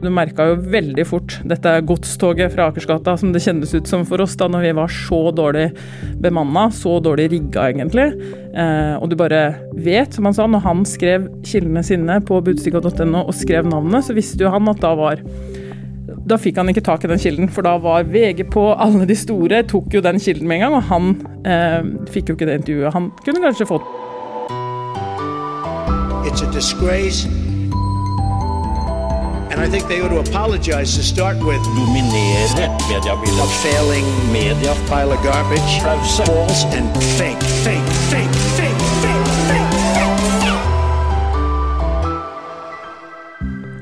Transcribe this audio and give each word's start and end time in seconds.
Du 0.00 0.08
merka 0.12 0.46
jo 0.48 0.56
veldig 0.72 1.04
fort 1.04 1.36
dette 1.48 1.72
godstoget 1.84 2.54
fra 2.54 2.70
Akersgata 2.70 3.16
som 3.20 3.34
det 3.34 3.42
kjennes 3.44 3.74
ut 3.74 3.88
som 3.88 4.06
for 4.08 4.22
oss 4.24 4.36
da 4.40 4.48
når 4.48 4.64
vi 4.64 4.74
var 4.78 4.92
så 4.94 5.20
dårlig 5.36 5.66
bemanna, 6.24 6.68
så 6.72 6.96
dårlig 7.04 7.28
rigga 7.34 7.66
egentlig. 7.68 8.06
Eh, 8.56 8.94
og 8.96 9.10
du 9.10 9.16
bare 9.20 9.42
vet, 9.76 10.16
som 10.16 10.28
han 10.28 10.36
sa, 10.36 10.48
når 10.48 10.64
han 10.64 10.84
skrev 10.88 11.28
kildene 11.44 11.84
sine 11.84 12.20
på 12.24 12.40
budstikka.no 12.46 13.26
og 13.26 13.36
skrev 13.36 13.68
navnet, 13.68 14.06
så 14.08 14.16
visste 14.16 14.46
jo 14.46 14.52
han 14.54 14.72
at 14.72 14.80
da 14.80 14.94
var 14.98 15.20
da 16.30 16.36
fikk 16.38 16.60
han 16.60 16.70
ikke 16.70 16.84
tak 16.86 17.04
i 17.04 17.10
den 17.10 17.20
kilden, 17.20 17.50
for 17.50 17.66
da 17.66 17.76
var 17.80 18.06
VG 18.08 18.44
på, 18.52 18.70
alle 18.78 19.06
de 19.08 19.16
store 19.18 19.62
tok 19.70 19.94
jo 19.94 20.02
den 20.04 20.20
kilden 20.22 20.48
med 20.48 20.60
en 20.60 20.66
gang, 20.66 20.78
og 20.78 20.88
han 20.90 21.12
eh, 21.48 22.08
fikk 22.12 22.30
jo 22.30 22.38
ikke 22.38 22.48
det 22.50 22.60
intervjuet 22.62 22.96
han 22.96 23.10
kunne 23.24 23.44
kanskje 23.44 23.68
fått. 23.70 23.96
It's 26.28 26.42
a 26.42 26.50
disgrace. 26.52 27.39
And 29.60 29.68
I 29.68 29.78
think 29.78 29.88
they 29.88 30.00
ought 30.00 30.08
to 30.08 30.20
apologize 30.30 30.96
to 30.96 31.02
start 31.02 31.36
with. 31.36 31.62
Dominere 31.76 32.48
mediebildet. 32.88 33.44
A 33.44 33.46
failing 33.46 34.06
media. 34.32 34.72
Pile 34.88 35.12
of 35.12 35.22
garbage. 35.22 35.80
False 36.16 36.64
and 36.64 36.88
fake, 37.18 37.42
fake, 37.64 37.92
fake, 38.10 38.36
fake, 38.56 38.80
fake, 39.02 39.22
fake. 39.48 39.70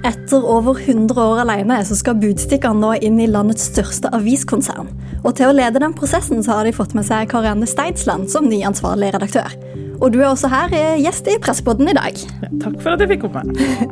Etter 0.03 0.43
over 0.45 0.75
100 0.79 1.23
år 1.23 1.39
alene 1.39 1.85
så 1.85 1.95
skal 1.95 2.15
Budstikka 2.15 2.73
nå 2.73 2.95
inn 2.95 3.21
i 3.21 3.31
landets 3.31 3.71
største 3.71 4.11
aviskonsern. 4.11 4.91
Og 5.23 5.37
til 5.39 5.47
å 5.47 5.55
lede 5.55 5.79
den 5.79 5.95
prosessen 5.95 6.43
så 6.43 6.59
har 6.59 6.67
de 6.67 6.75
fått 6.75 6.95
med 6.99 7.07
seg 7.07 7.31
Karianne 7.31 7.71
Steinsland 7.71 8.27
som 8.35 8.51
ny 8.51 8.65
ansvarlig 8.67 9.15
redaktør. 9.15 9.55
Og 9.99 10.13
du 10.15 10.21
er 10.21 10.29
også 10.29 10.51
her 10.53 10.73
eh, 10.77 11.01
gjest 11.03 11.27
i 11.31 11.37
Presspodden 11.43 11.91
i 11.91 11.97
dag. 11.97 12.15
Ja, 12.15 12.51
takk 12.63 12.77
for 12.85 12.95
at 12.95 13.03
jeg 13.03 13.11
fikk 13.13 13.25
komme. 13.27 13.43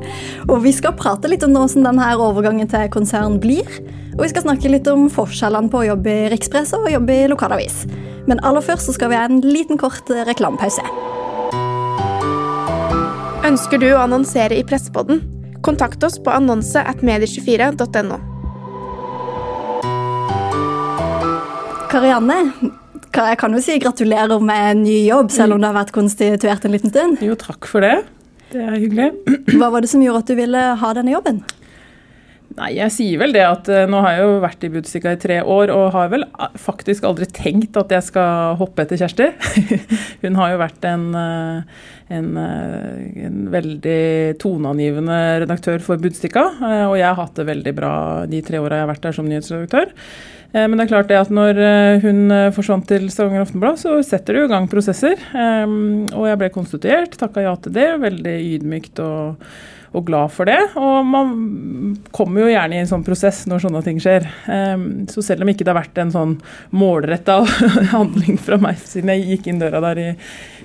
og 0.53 0.61
vi 0.63 0.73
skal 0.75 0.95
prate 0.99 1.31
litt 1.31 1.45
om 1.47 1.57
hvordan 1.57 1.89
denne 1.89 2.11
overgangen 2.23 2.71
til 2.71 2.87
konsern 2.95 3.41
blir. 3.43 3.67
Og 4.17 4.23
vi 4.23 4.31
skal 4.31 4.47
snakke 4.47 4.71
litt 4.71 4.87
om 4.89 5.09
forskjellene 5.13 5.73
på 5.73 5.83
å 5.83 5.89
jobbe 5.91 6.13
i 6.13 6.29
rikspresse 6.33 6.79
og 6.79 6.89
jobbe 6.93 7.17
i 7.25 7.27
lokalavis. 7.33 7.83
Men 8.31 8.41
aller 8.47 8.65
først 8.65 8.89
så 8.89 8.95
skal 8.97 9.11
vi 9.13 9.19
ha 9.19 9.27
en 9.27 9.43
liten 9.45 9.81
kort 9.81 10.11
eh, 10.15 10.23
reklamepause. 10.29 10.87
Ønsker 13.47 13.83
du 13.83 13.91
å 13.93 14.01
annonsere 14.03 14.57
i 14.59 14.65
Pressepodden? 14.67 15.21
Kontakt 15.67 16.03
oss 16.07 16.21
på 16.23 16.31
annonse 16.31 16.79
at 16.79 17.03
medie24.no. 17.07 18.23
Karianne, 21.91 22.41
jeg 23.15 23.39
kan 23.41 23.55
jo 23.55 23.63
si 23.63 23.79
gratulerer 23.83 24.43
med 24.43 24.71
en 24.71 24.83
ny 24.85 24.99
jobb, 25.07 25.31
selv 25.35 25.57
om 25.57 25.63
det 25.63 25.71
har 25.71 25.79
vært 25.79 25.95
konstituert 25.97 26.67
en 26.67 26.75
liten 26.75 26.93
stund. 26.93 27.23
Jo, 27.25 27.37
takk 27.39 27.69
for 27.71 27.85
det. 27.85 28.01
Det 28.53 28.63
er 28.63 28.79
hyggelig. 28.79 29.13
Hva 29.59 29.71
var 29.75 29.85
det 29.85 29.93
som 29.93 30.03
gjorde 30.05 30.25
at 30.25 30.33
du 30.33 30.39
ville 30.39 30.67
ha 30.81 30.97
denne 30.97 31.15
jobben? 31.15 31.45
Nei, 32.57 32.71
jeg 32.79 32.93
sier 32.95 33.21
vel 33.21 33.35
det 33.35 33.43
at 33.45 33.67
uh, 33.69 33.83
nå 33.91 33.99
har 34.05 34.15
jeg 34.15 34.23
jo 34.23 34.37
vært 34.41 34.63
i 34.65 34.71
Budstikka 34.73 35.13
i 35.13 35.19
tre 35.21 35.37
år 35.43 35.73
og 35.75 35.91
har 35.93 36.09
vel 36.13 36.23
eh, 36.25 36.55
faktisk 36.63 37.05
aldri 37.05 37.27
tenkt 37.29 37.77
at 37.77 37.91
jeg 37.93 38.07
skal 38.07 38.57
hoppe 38.61 38.87
etter 38.87 39.01
Kjersti. 39.03 39.27
Hun 40.23 40.39
har 40.39 40.55
jo 40.55 40.63
vært 40.63 40.87
en, 40.89 41.05
uh, 41.13 41.83
en, 42.09 42.31
uh, 42.39 43.27
en, 43.27 43.43
veldig 43.53 44.39
toneangivende 44.41 45.19
redaktør 45.45 45.85
for 45.85 46.01
Budstikka, 46.01 46.47
og 46.87 46.97
jeg 46.97 47.09
har 47.11 47.19
hatt 47.19 47.37
det 47.37 47.49
veldig 47.51 47.77
bra 47.77 47.93
de 48.31 48.41
tre 48.47 48.63
åra 48.63 48.81
jeg 48.81 48.87
har 48.87 48.93
vært 48.95 49.05
der 49.11 49.19
som 49.19 49.29
nyhetsredaktør. 49.29 49.93
Men 50.53 50.77
det 50.79 50.87
er 50.87 50.91
klart 50.91 51.09
det 51.11 51.19
at 51.19 51.33
når 51.35 51.59
hun 52.05 52.21
forsvant 52.57 52.87
til 52.89 53.09
Stavanger 53.13 53.43
Aftenblad, 53.45 53.81
så 53.83 53.97
setter 54.07 54.39
det 54.39 54.45
i 54.47 54.53
gang 54.53 54.69
prosesser. 54.71 55.19
Og 55.37 56.25
jeg 56.31 56.41
ble 56.41 56.49
konstituert, 56.55 57.17
takka 57.21 57.45
ja 57.45 57.53
til 57.61 57.75
det. 57.77 57.89
Veldig 58.05 58.37
ydmykt 58.55 59.03
og 59.05 59.49
og 59.93 60.07
glad 60.09 60.33
for 60.35 60.49
det. 60.49 60.59
Og 60.81 61.07
man 61.07 61.35
kommer 62.17 62.45
jo 62.47 62.53
gjerne 62.53 62.79
i 62.79 62.83
en 62.83 62.91
sånn 62.91 63.05
prosess 63.07 63.45
når 63.51 63.67
sånne 63.67 63.83
ting 63.87 64.01
skjer. 64.03 64.27
Så 65.13 65.25
selv 65.25 65.45
om 65.45 65.53
ikke 65.53 65.67
det 65.67 65.73
har 65.73 65.81
vært 65.81 66.01
en 66.03 66.13
sånn 66.15 66.37
målretta 66.77 67.41
handling 67.95 68.41
fra 68.41 68.59
meg 68.63 68.81
siden 68.83 69.13
jeg 69.13 69.27
gikk 69.31 69.51
inn 69.51 69.61
døra 69.61 69.81
der 69.89 70.01
i, 70.01 70.09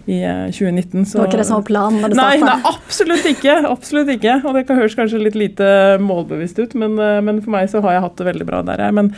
i 0.05 0.19
2019 0.51 1.01
eh, 1.01 1.05
så 1.05 1.17
Det 1.17 1.21
var 1.21 1.29
ikke 1.29 1.41
det 1.41 1.47
som 1.49 1.59
var 1.59 1.67
planen 1.67 2.03
når 2.03 2.13
du 2.13 2.17
starta? 2.17 2.29
Nei, 2.29 2.45
nei, 2.47 2.73
absolutt 2.73 3.27
ikke. 3.31 3.57
Absolutt 3.71 4.13
ikke. 4.15 4.37
Og 4.45 4.57
det 4.57 4.65
kan 4.67 4.79
høres 4.81 4.97
kanskje 4.97 5.23
litt 5.23 5.39
lite 5.39 5.71
målbevisst 6.03 6.61
ut, 6.61 6.77
men, 6.81 6.97
eh, 7.01 7.19
men 7.25 7.41
for 7.43 7.55
meg 7.55 7.69
så 7.71 7.83
har 7.85 7.97
jeg 7.97 8.05
hatt 8.07 8.21
det 8.21 8.29
veldig 8.31 8.47
bra 8.47 8.61
der 8.67 8.85
jeg 8.85 8.93
er. 8.93 8.97
Men, 9.01 9.11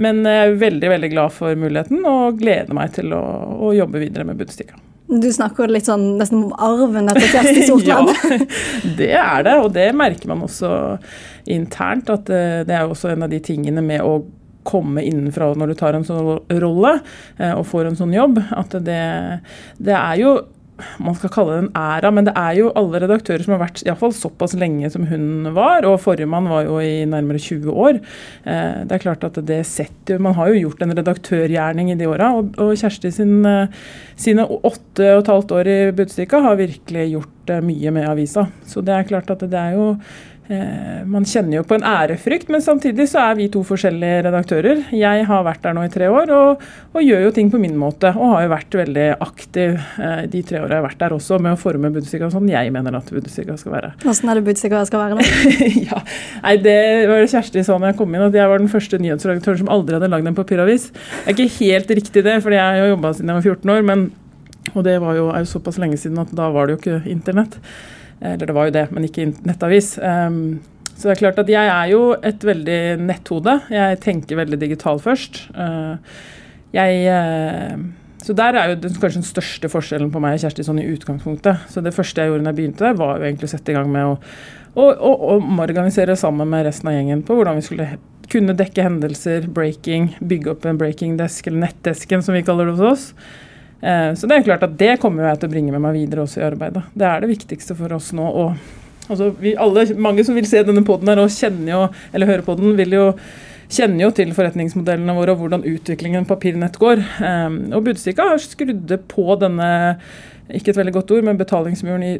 men 0.00 0.22
jeg 0.26 0.44
er 0.44 0.60
veldig, 0.66 0.92
veldig 0.96 1.14
glad 1.14 1.34
for 1.36 1.64
muligheten 1.64 2.04
og 2.08 2.42
gleder 2.42 2.76
meg 2.76 2.94
til 2.98 3.16
å, 3.16 3.24
å 3.68 3.74
jobbe 3.76 4.02
videre 4.04 4.28
med 4.28 4.38
Budstikka. 4.40 4.87
Du 5.08 5.28
snakker 5.32 5.70
litt 5.72 5.88
sånn 5.88 6.18
nesten 6.18 6.42
om 6.44 6.56
arven 6.60 7.08
etter 7.08 7.30
Kjersti 7.34 7.64
Sortland. 7.68 8.12
ja, 8.12 8.40
det 8.98 9.12
er 9.16 9.46
det, 9.46 9.54
og 9.62 9.70
det 9.76 9.86
merker 9.96 10.28
man 10.32 10.44
også 10.44 10.72
internt. 11.48 12.12
At 12.12 12.28
eh, 12.28 12.60
det 12.68 12.76
er 12.76 12.84
også 12.84 13.14
en 13.14 13.24
av 13.24 13.32
de 13.32 13.40
tingene 13.44 13.84
med 13.84 14.04
å 14.04 14.18
komme 14.68 15.00
innenfra 15.06 15.54
når 15.56 15.72
du 15.72 15.78
tar 15.80 15.96
en 15.96 16.04
sånn 16.04 16.42
rolle 16.60 16.98
eh, 17.38 17.54
og 17.54 17.64
får 17.70 17.88
en 17.88 17.98
sånn 18.02 18.12
jobb. 18.12 18.42
At 18.52 18.76
det, 18.84 19.02
det 19.80 19.96
er 19.96 20.20
jo 20.20 20.34
man 21.02 21.16
skal 21.18 21.32
kalle 21.34 21.54
det 21.54 21.62
en 21.64 21.70
æra, 21.78 22.10
men 22.14 22.28
det 22.28 22.34
er 22.38 22.56
jo 22.58 22.72
alle 22.78 23.00
redaktører 23.02 23.44
som 23.44 23.54
har 23.56 23.62
vært 23.64 23.82
iallfall 23.84 24.14
såpass 24.16 24.54
lenge 24.58 24.90
som 24.92 25.06
hun 25.10 25.50
var. 25.56 25.86
Og 25.88 26.00
forrige 26.02 26.28
mann 26.30 26.48
var 26.50 26.66
jo 26.66 26.78
i 26.82 27.06
nærmere 27.08 27.40
20 27.42 27.72
år. 27.72 28.00
Eh, 28.44 28.84
det 28.88 28.96
er 28.96 29.04
klart 29.04 29.26
at 29.26 29.40
det 29.48 29.60
setter 29.68 30.18
Man 30.22 30.34
har 30.38 30.50
jo 30.50 30.62
gjort 30.68 30.82
en 30.82 30.94
redaktørgjerning 30.96 31.92
i 31.92 31.98
de 31.98 32.08
åra. 32.10 32.32
Og, 32.38 32.54
og, 32.58 32.74
Kjersti 32.78 33.12
sin, 33.14 33.40
eh, 33.46 33.68
sine 34.16 34.46
åtte 34.46 35.12
og 35.14 35.22
et 35.22 35.32
halvt 35.32 35.54
år 35.58 35.72
i 35.72 35.78
Budstikka 35.98 36.42
har 36.44 36.60
virkelig 36.60 37.08
gjort 37.12 37.52
eh, 37.54 37.64
mye 37.64 37.94
med 37.94 38.08
avisa. 38.08 38.48
Så 38.68 38.84
det 38.84 38.94
er 38.94 39.08
klart 39.08 39.30
at 39.34 39.44
det 39.44 39.58
er 39.58 39.76
jo 39.76 39.92
man 40.48 41.26
kjenner 41.28 41.58
jo 41.58 41.64
på 41.68 41.76
en 41.76 41.84
ærefrykt, 41.84 42.48
men 42.48 42.62
samtidig 42.64 43.04
så 43.10 43.20
er 43.26 43.34
vi 43.36 43.48
to 43.52 43.60
forskjellige 43.66 44.22
redaktører. 44.24 44.80
Jeg 44.96 45.26
har 45.28 45.42
vært 45.44 45.60
der 45.66 45.74
nå 45.76 45.82
i 45.84 45.90
tre 45.92 46.08
år 46.08 46.32
og, 46.32 46.62
og 46.94 47.04
gjør 47.04 47.26
jo 47.26 47.32
ting 47.36 47.50
på 47.52 47.60
min 47.60 47.76
måte. 47.76 48.14
Og 48.16 48.32
har 48.32 48.46
jo 48.46 48.52
vært 48.54 48.76
veldig 48.80 49.06
aktiv 49.24 49.76
eh, 49.76 50.22
de 50.32 50.42
tre 50.48 50.62
årene 50.62 50.78
jeg 50.78 50.80
har 50.80 50.86
vært 50.86 51.02
der 51.02 51.16
også 51.18 51.40
med 51.44 51.52
å 51.52 51.60
forme 51.60 51.90
Budstikka 51.92 52.30
sånn 52.32 52.48
jeg 52.48 52.72
mener 52.72 52.96
at 52.96 53.12
Budstikka 53.12 53.58
skal 53.60 53.74
være. 53.74 53.90
Hvordan 54.04 54.32
er 54.32 54.40
det 54.40 54.44
Budstikka 54.46 54.84
skal 54.88 55.02
være 55.04 55.18
nå? 55.18 55.26
ja, 55.90 56.00
nei, 56.46 56.54
det 56.64 56.78
var 57.10 57.20
det 57.20 57.32
Kjersti 57.34 57.66
sa 57.66 57.76
når 57.76 57.92
jeg 57.92 57.98
kom 58.00 58.16
inn, 58.16 58.24
at 58.30 58.40
jeg 58.40 58.52
var 58.52 58.62
den 58.62 58.72
første 58.72 59.02
nyhetsredaktøren 59.04 59.60
som 59.64 59.74
aldri 59.74 59.98
hadde 59.98 60.12
lagd 60.14 60.32
en 60.32 60.38
papiravis. 60.38 60.88
Det 60.94 61.26
er 61.26 61.36
ikke 61.36 61.58
helt 61.58 61.92
riktig 62.00 62.24
det, 62.24 62.38
for 62.44 62.56
jeg 62.56 62.64
har 62.64 62.80
jo 62.80 62.94
jobba 62.94 63.12
siden 63.18 63.34
jeg 63.34 63.40
var 63.42 63.52
14 63.52 63.76
år. 63.76 63.84
men 63.92 64.08
og 64.76 64.84
det 64.84 64.98
var 65.00 65.16
jo, 65.16 65.28
er 65.32 65.44
jo 65.44 65.48
såpass 65.48 65.78
lenge 65.80 65.96
siden 65.96 66.18
at 66.20 66.32
da 66.36 66.50
var 66.52 66.68
det 66.68 66.74
jo 66.74 66.80
ikke 66.82 67.10
internett. 67.10 67.56
Eller 68.20 68.48
det 68.50 68.56
var 68.56 68.68
jo 68.68 68.74
det, 68.74 68.86
men 68.90 69.06
ikke 69.06 69.28
nettavis. 69.46 69.92
Så 69.98 71.06
det 71.06 71.12
er 71.12 71.20
klart 71.20 71.38
at 71.38 71.50
jeg 71.52 71.70
er 71.70 71.90
jo 71.92 72.00
et 72.26 72.42
veldig 72.42 72.80
netthode. 73.06 73.54
Jeg 73.70 74.00
tenker 74.02 74.40
veldig 74.40 74.58
digitalt 74.58 75.04
først. 75.04 75.44
Uh, 75.54 75.94
jeg 76.74 77.04
uh, 77.06 77.84
så 78.28 78.34
der 78.36 78.58
er 78.58 78.72
jo 78.72 78.80
den, 78.82 78.96
kanskje 78.98 79.22
den 79.22 79.28
største 79.28 79.70
forskjellen 79.70 80.10
på 80.12 80.20
meg 80.20 80.36
og 80.36 80.42
Kjersti 80.42 80.66
sånn 80.66 80.80
i 80.82 80.88
utgangspunktet. 80.90 81.68
Så 81.70 81.80
det 81.84 81.94
første 81.96 82.20
jeg 82.20 82.32
gjorde 82.32 82.44
da 82.44 82.52
jeg 82.52 82.58
begynte 82.58 82.84
der, 82.84 82.98
var 82.98 83.16
jo 83.16 83.28
egentlig 83.28 83.48
å 83.48 83.52
sette 83.54 83.72
i 83.72 83.76
gang 83.78 83.88
med 83.94 84.04
å, 84.04 84.16
å, 84.74 84.84
å, 84.90 85.12
å 85.38 85.38
organisere 85.62 86.16
sammen 86.18 86.50
med 86.50 86.66
resten 86.66 86.90
av 86.90 86.98
gjengen 86.98 87.22
på 87.24 87.38
hvordan 87.38 87.60
vi 87.60 87.66
skulle 87.68 87.88
kunne 88.28 88.56
dekke 88.58 88.84
hendelser, 88.84 89.46
breaking, 89.54 90.10
bygge 90.20 90.52
opp 90.52 90.66
en 90.68 90.80
breaking 90.80 91.14
desk, 91.16 91.46
eller 91.48 91.62
nettdesken 91.62 92.24
som 92.26 92.36
vi 92.36 92.42
kaller 92.44 92.68
det 92.68 92.76
hos 92.76 92.90
oss. 92.90 93.06
Eh, 93.80 94.14
så 94.14 94.26
det 94.26 94.38
er 94.38 94.46
klart 94.48 94.66
at 94.66 94.78
det 94.78 94.96
kommer 95.02 95.28
jeg 95.28 95.40
til 95.40 95.50
å 95.50 95.54
bringe 95.54 95.74
med 95.74 95.84
meg 95.84 95.98
videre 95.98 96.24
også 96.24 96.42
i 96.42 96.48
arbeidet. 96.48 96.84
Det 96.98 97.06
er 97.08 97.22
det 97.22 97.32
viktigste 97.32 97.76
for 97.78 97.94
oss 97.96 98.10
nå. 98.16 98.24
Og, 98.26 98.72
altså, 99.08 99.30
vi 99.42 99.54
alle, 99.60 99.86
mange 100.00 100.24
som 100.26 100.38
vil 100.38 100.48
se 100.48 100.64
denne 100.66 100.84
poden 100.86 101.10
her 101.10 101.22
og 101.22 101.34
kjenner 101.34 101.74
jo, 101.74 101.84
eller 102.12 102.32
høre 102.32 102.46
på 102.46 102.58
den, 102.58 102.74
vil 102.78 102.98
jo 102.98 103.06
kjenner 103.68 104.06
jo 104.06 104.14
til 104.16 104.32
forretningsmodellene 104.36 105.14
våre 105.16 105.34
og 105.34 105.42
hvordan 105.42 105.66
utviklingen 105.68 106.26
papirnett 106.28 106.78
går. 106.80 107.02
Um, 107.20 107.58
og 107.76 107.84
Budstikka 107.84 108.30
har 108.30 108.40
skrudd 108.42 108.94
på 109.10 109.26
denne, 109.42 109.98
ikke 110.48 110.72
et 110.72 110.80
veldig 110.80 110.94
godt 110.96 111.12
ord, 111.16 111.26
men 111.28 111.40
betalingsmuren 111.40 112.06
i, 112.06 112.14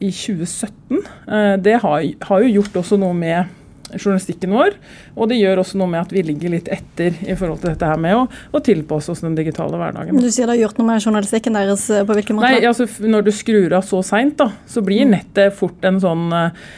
i 0.00 0.10
2017. 0.12 1.00
Uh, 1.24 1.56
det 1.62 1.78
har, 1.80 2.04
har, 2.04 2.44
jo 2.44 2.52
gjort 2.58 2.82
også 2.82 3.00
noe 3.00 3.16
med 3.16 3.56
journalistikken 3.98 4.54
vår. 4.54 4.76
Og 5.16 5.30
det 5.30 5.40
gjør 5.40 5.62
også 5.62 5.80
noe 5.80 5.90
med 5.92 6.02
at 6.02 6.12
vi 6.14 6.24
ligger 6.26 6.54
litt 6.54 6.68
etter 6.72 7.16
i 7.24 7.36
forhold 7.38 7.62
til 7.62 7.72
dette 7.72 7.88
her 7.88 8.00
med 8.00 8.18
å, 8.18 8.26
å 8.28 8.62
tilpasse 8.64 9.12
oss 9.12 9.24
den 9.24 9.38
digitale 9.38 9.80
hverdagen. 9.80 10.20
Du 10.20 10.30
sier 10.30 10.48
det 10.48 10.58
har 10.58 10.66
gjort 10.66 10.80
noe 10.80 10.90
med 10.92 11.06
journalistikken 11.06 11.58
deres 11.58 11.86
eh, 11.92 12.04
på 12.06 12.16
hvilken 12.16 12.38
måte? 12.38 12.52
Nei, 12.52 12.68
altså 12.68 12.86
Når 13.10 13.26
du 13.26 13.32
skrur 13.34 13.74
av 13.76 13.86
så 13.86 14.02
seint, 14.06 14.40
så 14.40 14.84
blir 14.84 15.06
mm. 15.06 15.16
nettet 15.16 15.56
fort 15.56 15.84
en 15.86 16.00
sånn 16.02 16.30
eh, 16.36 16.70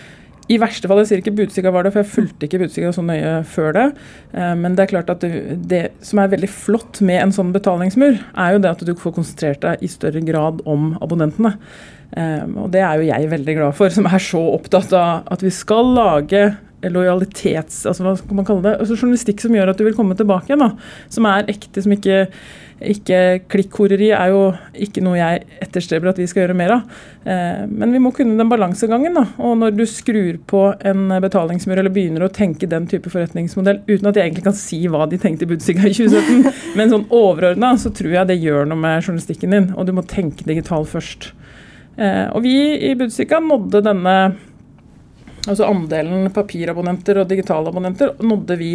i 0.50 0.58
verste 0.60 0.88
fall, 0.90 0.98
jeg 1.00 1.08
sier 1.08 1.20
ikke 1.22 1.34
Budstikka 1.38 1.70
var 1.72 1.86
det, 1.86 1.92
for 1.94 2.02
jeg 2.02 2.12
fulgte 2.12 2.48
ikke 2.48 2.58
Budstikka 2.64 2.90
så 2.92 3.04
nøye 3.06 3.36
før 3.48 3.72
det. 3.76 3.86
Eh, 4.34 4.52
men 4.58 4.76
det 4.76 4.84
er 4.84 4.92
klart 4.92 5.12
at 5.14 5.24
det, 5.24 5.58
det, 5.70 5.82
som 6.04 6.20
er 6.20 6.32
veldig 6.34 6.50
flott 6.50 7.00
med 7.04 7.20
en 7.22 7.34
sånn 7.34 7.54
betalingsmur, 7.54 8.18
er 8.18 8.56
jo 8.56 8.62
det 8.64 8.72
at 8.74 8.84
du 8.88 8.92
får 8.98 9.16
konsentrert 9.20 9.62
deg 9.64 9.84
i 9.86 9.90
større 9.90 10.24
grad 10.26 10.60
om 10.68 10.94
abonnentene. 11.00 11.56
Og 12.12 12.66
det 12.74 12.82
er 12.84 12.98
jo 13.00 13.06
jeg 13.06 13.28
veldig 13.30 13.52
glad 13.56 13.76
for, 13.78 13.88
som 13.88 14.04
er 14.04 14.20
så 14.20 14.42
opptatt 14.52 14.90
av 14.92 15.30
at 15.32 15.40
vi 15.40 15.48
skal 15.54 15.94
lage 15.96 16.42
lojalitets... 16.90 17.84
Altså 17.86 18.06
hva 18.06 18.16
skal 18.18 18.38
man 18.38 18.48
kalle 18.48 18.64
det? 18.66 18.74
Altså 18.80 18.98
journalistikk 18.98 19.44
som 19.44 19.54
gjør 19.54 19.72
at 19.72 19.80
du 19.80 19.86
vil 19.86 19.96
komme 19.98 20.16
tilbake 20.18 20.50
igjen. 20.50 20.64
da, 20.64 20.72
Som 21.12 21.28
er 21.30 21.50
ekte, 21.52 21.84
som 21.84 21.94
ikke 21.94 22.26
ikke 22.82 23.18
Klikkhoreri 23.50 24.10
er 24.14 24.32
jo 24.32 24.42
ikke 24.86 25.02
noe 25.04 25.18
jeg 25.18 25.42
etterstreber 25.62 26.10
at 26.10 26.20
vi 26.20 26.26
skal 26.30 26.44
gjøre 26.44 26.56
mer 26.58 26.74
av. 26.76 27.00
Eh, 27.24 27.64
men 27.70 27.94
vi 27.94 28.00
må 28.02 28.12
kunne 28.14 28.36
den 28.38 28.50
balansegangen. 28.50 29.14
da, 29.14 29.26
Og 29.38 29.56
når 29.58 29.76
du 29.76 29.84
skrur 29.86 30.38
på 30.46 30.62
en 30.80 31.08
betalingsmur 31.22 31.78
eller 31.78 31.94
begynner 31.94 32.26
å 32.26 32.32
tenke 32.32 32.68
den 32.68 32.86
type 32.90 33.10
forretningsmodell, 33.12 33.82
uten 33.88 34.08
at 34.08 34.18
jeg 34.18 34.28
egentlig 34.28 34.46
kan 34.48 34.58
si 34.58 34.80
hva 34.88 35.08
de 35.08 35.18
tenkte 35.18 35.46
i 35.46 35.52
Budstikka 35.52 35.88
i 35.88 35.94
2017, 35.94 36.74
men 36.76 36.92
sånn 36.92 37.06
overordna, 37.10 37.74
så 37.78 37.92
tror 37.94 38.16
jeg 38.16 38.30
det 38.30 38.40
gjør 38.42 38.66
noe 38.68 38.80
med 38.82 39.02
journalistikken 39.02 39.54
din. 39.56 39.70
Og 39.76 39.86
du 39.86 39.94
må 39.96 40.06
tenke 40.06 40.46
digital 40.48 40.86
først. 40.88 41.32
Eh, 41.96 42.26
og 42.32 42.42
vi 42.42 42.56
i 42.90 42.94
Budstikka 42.98 43.40
nådde 43.42 43.84
denne 43.84 44.16
altså 45.48 45.66
andelen 45.66 46.28
papirabonnenter 46.34 47.22
og 47.22 47.30
digitale 47.30 47.70
abonnenter 47.72 48.12
nådde 48.22 48.58
vi 48.60 48.72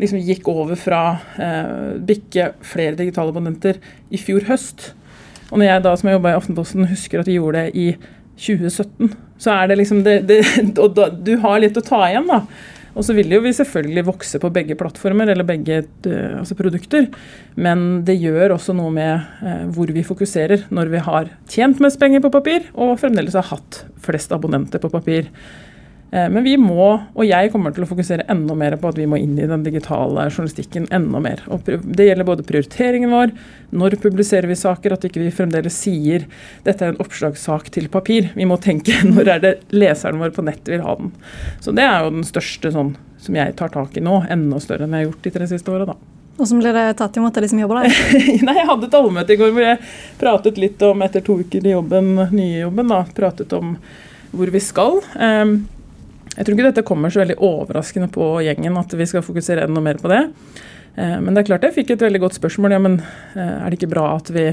liksom 0.00 0.20
gikk 0.24 0.48
over 0.52 0.76
fra 0.78 1.00
eh, 1.40 1.96
bikke 2.08 2.50
flere 2.64 2.96
digitale 2.98 3.32
abonnenter 3.32 3.80
i 4.12 4.20
fjor 4.20 4.46
høst. 4.48 4.92
Og 5.50 5.60
når 5.60 5.68
jeg 5.68 5.84
da 5.84 5.96
som 5.96 6.10
jeg 6.10 6.18
jobba 6.18 6.32
i 6.32 6.38
Aftenposten 6.38 6.88
husker 6.90 7.22
at 7.22 7.30
vi 7.30 7.38
gjorde 7.38 7.66
det 7.66 7.76
i 7.78 7.88
2017, 8.36 9.12
så 9.40 9.52
er 9.54 9.70
det 9.70 9.78
liksom 9.80 10.02
det, 10.04 10.16
det 10.28 10.40
Og 10.82 10.96
da, 10.96 11.08
du 11.10 11.36
har 11.42 11.60
litt 11.62 11.78
å 11.78 11.84
ta 11.84 12.02
igjen, 12.08 12.28
da. 12.28 12.42
Og 12.96 13.04
så 13.04 13.12
vil 13.12 13.28
jo 13.28 13.42
vi 13.44 13.52
selvfølgelig 13.52 14.06
vokse 14.06 14.38
på 14.40 14.48
begge 14.52 14.76
plattformer 14.80 15.28
eller 15.28 15.44
begge 15.48 15.82
eh, 15.84 16.36
altså 16.38 16.56
produkter. 16.56 17.10
Men 17.60 18.02
det 18.08 18.16
gjør 18.22 18.54
også 18.56 18.72
noe 18.76 18.92
med 18.94 19.44
eh, 19.44 19.66
hvor 19.76 19.92
vi 19.92 20.04
fokuserer 20.06 20.64
når 20.72 20.92
vi 20.94 21.02
har 21.04 21.30
tjent 21.52 21.82
mest 21.84 22.00
penger 22.00 22.24
på 22.24 22.32
papir 22.32 22.64
og 22.72 22.96
fremdeles 23.02 23.36
har 23.36 23.50
hatt 23.50 23.82
flest 24.00 24.32
abonnenter 24.32 24.80
på 24.80 24.92
papir. 24.92 25.28
Eh, 26.16 26.28
men 26.32 26.44
vi 26.44 26.54
må, 26.56 26.86
og 27.12 27.26
jeg 27.26 27.50
kommer 27.52 27.74
til 27.76 27.84
å 27.84 27.88
fokusere 27.90 28.24
enda 28.32 28.56
mer 28.56 28.78
på 28.80 28.88
at 28.88 28.96
vi 28.96 29.08
må 29.10 29.18
inn 29.20 29.34
i 29.36 29.48
den 29.48 29.64
digitale 29.66 30.28
journalistikken 30.30 30.88
enda 30.94 31.20
mer. 31.20 31.42
Og 31.52 31.66
det 31.66 32.08
gjelder 32.08 32.28
både 32.28 32.46
prioriteringen 32.46 33.12
vår, 33.12 33.34
når 33.76 33.98
publiserer 34.00 34.48
vi 34.48 34.56
saker, 34.56 34.96
at 34.96 35.04
ikke 35.08 35.20
vi 35.20 35.34
fremdeles 35.34 35.76
sier 35.76 36.24
dette 36.64 36.86
er 36.86 36.94
en 36.94 37.02
oppslagssak 37.04 37.68
til 37.74 37.90
papir. 37.92 38.30
Vi 38.38 38.48
må 38.48 38.56
tenke 38.62 38.96
når 39.12 39.32
er 39.36 39.44
det 39.44 39.54
leseren 39.76 40.22
vår 40.22 40.32
på 40.36 40.46
nettet 40.46 40.72
vil 40.76 40.86
ha 40.86 40.96
den. 41.02 41.12
Så 41.60 41.76
det 41.76 41.84
er 41.84 42.06
jo 42.06 42.16
den 42.16 42.28
største 42.28 42.72
sånn 42.72 42.96
som 43.20 43.36
jeg 43.36 43.56
tar 43.58 43.72
tak 43.74 43.96
i 43.98 44.04
nå, 44.04 44.22
enda 44.32 44.60
større 44.62 44.86
enn 44.86 44.96
jeg 44.96 45.04
har 45.04 45.10
gjort 45.10 45.24
de 45.26 45.36
tre 45.36 45.50
siste 45.50 45.72
åra, 45.72 45.88
da. 45.92 45.98
Hvordan 46.36 46.58
blir 46.60 46.76
det 46.76 46.88
tatt 46.98 47.16
imot 47.16 47.36
av 47.36 47.44
de 47.44 47.48
som 47.48 47.60
jobber 47.60 47.78
der? 47.80 47.94
Nei, 48.46 48.58
Jeg 48.58 48.68
hadde 48.68 48.88
et 48.88 48.96
allmøte 48.98 49.32
i 49.32 49.38
går 49.40 49.54
hvor 49.56 49.64
jeg 49.64 49.78
pratet 50.20 50.60
litt 50.60 50.82
om, 50.84 51.04
etter 51.04 51.24
to 51.24 51.38
uker 51.40 51.64
i 51.64 51.72
jobben, 51.72 52.12
nye 52.32 52.60
jobben, 52.60 52.92
da, 52.92 53.04
pratet 53.16 53.56
om 53.56 53.72
hvor 54.36 54.52
vi 54.52 54.60
skal. 54.60 55.00
Um, 55.16 55.62
jeg 56.36 56.44
tror 56.44 56.56
ikke 56.56 56.70
dette 56.70 56.86
kommer 56.86 57.12
så 57.12 57.22
veldig 57.22 57.38
overraskende 57.44 58.08
på 58.12 58.36
gjengen 58.44 58.76
at 58.80 58.96
vi 58.96 59.08
skal 59.08 59.24
fokusere 59.24 59.64
enda 59.64 59.80
mer 59.84 60.00
på 60.00 60.10
det. 60.12 60.22
Eh, 60.96 61.16
men 61.20 61.34
det 61.34 61.42
er 61.42 61.48
klart 61.50 61.64
jeg 61.66 61.74
fikk 61.76 61.92
et 61.92 62.04
veldig 62.06 62.20
godt 62.22 62.36
spørsmål. 62.38 62.72
Ja, 62.72 62.80
men 62.82 62.98
eh, 63.36 63.40
er 63.40 63.68
det 63.68 63.78
ikke 63.78 63.92
bra 63.92 64.06
at 64.16 64.30
vi 64.32 64.46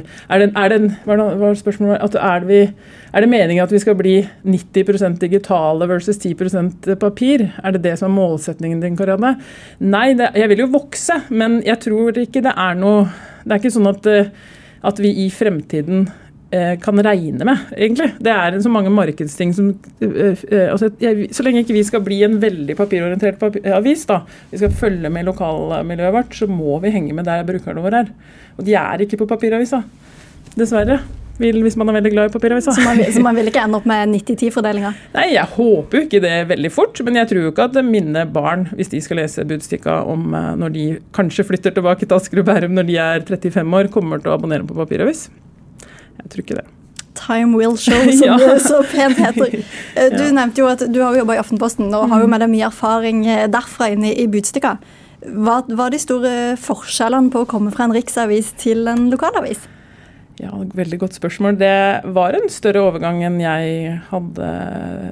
Er 3.13 3.21
det, 3.21 3.29
meningen 3.29 3.63
at 3.63 3.71
vi 3.71 3.79
skal 3.79 3.95
bli 3.95 4.15
90% 4.43 5.19
digitale 5.21 5.87
versus 5.87 6.17
10% 6.17 6.95
papir? 6.99 7.47
Er 7.63 7.71
det 7.71 7.83
det 7.83 7.99
som 7.99 8.11
er 8.11 8.15
målsetningen 8.15 8.81
din, 8.81 8.97
Karianne? 8.97 9.37
Nei, 9.79 10.13
det, 10.17 10.31
jeg 10.35 10.49
vil 10.49 10.65
jo 10.65 10.73
vokse, 10.73 11.21
men 11.29 11.61
jeg 11.65 11.79
tror 11.79 12.17
ikke 12.17 12.41
det 12.43 12.55
er 12.57 12.75
noe 12.75 13.07
Det 13.43 13.51
er 13.51 13.59
ikke 13.59 13.75
sånn 13.75 13.91
at, 13.91 14.05
eh, 14.07 14.31
at 14.83 14.99
vi 14.99 15.13
i 15.25 15.29
fremtiden 15.31 16.07
kan 16.83 16.99
regne 17.01 17.47
med, 17.47 17.65
egentlig. 17.73 18.11
Det 18.21 18.33
er 18.33 18.59
så 18.61 18.69
mange 18.69 18.91
markedsting 18.93 19.53
som 19.57 19.71
eh, 20.03 20.37
eh, 20.51 20.67
altså, 20.69 20.91
Så 21.33 21.45
lenge 21.45 21.63
ikke 21.63 21.77
vi 21.77 21.85
skal 21.87 22.03
bli 22.05 22.19
en 22.27 22.37
veldig 22.41 22.75
papirorientert 22.77 23.41
avis, 23.73 24.05
da, 24.09 24.21
vi 24.51 24.61
skal 24.61 24.77
følge 24.77 25.09
med 25.13 25.25
lokalmiljøet 25.31 26.13
vårt, 26.13 26.37
så 26.37 26.49
må 26.49 26.77
vi 26.83 26.93
henge 26.93 27.15
med 27.17 27.25
der 27.29 27.45
brukerne 27.47 27.81
våre 27.83 28.03
er. 28.03 28.13
Og 28.57 28.67
de 28.67 28.77
er 28.77 29.01
ikke 29.05 29.17
på 29.23 29.29
papiravisa. 29.29 29.81
Dessverre. 30.53 30.99
Hvis 31.41 31.75
man 31.81 31.89
er 31.89 31.95
veldig 31.97 32.11
glad 32.13 32.29
i 32.29 32.33
papiravisa. 32.35 32.75
Så 32.75 32.83
man, 32.85 32.99
så 33.09 33.21
man 33.25 33.33
vil 33.33 33.49
ikke 33.49 33.63
ende 33.65 33.79
opp 33.79 33.87
med 33.89 34.11
90-10-fordelinga? 34.13 34.91
Nei, 35.15 35.31
jeg 35.33 35.49
håper 35.55 35.97
jo 35.97 36.03
ikke 36.05 36.21
det 36.21 36.35
veldig 36.51 36.71
fort. 36.75 37.01
Men 37.07 37.17
jeg 37.17 37.31
tror 37.31 37.47
jo 37.47 37.53
ikke 37.53 37.65
at 37.71 37.79
mine 37.87 38.27
barn, 38.29 38.67
hvis 38.77 38.93
de 38.93 39.01
skal 39.01 39.23
lese 39.23 39.47
Budstikka 39.49 40.03
om 40.05 40.29
når 40.61 40.75
de 40.75 40.85
kanskje 41.17 41.47
flytter 41.49 41.73
tilbake 41.73 42.05
til 42.05 42.19
Asker 42.19 42.43
og 42.43 42.51
Bærum 42.51 42.77
når 42.77 42.85
de 42.91 42.99
er 43.01 43.25
35 43.25 43.79
år, 43.79 43.89
kommer 43.95 44.21
til 44.21 44.29
å 44.29 44.37
abonnere 44.37 44.69
på 44.69 44.77
papiravis. 44.77 45.25
Jeg 46.21 46.31
tror 46.31 46.45
ikke 46.45 46.59
det. 46.61 46.65
Time 47.17 47.57
will 47.57 47.77
show, 47.77 47.99
som 48.19 48.27
ja. 48.27 48.37
det 48.41 48.61
så 48.65 48.81
pent 48.89 49.21
heter. 49.21 49.59
Eh, 49.93 50.09
du 50.09 50.23
ja. 50.23 50.31
nevnte 50.33 50.63
jo 50.63 50.67
at 50.71 50.81
du 50.89 50.99
har 51.03 51.13
jobba 51.13 51.35
i 51.35 51.41
Aftenposten 51.41 51.93
og 51.93 52.07
har 52.09 52.23
jo 52.23 52.29
med 52.31 52.41
deg 52.41 52.49
mye 52.49 52.65
erfaring 52.65 53.27
eh, 53.29 53.45
derfra 53.51 53.91
inne 53.93 54.09
i 54.17 54.25
Budstikka. 54.31 54.77
Hva 55.23 55.59
var 55.77 55.93
de 55.93 55.99
store 56.01 56.31
forskjellene 56.59 57.29
på 57.31 57.43
å 57.43 57.49
komme 57.49 57.71
fra 57.71 57.85
en 57.85 57.93
riksavis 57.95 58.51
til 58.59 58.89
en 58.91 59.05
lokalavis? 59.13 59.67
Ja, 60.41 60.49
Veldig 60.73 60.99
godt 61.03 61.19
spørsmål. 61.19 61.59
Det 61.61 61.77
var 62.15 62.33
en 62.33 62.49
større 62.51 62.81
overgang 62.87 63.21
enn 63.23 63.37
jeg 63.41 63.99
hadde 64.09 64.49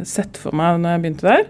sett 0.10 0.40
for 0.42 0.58
meg 0.58 0.82
når 0.82 0.96
jeg 0.96 1.04
begynte 1.06 1.30
der. 1.30 1.46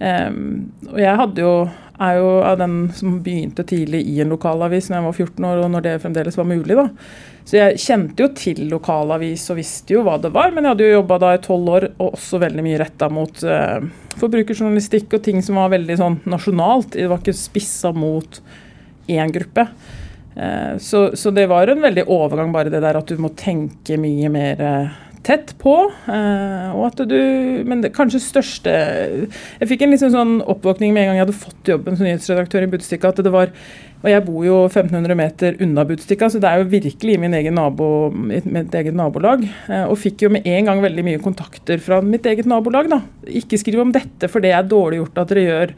Um, 0.00 0.70
og 0.88 1.00
jeg 1.02 1.18
hadde 1.20 1.42
jo, 1.42 1.54
er 2.00 2.16
jo 2.18 2.28
av 2.46 2.56
den 2.60 2.76
som 2.96 3.18
begynte 3.24 3.64
tidlig 3.68 4.00
i 4.08 4.20
en 4.22 4.32
lokalavis 4.32 4.88
når 4.88 4.98
jeg 4.98 5.06
var 5.06 5.18
14 5.18 5.48
år, 5.50 5.60
og 5.64 5.74
når 5.74 5.84
det 5.84 5.98
fremdeles 6.02 6.38
var 6.40 6.48
mulig. 6.48 6.76
da. 6.78 6.86
Så 7.44 7.58
jeg 7.58 7.80
kjente 7.82 8.24
jo 8.24 8.28
til 8.36 8.62
lokalavis 8.70 9.46
og 9.52 9.58
visste 9.58 9.96
jo 9.96 10.04
hva 10.06 10.16
det 10.22 10.32
var, 10.34 10.52
men 10.54 10.64
jeg 10.64 10.74
hadde 10.74 10.86
jo 10.86 10.98
jobba 10.98 11.20
da 11.22 11.32
i 11.34 11.42
tolv 11.44 11.72
år 11.76 11.88
og 11.90 12.12
også 12.12 12.40
veldig 12.42 12.64
mye 12.66 12.80
retta 12.82 13.10
mot 13.12 13.42
eh, 13.44 13.88
forbrukerjournalistikk 14.20 15.16
og 15.18 15.24
ting 15.26 15.40
som 15.44 15.60
var 15.60 15.72
veldig 15.74 15.96
sånn 16.00 16.20
nasjonalt. 16.30 16.94
Det 16.94 17.08
var 17.10 17.22
ikke 17.22 17.36
spissa 17.36 17.92
mot 17.96 18.40
én 19.10 19.34
gruppe. 19.34 19.66
Eh, 20.36 20.76
så, 20.78 21.10
så, 21.16 21.32
det 21.34 21.48
var 21.50 21.68
en 21.68 21.82
veldig 21.82 22.06
overgang, 22.06 22.52
bare 22.54 22.72
det 22.72 22.84
der 22.84 23.00
at 23.00 23.10
du 23.10 23.20
må 23.20 23.32
tenke 23.36 23.98
mye 24.00 24.30
mer 24.32 24.62
uh, 24.62 25.00
tett 25.26 25.52
på. 25.60 25.74
og 26.10 26.82
at 26.86 27.02
du, 27.08 27.18
Men 27.66 27.82
det 27.82 27.92
kanskje 27.96 28.22
største 28.24 28.70
Jeg 28.70 29.68
fikk 29.68 29.84
en 29.84 29.92
liksom 29.94 30.14
sånn 30.14 30.34
oppvåkning 30.42 30.94
med 30.94 31.02
en 31.02 31.10
gang 31.10 31.20
jeg 31.20 31.26
hadde 31.26 31.40
fått 31.42 31.72
jobben 31.74 31.96
som 31.98 32.08
nyhetsredaktør 32.08 32.66
i 32.66 32.70
Budstikka, 32.72 33.12
at 33.12 33.22
det 33.24 33.32
var 33.34 33.52
og 34.00 34.08
jeg 34.08 34.22
bor 34.24 34.44
jo 34.46 34.56
1500 34.64 35.16
meter 35.18 35.56
unna 35.60 35.82
Budstikka, 35.84 36.30
så 36.32 36.40
det 36.40 36.48
er 36.48 36.62
jo 36.62 36.70
virkelig 36.72 37.18
i 37.18 37.30
egen 37.36 37.58
nabo, 37.58 38.08
mitt 38.10 38.72
eget 38.78 38.96
nabolag. 38.96 39.42
Eh, 39.68 39.82
og 39.84 39.98
fikk 40.00 40.24
jo 40.24 40.30
med 40.32 40.46
en 40.48 40.70
gang 40.70 40.80
veldig 40.80 41.04
mye 41.04 41.20
kontakter 41.20 41.82
fra 41.84 41.98
mitt 42.00 42.24
eget 42.24 42.48
nabolag. 42.48 42.88
da. 42.88 43.02
Ikke 43.28 43.58
skriv 43.60 43.82
om 43.82 43.92
dette, 43.92 44.30
for 44.32 44.40
det 44.40 44.54
er 44.56 44.64
dårlig 44.64 45.02
gjort 45.02 45.20
at 45.20 45.34
dere 45.34 45.44
gjør. 45.44 45.74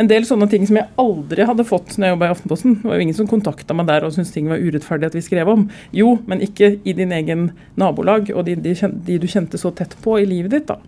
En 0.00 0.08
del 0.08 0.24
sånne 0.28 0.48
ting 0.48 0.64
som 0.68 0.78
jeg 0.80 0.88
aldri 1.00 1.44
hadde 1.48 1.68
fått 1.68 1.98
når 1.98 2.06
jeg 2.06 2.14
jobba 2.14 2.30
i 2.30 2.32
Aftenposten. 2.32 2.78
Det 2.80 2.88
var 2.88 2.96
jo 2.96 3.04
ingen 3.04 3.18
som 3.20 3.28
kontakta 3.28 3.76
meg 3.76 3.90
der 3.92 4.08
og 4.08 4.16
syntes 4.16 4.32
ting 4.32 4.48
var 4.48 4.64
urettferdig 4.64 5.10
at 5.10 5.18
vi 5.18 5.24
skrev 5.28 5.52
om. 5.52 5.68
Jo, 5.92 6.16
men 6.24 6.40
ikke 6.44 6.78
i 6.80 6.96
din 6.96 7.12
egen 7.12 7.50
nabolag 7.76 8.32
og 8.32 8.48
de, 8.48 8.56
de, 8.56 8.72
de 8.72 9.20
du 9.20 9.28
kjente 9.28 9.60
så 9.60 9.74
tett 9.76 9.92
på 10.00 10.16
i 10.22 10.24
livet 10.28 10.56
ditt. 10.56 10.72
da. 10.72 10.80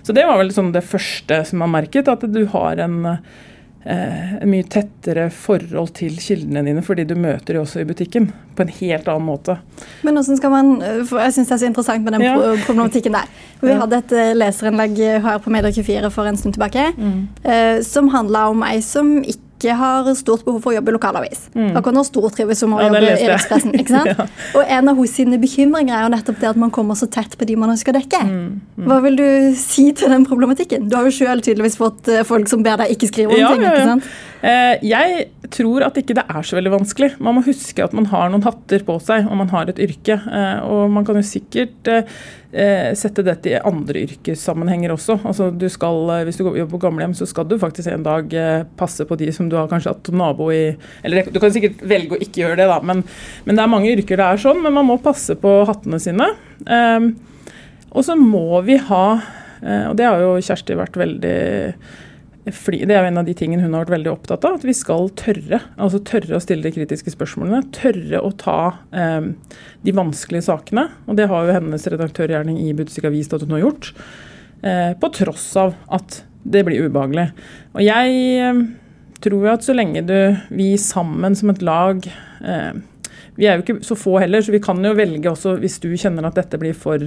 Så 0.00 0.16
det 0.16 0.24
var 0.24 0.40
vel 0.40 0.56
sånn 0.56 0.72
det 0.72 0.86
første 0.88 1.42
som 1.44 1.60
man 1.60 1.76
merket, 1.76 2.08
at 2.08 2.24
du 2.24 2.46
har 2.52 2.80
en 2.80 3.02
eh, 3.84 4.36
en 4.40 4.50
mye 4.50 4.66
tettere 4.70 5.28
forhold 5.34 5.92
til 5.98 6.16
kildene 6.20 6.64
dine, 6.66 6.84
fordi 6.86 7.06
du 7.08 7.16
møter 7.18 7.56
dem 7.56 7.64
også 7.64 7.82
i 7.82 7.88
butikken 7.88 8.30
på 8.56 8.66
en 8.66 8.72
helt 8.80 9.10
annen 9.10 9.28
måte. 9.28 9.58
Men 10.06 10.18
hvordan 10.18 10.40
skal 10.40 10.54
man, 10.54 10.72
for 11.08 11.20
Jeg 11.20 11.36
syns 11.36 11.48
det 11.52 11.56
er 11.56 11.62
så 11.64 11.70
interessant 11.70 12.04
med 12.04 12.18
den 12.18 12.26
ja. 12.26 12.38
problematikken 12.66 13.18
der. 13.18 13.28
Vi 13.60 13.76
hadde 13.76 14.00
et 14.00 14.16
eh, 14.16 14.32
leserinnlegg 14.38 15.04
her 15.26 15.38
på 15.42 15.52
Medier24 15.52 16.10
for 16.14 16.30
en 16.30 16.40
stund 16.40 16.56
tilbake 16.56 16.90
mm. 16.96 17.20
eh, 17.44 17.78
som 17.86 18.08
handla 18.12 18.48
om 18.54 18.64
ei 18.66 18.80
som 18.84 19.18
ikke 19.20 19.49
ikke 19.60 19.76
har 19.76 20.08
stort 20.16 20.44
behov 20.46 20.62
for 20.64 20.72
å 20.72 20.78
jobbe 20.78 20.92
i 20.92 20.96
lokalavis. 20.96 21.46
Mm. 21.52 21.74
Akkurat 21.76 21.98
nå 21.98 22.04
stortrives 22.08 22.64
med 22.64 22.78
å 22.78 22.80
ja, 22.80 22.88
jobbe 22.88 23.02
i 23.04 23.28
rikspressen. 23.28 23.76
ikke 23.76 23.92
sant? 23.92 24.10
ja. 24.14 24.26
Og 24.56 24.72
en 24.78 24.92
av 24.92 25.00
hos 25.00 25.14
sine 25.18 25.40
bekymringer 25.42 25.96
er 25.96 26.06
jo 26.06 26.12
nettopp 26.14 26.40
det 26.40 26.50
at 26.50 26.60
man 26.60 26.72
kommer 26.74 26.98
så 26.98 27.08
tett 27.12 27.36
på 27.38 27.48
de 27.48 27.58
man 27.60 27.74
ønsker 27.74 27.92
å 27.92 28.00
dekke. 28.00 28.22
Mm. 28.26 28.48
Mm. 28.80 28.88
Hva 28.88 28.98
vil 29.04 29.20
du 29.20 29.28
si 29.60 29.90
til 29.96 30.12
den 30.12 30.26
problematikken? 30.28 30.88
Du 30.88 30.96
har 30.98 31.08
jo 31.08 31.14
sjøl 31.14 31.44
tydeligvis 31.44 31.78
fått 31.80 32.10
eh, 32.10 32.24
folk 32.26 32.50
som 32.50 32.64
ber 32.64 32.80
deg 32.80 32.94
ikke 32.94 33.10
skrive 33.10 33.36
om 33.36 33.42
ja, 33.42 33.52
ting. 33.52 33.66
ikke 33.66 33.88
sant? 33.92 34.10
Eh, 34.40 34.74
jeg 34.88 35.26
tror 35.52 35.84
at 35.84 35.98
ikke 36.00 36.16
det 36.16 36.24
er 36.32 36.46
så 36.46 36.56
veldig 36.56 36.74
vanskelig. 36.78 37.10
Man 37.20 37.36
må 37.36 37.44
huske 37.44 37.84
at 37.84 37.96
man 37.96 38.08
har 38.12 38.30
noen 38.32 38.46
hatter 38.46 38.84
på 38.86 38.96
seg, 39.04 39.26
og 39.28 39.40
man 39.42 39.50
har 39.52 39.72
et 39.72 39.80
yrke. 39.82 40.16
Eh, 40.16 40.60
og 40.64 40.92
man 40.94 41.08
kan 41.08 41.20
jo 41.20 41.26
sikkert 41.26 41.92
sette 42.98 43.22
dette 43.22 43.46
i 43.46 43.60
andre 43.62 44.00
yrkessammenhenger 44.08 44.90
også. 44.90 45.20
Altså 45.22 45.52
du 45.54 45.68
skal, 45.70 46.08
hvis 46.26 46.40
du 46.40 46.48
jobber 46.48 46.72
på 46.72 46.80
gamlehjem, 46.82 47.12
så 47.14 47.28
skal 47.30 47.46
du 47.46 47.54
faktisk 47.62 47.92
en 47.92 48.02
dag 48.02 48.34
passe 48.74 49.06
på 49.06 49.18
de 49.20 49.28
som 49.30 49.46
du 49.50 49.56
har 49.58 49.70
kanskje 49.70 49.94
hatt 49.94 50.10
nabo 50.14 50.50
i 50.54 50.62
Eller 51.06 51.28
du 51.30 51.40
kan 51.42 51.52
sikkert 51.54 51.82
velge 51.86 52.16
å 52.16 52.22
ikke 52.22 52.44
gjøre 52.44 52.60
det, 52.62 52.68
da, 52.70 52.78
men, 52.86 53.02
men 53.46 53.58
det 53.58 53.64
er 53.64 53.72
mange 53.72 53.90
yrker 53.92 54.20
det 54.20 54.28
er 54.28 54.44
sånn. 54.44 54.62
Men 54.64 54.76
man 54.76 54.88
må 54.88 55.00
passe 55.02 55.36
på 55.40 55.60
hattene 55.68 56.00
sine. 56.02 56.30
Um, 56.66 57.12
og 57.90 58.06
så 58.06 58.16
må 58.18 58.60
vi 58.66 58.78
ha, 58.90 59.04
eh, 59.62 59.88
og 59.90 59.96
det 59.98 60.06
har 60.06 60.22
jo 60.22 60.38
Kjersti 60.44 60.78
vært 60.78 60.98
veldig 61.00 61.36
det 62.50 62.94
er 62.94 63.04
jo 63.04 63.08
en 63.10 63.20
av 63.20 63.26
de 63.28 63.34
tingene 63.36 63.62
hun 63.62 63.74
har 63.76 63.84
vært 63.84 63.98
veldig 63.98 64.10
opptatt 64.14 64.44
av. 64.48 64.56
At 64.56 64.64
vi 64.64 64.72
skal 64.74 65.10
tørre. 65.18 65.60
Altså 65.76 66.00
tørre 66.02 66.38
å 66.38 66.42
stille 66.42 66.64
de 66.64 66.72
kritiske 66.72 67.12
spørsmålene. 67.12 67.68
Tørre 67.76 68.22
å 68.24 68.30
ta 68.40 68.56
eh, 68.96 69.28
de 69.84 69.94
vanskelige 69.94 70.46
sakene. 70.48 70.88
Og 71.06 71.18
det 71.20 71.28
har 71.30 71.46
jo 71.46 71.56
hennes 71.58 71.86
redaktørgjerning 71.92 72.58
i 72.64 72.72
Budstikka 72.78 73.12
vist 73.12 73.36
at 73.36 73.44
hun 73.44 73.54
har 73.58 73.66
gjort. 73.66 73.92
Eh, 74.64 74.92
på 74.98 75.12
tross 75.20 75.46
av 75.60 75.76
at 75.92 76.24
Det 76.40 76.62
blir 76.64 76.86
ubehagelig. 76.88 77.26
Og 77.76 77.82
jeg 77.84 78.54
tror 79.24 79.46
jo 79.46 79.52
at 79.52 79.66
så 79.66 79.76
lenge 79.76 80.04
du, 80.06 80.16
vi 80.54 80.72
sammen 80.80 81.36
som 81.36 81.52
et 81.52 81.62
lag 81.64 82.06
eh, 82.06 82.72
Vi 83.36 83.46
er 83.48 83.58
jo 83.58 83.64
ikke 83.64 83.84
så 83.86 83.96
få 83.98 84.18
heller, 84.22 84.42
så 84.44 84.52
vi 84.54 84.62
kan 84.62 84.80
jo 84.84 84.96
velge 84.96 85.30
også 85.30 85.56
hvis 85.60 85.78
du 85.82 85.90
kjenner 85.94 86.26
at 86.28 86.38
dette 86.38 86.60
blir 86.60 86.76
for 86.76 87.02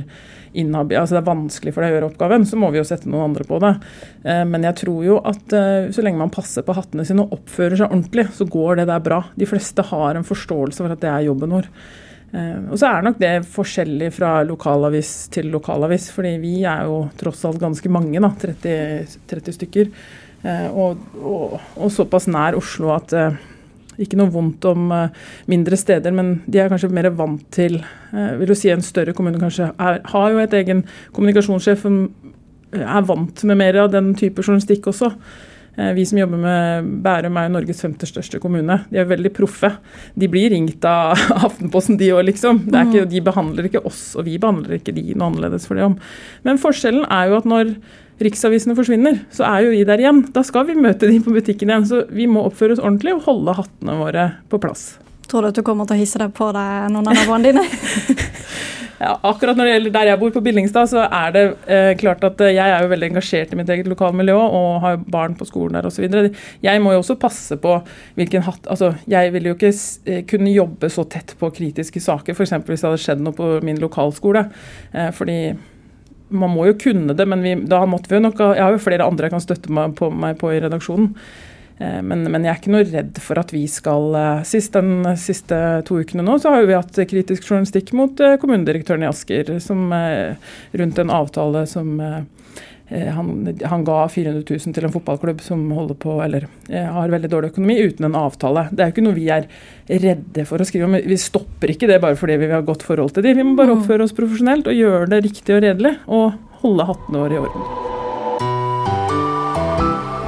inhabil, 0.53 0.99
altså 0.99 1.17
det 1.17 1.23
er 1.23 1.31
vanskelig 1.31 1.73
for 1.73 1.81
deg 1.81 1.93
å 1.93 1.97
gjøre 1.97 2.07
oppgaven, 2.11 2.45
så 2.45 2.57
må 2.61 2.69
vi 2.73 2.77
jo 2.77 2.85
sette 2.85 3.09
noen 3.09 3.31
andre 3.31 3.45
på 3.49 3.57
det. 3.63 3.73
Eh, 4.21 4.43
men 4.49 4.65
jeg 4.69 4.79
tror 4.83 5.03
jo 5.05 5.19
at 5.25 5.57
eh, 5.57 5.89
så 5.93 6.05
lenge 6.05 6.21
man 6.21 6.33
passer 6.33 6.65
på 6.65 6.75
hattene 6.77 7.05
sine 7.09 7.25
og 7.25 7.37
oppfører 7.39 7.79
seg 7.79 7.89
ordentlig, 7.89 8.27
så 8.37 8.47
går 8.49 8.81
det 8.81 8.87
der 8.91 9.05
bra. 9.05 9.23
De 9.37 9.49
fleste 9.49 9.85
har 9.89 10.17
en 10.17 10.27
forståelse 10.27 10.83
for 10.83 10.93
at 10.93 11.01
det 11.01 11.11
er 11.11 11.29
jobben 11.29 11.57
vår. 11.57 11.69
Og 12.33 12.79
så 12.81 12.87
er 12.89 13.03
nok 13.05 13.19
det 13.21 13.43
forskjellig 13.45 14.07
fra 14.15 14.39
lokalavis 14.41 15.09
til 15.35 15.51
lokalavis, 15.53 16.07
fordi 16.15 16.31
vi 16.41 16.53
er 16.65 16.87
jo 16.89 17.03
tross 17.19 17.43
alt 17.45 17.59
ganske 17.61 17.91
mange, 17.93 18.17
da, 18.17 18.31
30, 18.41 19.19
30 19.29 19.53
stykker. 19.59 19.91
Eh, 20.43 20.67
og, 20.75 20.99
og, 21.23 21.55
og, 21.77 21.89
såpass 21.93 22.27
nær 22.27 22.57
Oslo 22.59 22.91
at 22.91 23.13
eh, 23.15 23.37
ikke 24.03 24.17
noe 24.19 24.31
vondt 24.33 24.65
om 24.67 24.91
eh, 24.91 25.21
mindre 25.51 25.79
steder, 25.79 26.11
men 26.15 26.35
de 26.43 26.59
er 26.59 26.71
kanskje 26.71 26.91
mer 26.91 27.07
vant 27.15 27.45
til 27.53 27.79
vil 28.13 28.51
jo 28.51 28.57
si 28.57 28.69
En 28.69 28.83
større 28.85 29.15
kommune 29.17 29.39
kanskje 29.41 29.71
er, 29.71 30.01
har 30.11 30.27
jo 30.29 30.41
et 30.43 30.51
egen 30.59 30.83
kommunikasjonssjef 31.15 31.79
som 31.81 32.03
er 32.73 33.07
vant 33.07 33.41
med 33.49 33.57
mer 33.57 33.79
av 33.81 33.89
den 33.93 34.11
type 34.17 34.43
journalistikk 34.43 34.91
også. 34.91 35.09
Vi 35.97 36.03
som 36.05 36.19
jobber 36.19 36.37
med 36.37 36.89
Bærum 37.05 37.37
er 37.37 37.47
jo 37.47 37.53
Norges 37.55 37.81
femte 37.81 38.05
største 38.05 38.37
kommune. 38.41 38.75
De 38.91 38.99
er 39.01 39.09
veldig 39.09 39.31
proffe. 39.33 39.71
De 40.13 40.29
blir 40.29 40.53
ringt 40.53 40.85
av 40.85 41.17
Aftenposten 41.47 41.97
de 41.97 42.11
òg, 42.13 42.21
liksom. 42.29 42.63
Ikke, 42.69 43.07
de 43.09 43.23
behandler 43.25 43.69
ikke 43.69 43.81
oss, 43.89 44.03
og 44.13 44.27
vi 44.29 44.37
behandler 44.41 44.77
ikke 44.77 44.93
de 44.93 45.07
noe 45.15 45.31
annerledes 45.31 45.65
for 45.69 45.77
det 45.77 45.87
om. 45.89 45.97
Men 46.45 46.61
forskjellen 46.61 47.07
er 47.09 47.31
jo 47.31 47.39
at 47.41 47.49
når 47.49 47.73
riksavisene 48.25 48.75
forsvinner, 48.77 49.23
så 49.33 49.45
er 49.49 49.67
jo 49.67 49.73
vi 49.75 49.85
der 49.87 50.01
igjen. 50.03 50.23
Da 50.35 50.43
skal 50.45 50.67
vi 50.69 50.77
møte 50.79 51.09
de 51.09 51.19
på 51.23 51.33
butikken 51.35 51.71
igjen. 51.71 51.87
Så 51.89 52.03
vi 52.13 52.27
må 52.29 52.45
oppføre 52.47 52.77
oss 52.77 52.83
ordentlig 52.83 53.15
og 53.17 53.25
holde 53.27 53.57
hattene 53.61 53.97
våre 53.99 54.27
på 54.51 54.61
plass. 54.63 54.93
Tror 55.29 55.45
du 55.45 55.49
at 55.53 55.57
du 55.57 55.63
kommer 55.65 55.87
til 55.89 55.97
å 55.97 56.03
hisse 56.03 56.19
deg 56.21 56.33
på 56.35 56.51
deg 56.55 56.91
noen 56.93 57.09
av 57.09 57.17
naboene 57.17 57.51
dine? 57.51 57.63
ja, 59.03 59.13
akkurat 59.25 59.57
når 59.57 59.65
det 59.65 59.73
gjelder 59.73 59.95
der 59.95 60.09
jeg 60.11 60.19
bor, 60.21 60.33
på 60.35 60.43
Billingstad, 60.45 60.89
så 60.91 61.05
er 61.07 61.33
det 61.35 61.43
eh, 61.65 61.91
klart 61.99 62.23
at 62.27 62.43
eh, 62.43 62.53
jeg 62.57 62.75
er 62.75 62.83
jo 62.83 62.91
veldig 62.91 63.09
engasjert 63.13 63.53
i 63.55 63.59
mitt 63.59 63.71
eget 63.73 63.89
lokalmiljø 63.89 64.35
og 64.43 64.83
har 64.83 64.99
barn 65.15 65.37
på 65.39 65.47
skolen 65.49 65.79
der 65.79 65.87
osv. 65.89 66.05
Jeg 66.63 66.83
må 66.83 66.93
jo 66.93 67.01
også 67.01 67.17
passe 67.21 67.57
på 67.61 67.79
hvilken 68.19 68.45
hatt 68.45 68.69
Altså, 68.73 68.93
jeg 69.09 69.33
vil 69.33 69.49
jo 69.49 69.57
ikke 69.57 69.73
eh, 69.73 70.23
kunne 70.29 70.53
jobbe 70.53 70.91
så 70.91 71.07
tett 71.09 71.35
på 71.39 71.51
kritiske 71.55 72.03
saker, 72.03 72.35
f.eks. 72.35 72.55
hvis 72.67 72.83
det 72.83 72.89
hadde 72.89 73.03
skjedd 73.05 73.23
noe 73.23 73.37
på 73.37 73.55
min 73.65 73.81
lokalskole. 73.81 74.47
Eh, 74.93 75.09
fordi 75.15 75.39
man 76.33 76.53
må 76.53 76.67
jo 76.69 76.77
kunne 76.81 77.15
det, 77.17 77.25
men 77.29 77.45
vi, 77.45 77.55
da 77.69 77.83
måtte 77.89 78.11
vi 78.11 78.19
jo 78.19 78.25
nok 78.25 78.41
Jeg 78.43 78.63
har 78.63 78.75
jo 78.75 78.81
flere 78.83 79.07
andre 79.07 79.29
jeg 79.29 79.35
kan 79.35 79.43
støtte 79.43 79.73
meg 79.73 79.97
på, 79.99 80.09
meg 80.11 80.37
på 80.41 80.51
i 80.53 80.61
redaksjonen. 80.63 81.13
Eh, 81.77 82.01
men, 82.01 82.23
men, 82.29 82.45
jeg 82.45 82.51
er 82.51 82.59
ikke 82.61 82.73
noe 82.73 82.85
redd 82.87 83.19
for 83.23 83.41
at 83.41 83.53
vi 83.53 83.63
skal 83.71 84.13
eh, 84.17 84.43
sist, 84.47 84.75
Den 84.75 85.15
siste 85.19 85.57
to 85.87 85.99
ukene 86.03 86.25
nå 86.25 86.37
så 86.41 86.53
har 86.53 86.67
vi 86.69 86.77
hatt 86.77 86.99
kritisk 87.09 87.47
journalistikk 87.47 87.93
mot 87.97 88.21
eh, 88.21 88.37
kommunedirektøren 88.41 89.05
i 89.05 89.09
Asker 89.09 89.55
som, 89.63 89.87
rundt 90.73 91.01
en 91.01 91.13
avtale 91.13 91.65
som 91.69 91.97
han, 92.93 93.57
han, 93.65 93.83
ga 93.87 94.07
400 94.11 94.43
000 94.45 94.75
til 94.75 94.85
en 94.85 94.93
fotballklubb 94.93 95.41
som 95.41 95.63
holder 95.73 95.97
på, 95.97 96.17
eller 96.21 96.47
eh, 96.69 96.85
har 96.85 97.13
veldig 97.13 97.31
dårlig 97.31 97.49
økonomi, 97.53 97.79
uten 97.81 98.05
en 98.09 98.19
avtale. 98.19 98.67
Det 98.71 98.83
er 98.83 98.91
jo 98.91 98.95
ikke 98.95 99.05
noe 99.07 99.17
vi 99.17 99.29
er 99.33 99.47
redde 99.89 100.45
for 100.49 100.61
å 100.61 100.67
skrive 100.67 100.89
om. 100.89 100.99
Vi 101.01 101.17
stopper 101.21 101.73
ikke 101.73 101.89
det 101.89 102.01
bare 102.03 102.19
fordi 102.19 102.37
vi 102.43 102.51
har 102.53 102.67
godt 102.67 102.85
forhold 102.85 103.15
til 103.15 103.25
dem. 103.25 103.39
Vi 103.39 103.47
må 103.47 103.55
bare 103.59 103.73
mm. 103.73 103.81
oppføre 103.81 104.05
oss 104.05 104.15
profesjonelt 104.17 104.69
og 104.69 104.77
gjøre 104.77 105.09
det 105.15 105.23
riktig 105.25 105.57
og 105.57 105.63
redelig. 105.65 105.95
Og 106.11 106.37
holde 106.63 106.87
hattene 106.87 107.23
våre 107.25 107.35
i 107.35 107.41
orden. 107.43 107.61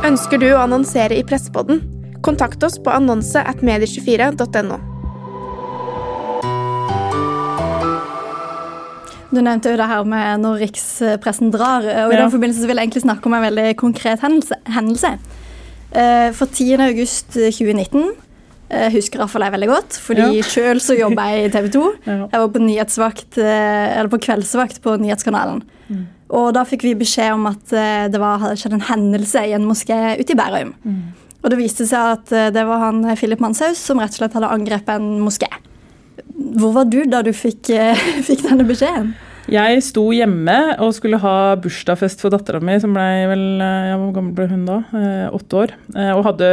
Ønsker 0.06 0.42
du 0.42 0.50
å 0.54 0.64
annonsere 0.66 1.16
i 1.18 1.24
Pressepodden? 1.26 1.82
Kontakt 2.26 2.64
oss 2.66 2.78
på 2.82 2.94
annonse 2.94 3.42
at 3.42 3.62
medie24.no. 3.66 4.95
Du 9.32 9.42
nevnte 9.42 9.72
jo 9.74 9.80
det 9.80 9.88
her 9.90 10.06
med 10.08 10.44
når 10.44 10.62
rikspressen 10.66 11.54
drar. 11.54 11.86
og 11.86 12.14
I 12.14 12.18
ja. 12.18 12.22
den 12.22 12.34
forbindelse 12.34 12.68
vil 12.70 12.78
jeg 12.78 12.90
egentlig 12.90 13.06
snakke 13.06 13.30
om 13.30 13.38
en 13.38 13.48
veldig 13.48 13.72
konkret 13.80 14.22
hendelse. 14.26 14.60
hendelse. 14.76 15.18
for 16.36 16.46
10.8.2019 16.46 18.10
eh, 18.70 18.90
husker 18.94 19.22
iallfall 19.22 19.46
jeg 19.46 19.56
veldig 19.56 19.70
godt, 19.70 19.98
fordi 20.04 20.26
ja. 20.40 20.46
sjøl 20.46 20.82
så 20.84 20.98
jobba 20.98 21.30
jeg 21.32 21.48
i 21.48 21.54
TV 21.54 21.70
2. 21.76 21.86
Ja. 22.06 22.18
Jeg 22.32 22.42
var 22.42 22.52
på 22.54 22.62
nyhetsvakt, 22.62 23.38
eh, 23.42 23.98
eller 23.98 24.12
på 24.12 24.22
kveldsvakt 24.28 24.82
på 24.84 24.96
Nyhetskanalen. 25.02 25.64
Mm. 25.88 26.06
Og 26.36 26.50
da 26.58 26.66
fikk 26.68 26.84
vi 26.86 26.96
beskjed 26.98 27.36
om 27.36 27.46
at 27.50 27.70
det 27.70 28.20
var, 28.22 28.42
hadde 28.42 28.58
skjedd 28.58 28.74
en 28.80 28.88
hendelse 28.88 29.44
i 29.46 29.54
en 29.56 29.68
moské 29.70 30.00
ute 30.18 30.34
i 30.34 30.38
Bærum. 30.38 30.74
Mm. 30.84 31.02
Og 31.44 31.52
det 31.54 31.60
viste 31.60 31.86
seg 31.86 32.16
at 32.18 32.34
det 32.56 32.64
var 32.66 32.82
han 32.82 33.04
Philip 33.14 33.42
Manshaus 33.44 33.78
som 33.78 34.02
rett 34.02 34.16
og 34.16 34.24
slett 34.24 34.38
hadde 34.38 34.50
angrepet 34.50 34.98
en 34.98 35.22
moské. 35.22 35.50
Hvor 36.56 36.76
var 36.76 36.90
du 36.90 37.02
da 37.10 37.22
du 37.26 37.32
fikk, 37.36 37.72
fikk 38.28 38.46
denne 38.48 38.68
beskjeden? 38.68 39.14
Jeg 39.46 39.82
sto 39.86 40.08
hjemme 40.10 40.56
og 40.82 40.96
skulle 40.98 41.20
ha 41.22 41.54
bursdagsfest 41.62 42.24
for 42.24 42.34
dattera 42.34 42.58
mi, 42.66 42.80
som 42.82 42.96
ble 42.96 43.28
vel 43.30 43.44
eh, 43.62 43.90
ja, 43.92 43.98
Hvor 44.02 44.16
gammel 44.16 44.34
ble 44.34 44.48
hun 44.50 44.64
da? 44.66 44.80
Eh, 44.98 45.36
åtte 45.38 45.60
år. 45.60 45.74
Eh, 45.94 46.10
og 46.16 46.24
hadde, 46.26 46.48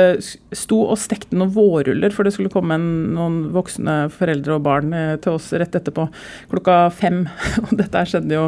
sto 0.52 0.82
og 0.85 1.00
stekte 1.00 1.38
noen 1.38 1.54
vårruller, 1.54 2.12
for 2.12 2.28
det 2.28 2.35
skulle 2.37 2.52
komme 2.52 2.76
en, 2.76 2.90
noen 3.16 3.38
voksne 3.54 4.11
foreldre 4.12 4.59
og 4.59 4.66
barn 4.68 4.92
eh, 4.97 5.14
til 5.25 5.38
oss 5.38 5.49
rett 5.56 5.80
etterpå. 5.80 6.04
Klokka 6.52 6.82
fem. 6.92 7.25
Og 7.64 7.73
dette 7.80 8.04
skjedde 8.11 8.37
jo 8.37 8.44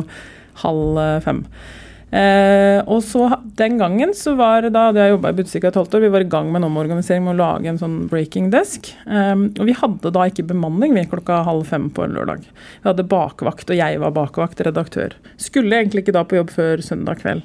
halv 0.61 1.01
eh, 1.01 1.23
fem. 1.25 1.41
Eh, 1.41 1.84
og 2.15 3.01
så 3.03 3.27
Den 3.59 3.79
gangen 3.81 4.13
så 4.15 4.35
var 4.39 4.67
da 4.71 4.89
hadde 4.89 5.03
jeg 5.03 5.15
jobba 5.15 5.33
i 5.33 5.37
Budstikka 5.39 5.71
i 5.73 5.75
tolv 5.75 5.95
år, 5.97 6.05
vi 6.05 6.13
var 6.15 6.25
i 6.25 6.29
gang 6.31 6.51
med 6.53 6.61
en 6.61 6.69
omorganisering 6.69 7.25
med 7.27 7.35
å 7.35 7.41
lage 7.41 7.71
en 7.71 7.81
sånn 7.81 7.97
breaking 8.11 8.51
desk. 8.55 8.93
Eh, 9.07 9.35
og 9.35 9.65
vi 9.67 9.77
hadde 9.79 10.13
da 10.15 10.27
ikke 10.31 10.47
bemanning 10.51 10.95
vi 10.95 11.07
klokka 11.11 11.43
halv 11.47 11.67
fem 11.71 11.89
på 11.95 12.05
en 12.05 12.15
lørdag. 12.17 12.45
Vi 12.83 12.91
hadde 12.91 13.09
bakvakt, 13.11 13.71
og 13.71 13.81
jeg 13.81 14.03
var 14.03 14.15
bakvakt, 14.15 14.63
redaktør. 14.67 15.17
Skulle 15.41 15.81
egentlig 15.81 16.05
ikke 16.05 16.17
da 16.17 16.25
på 16.29 16.39
jobb 16.39 16.55
før 16.55 16.85
søndag 16.85 17.23
kveld 17.25 17.43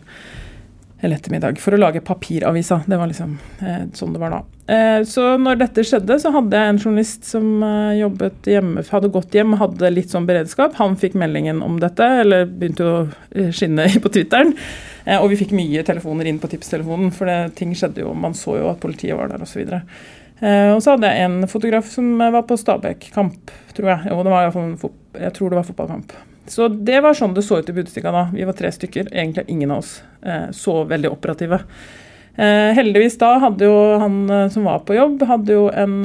eller 0.99 1.15
ettermiddag 1.15 1.59
for 1.63 1.75
å 1.75 1.79
lage 1.79 2.01
papiravisa. 2.03 2.81
Det 2.87 2.97
var 2.99 3.07
liksom 3.07 3.37
eh, 3.63 3.85
sånn 3.95 4.15
det 4.15 4.19
var 4.21 4.33
da. 4.33 4.39
Eh, 4.69 4.99
så 5.07 5.31
når 5.39 5.61
dette 5.61 5.85
skjedde, 5.87 6.17
så 6.19 6.33
hadde 6.35 6.59
jeg 6.59 6.73
en 6.73 6.81
journalist 6.81 7.29
som 7.29 7.63
eh, 7.63 8.01
jobbet 8.01 8.49
hjemme, 8.51 8.83
hadde 8.91 9.11
gått 9.13 9.37
hjem, 9.37 9.55
hadde 9.61 9.93
litt 9.93 10.11
sånn 10.11 10.27
beredskap. 10.27 10.75
Han 10.81 10.99
fikk 10.99 11.15
meldingen 11.19 11.63
om 11.65 11.79
dette, 11.79 12.05
eller 12.25 12.45
begynte 12.51 12.87
å 12.87 12.95
eh, 13.31 13.51
skinne 13.55 13.87
på 14.03 14.11
Twitteren. 14.11 14.55
Eh, 15.05 15.17
og 15.17 15.31
vi 15.31 15.39
fikk 15.39 15.55
mye 15.55 15.85
telefoner 15.87 16.27
inn 16.29 16.41
på 16.43 16.51
tipstelefonen, 16.51 17.13
for 17.15 17.31
det, 17.31 17.55
ting 17.59 17.71
skjedde 17.77 18.03
jo. 18.03 18.13
Man 18.13 18.35
så 18.37 18.59
jo 18.59 18.71
at 18.73 18.83
politiet 18.83 19.15
var 19.17 19.31
der 19.31 19.45
osv. 19.47 19.63
Eh, 19.69 20.71
og 20.73 20.83
så 20.83 20.97
hadde 20.97 21.13
jeg 21.13 21.29
en 21.29 21.39
fotograf 21.51 21.87
som 21.91 22.11
var 22.19 22.43
på 22.47 22.59
Stabæk-kamp, 22.59 23.55
tror 23.77 23.93
jeg. 23.95 24.11
Jo, 24.11 24.19
det 24.27 24.35
var 24.35 24.49
jeg 24.49 25.31
tror 25.35 25.47
det 25.49 25.61
var 25.61 25.71
fotballkamp. 25.71 26.19
Så 26.49 26.67
det 26.67 26.99
var 27.05 27.17
sånn 27.17 27.35
det 27.37 27.45
så 27.45 27.61
ut 27.61 27.69
i 27.69 27.75
Budstikka 27.77 28.11
da. 28.13 28.27
Vi 28.33 28.45
var 28.47 28.57
tre 28.57 28.71
stykker. 28.73 29.11
Egentlig 29.13 29.45
ingen 29.53 29.71
av 29.71 29.83
oss 29.83 29.99
eh, 30.25 30.49
så 30.55 30.81
veldig 30.89 31.11
operative. 31.13 31.61
Eh, 32.39 32.69
heldigvis 32.77 33.19
da 33.21 33.35
hadde 33.43 33.67
jo 33.67 33.75
han 34.01 34.21
eh, 34.33 34.47
som 34.53 34.65
var 34.65 34.81
på 34.87 34.95
jobb, 34.97 35.21
hadde 35.29 35.57
jo 35.57 35.67
en, 35.69 35.99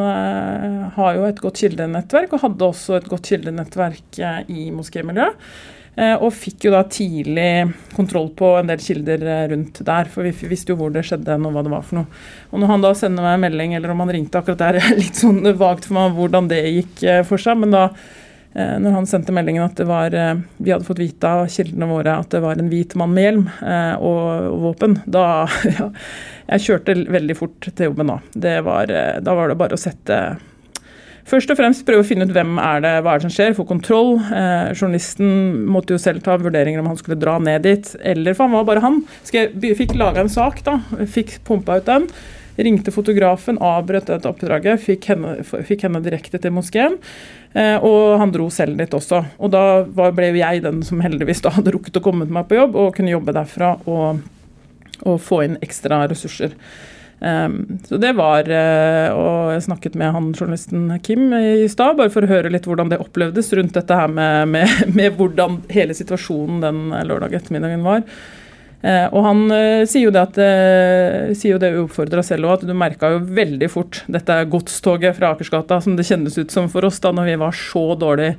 har 0.97 1.15
jo 1.17 1.25
et 1.29 1.41
godt 1.41 1.63
kildenettverk, 1.63 2.35
og 2.35 2.45
hadde 2.45 2.69
også 2.69 2.99
et 2.99 3.09
godt 3.09 3.31
kildenettverk 3.33 4.21
i 4.53 4.69
moskémiljøet. 4.75 5.49
Og 5.95 6.33
fikk 6.35 6.65
jo 6.67 6.73
da 6.75 6.81
tidlig 6.91 7.69
kontroll 7.95 8.33
på 8.35 8.49
en 8.59 8.67
del 8.67 8.81
kilder 8.83 9.21
rundt 9.53 9.77
der, 9.87 10.09
for 10.11 10.27
vi 10.27 10.49
visste 10.51 10.75
jo 10.75 10.81
hvor 10.81 10.91
det 10.91 11.05
skjedde 11.07 11.37
og 11.39 11.55
hva 11.55 11.63
det 11.63 11.71
var 11.71 11.85
for 11.87 12.01
noe. 12.01 12.23
Og 12.51 12.59
når 12.59 12.73
han 12.73 12.83
da 12.83 12.91
sender 12.99 13.23
meg 13.23 13.37
en 13.37 13.45
melding, 13.45 13.77
eller 13.79 13.93
om 13.95 14.03
han 14.03 14.11
ringte 14.17 14.41
akkurat 14.41 14.65
der, 14.65 14.81
er 14.83 14.99
litt 14.99 15.23
sånn 15.23 15.39
vagt 15.55 15.87
for 15.87 15.95
meg 16.01 16.19
hvordan 16.19 16.51
det 16.51 16.61
gikk 16.65 17.05
for 17.31 17.39
seg, 17.39 17.63
men 17.63 17.79
da 17.79 17.85
når 18.55 18.95
han 18.95 19.07
sendte 19.11 19.35
meldingen 19.35 19.65
at 19.65 19.81
var, 19.89 20.15
eh, 20.15 20.37
vi 20.63 20.71
hadde 20.71 20.87
fått 20.87 21.03
vite 21.03 21.27
av 21.27 21.49
kildene 21.51 21.89
våre 21.91 22.19
at 22.23 22.31
det 22.31 22.43
var 22.45 22.61
en 22.61 22.71
hvit 22.71 22.95
mann 22.99 23.15
med 23.17 23.27
hjelm 23.27 23.45
eh, 23.67 23.95
og, 23.99 24.55
våpen, 24.63 25.01
da 25.07 25.27
ja, 25.79 25.91
Jeg 26.55 26.67
kjørte 26.69 26.99
veldig 27.11 27.39
fort 27.39 27.71
til 27.71 27.89
jobben 27.91 28.13
da. 28.13 28.19
Var, 28.65 28.93
da 29.25 29.35
var 29.35 29.51
det 29.51 29.59
bare 29.59 29.79
å 29.79 29.81
sette 29.81 30.19
Først 31.25 31.49
og 31.49 31.57
fremst 31.57 31.87
prøve 31.89 32.05
å 32.05 32.07
finne 32.07 32.27
ut 32.29 32.35
hvem 32.37 32.59
er 32.61 32.83
det, 32.85 32.93
hva 33.01 33.15
er 33.15 33.21
det 33.23 33.25
som 33.25 33.33
skjer, 33.33 33.55
få 33.57 33.65
kontroll. 33.65 34.19
Eh, 34.21 34.75
journalisten 34.77 35.31
måtte 35.73 35.97
jo 35.97 36.03
selv 36.03 36.21
ta 36.25 36.37
vurderinger 36.37 36.83
om 36.83 36.91
han 36.91 36.99
skulle 37.01 37.17
dra 37.17 37.39
ned 37.41 37.65
dit, 37.65 37.89
eller 38.05 38.37
for 38.37 38.45
han 38.45 38.59
var 38.59 38.67
bare 38.69 38.83
han. 38.85 38.99
Jeg, 39.33 39.55
fikk 39.79 39.97
laga 39.97 40.21
en 40.21 40.33
sak, 40.33 40.61
da. 40.67 40.77
Fikk 41.09 41.39
pumpa 41.49 41.79
ut 41.81 41.89
den. 41.89 42.05
Ringte 42.55 42.93
fotografen, 42.95 43.59
avbrøt 43.59 44.07
dette 44.13 44.31
oppdraget, 44.31 44.79
fikk 44.85 45.09
henne, 45.11 45.37
fikk 45.43 45.89
henne 45.89 46.03
direkte 46.05 46.39
til 46.39 46.55
moskeen. 46.55 47.01
Eh, 47.55 47.83
og 47.83 48.21
han 48.21 48.31
dro 48.35 48.47
selv 48.51 48.79
dit 48.79 48.95
også. 48.95 49.25
Og 49.43 49.51
da 49.55 49.83
var, 49.97 50.15
ble 50.15 50.31
jeg 50.39 50.63
den 50.63 50.83
som 50.87 51.03
heldigvis 51.03 51.43
da 51.43 51.55
hadde 51.57 51.75
rukket 51.75 51.99
å 51.99 52.05
komme 52.05 52.29
meg 52.31 52.47
på 52.51 52.61
jobb 52.61 52.79
og 52.79 52.95
kunne 52.97 53.15
jobbe 53.15 53.35
derfra 53.35 53.75
og, 53.91 54.23
og 55.03 55.19
få 55.23 55.45
inn 55.49 55.59
ekstra 55.67 56.05
ressurser. 56.11 56.55
Um, 57.25 57.79
så 57.87 57.97
det 58.03 58.11
var 58.19 58.49
uh, 58.51 59.15
Og 59.15 59.53
jeg 59.55 59.63
snakket 59.65 59.95
med 59.97 60.11
han 60.13 60.33
journalisten 60.35 60.91
Kim 61.07 61.31
i 61.33 61.69
stad, 61.73 61.95
bare 61.97 62.11
for 62.13 62.27
å 62.27 62.29
høre 62.29 62.51
litt 62.53 62.67
hvordan 62.69 62.91
det 62.91 62.99
opplevdes 63.01 63.53
rundt 63.55 63.79
dette 63.79 63.97
her 63.97 64.11
med, 64.11 64.51
med, 64.51 64.73
med 64.99 65.15
hvordan 65.17 65.63
hele 65.73 65.95
situasjonen 65.97 66.59
den 66.63 66.83
lørdag 67.09 67.39
ettermiddagen 67.39 67.87
var. 67.87 68.03
Eh, 68.85 69.07
og 69.17 69.23
han 69.25 69.43
eh, 69.55 69.83
sier 69.89 70.09
jo 70.09 70.13
det 70.13 70.23
at 70.27 70.39
eh, 70.45 71.31
sier 71.33 71.55
jo 71.55 71.61
det 71.63 71.71
uoppfordra 71.73 72.25
selv 72.27 72.51
òg, 72.51 72.59
at 72.59 72.69
du 72.69 72.75
merka 72.77 73.15
jo 73.15 73.23
veldig 73.25 73.71
fort 73.73 74.03
dette 74.13 74.37
godstoget 74.53 75.17
fra 75.17 75.33
Akersgata, 75.33 75.79
som 75.81 75.97
det 75.97 76.05
kjennes 76.09 76.37
ut 76.37 76.53
som 76.53 76.69
for 76.73 76.85
oss 76.85 77.01
da 77.01 77.15
når 77.17 77.31
vi 77.31 77.39
var 77.41 77.57
så 77.57 77.87
dårlig 78.01 78.35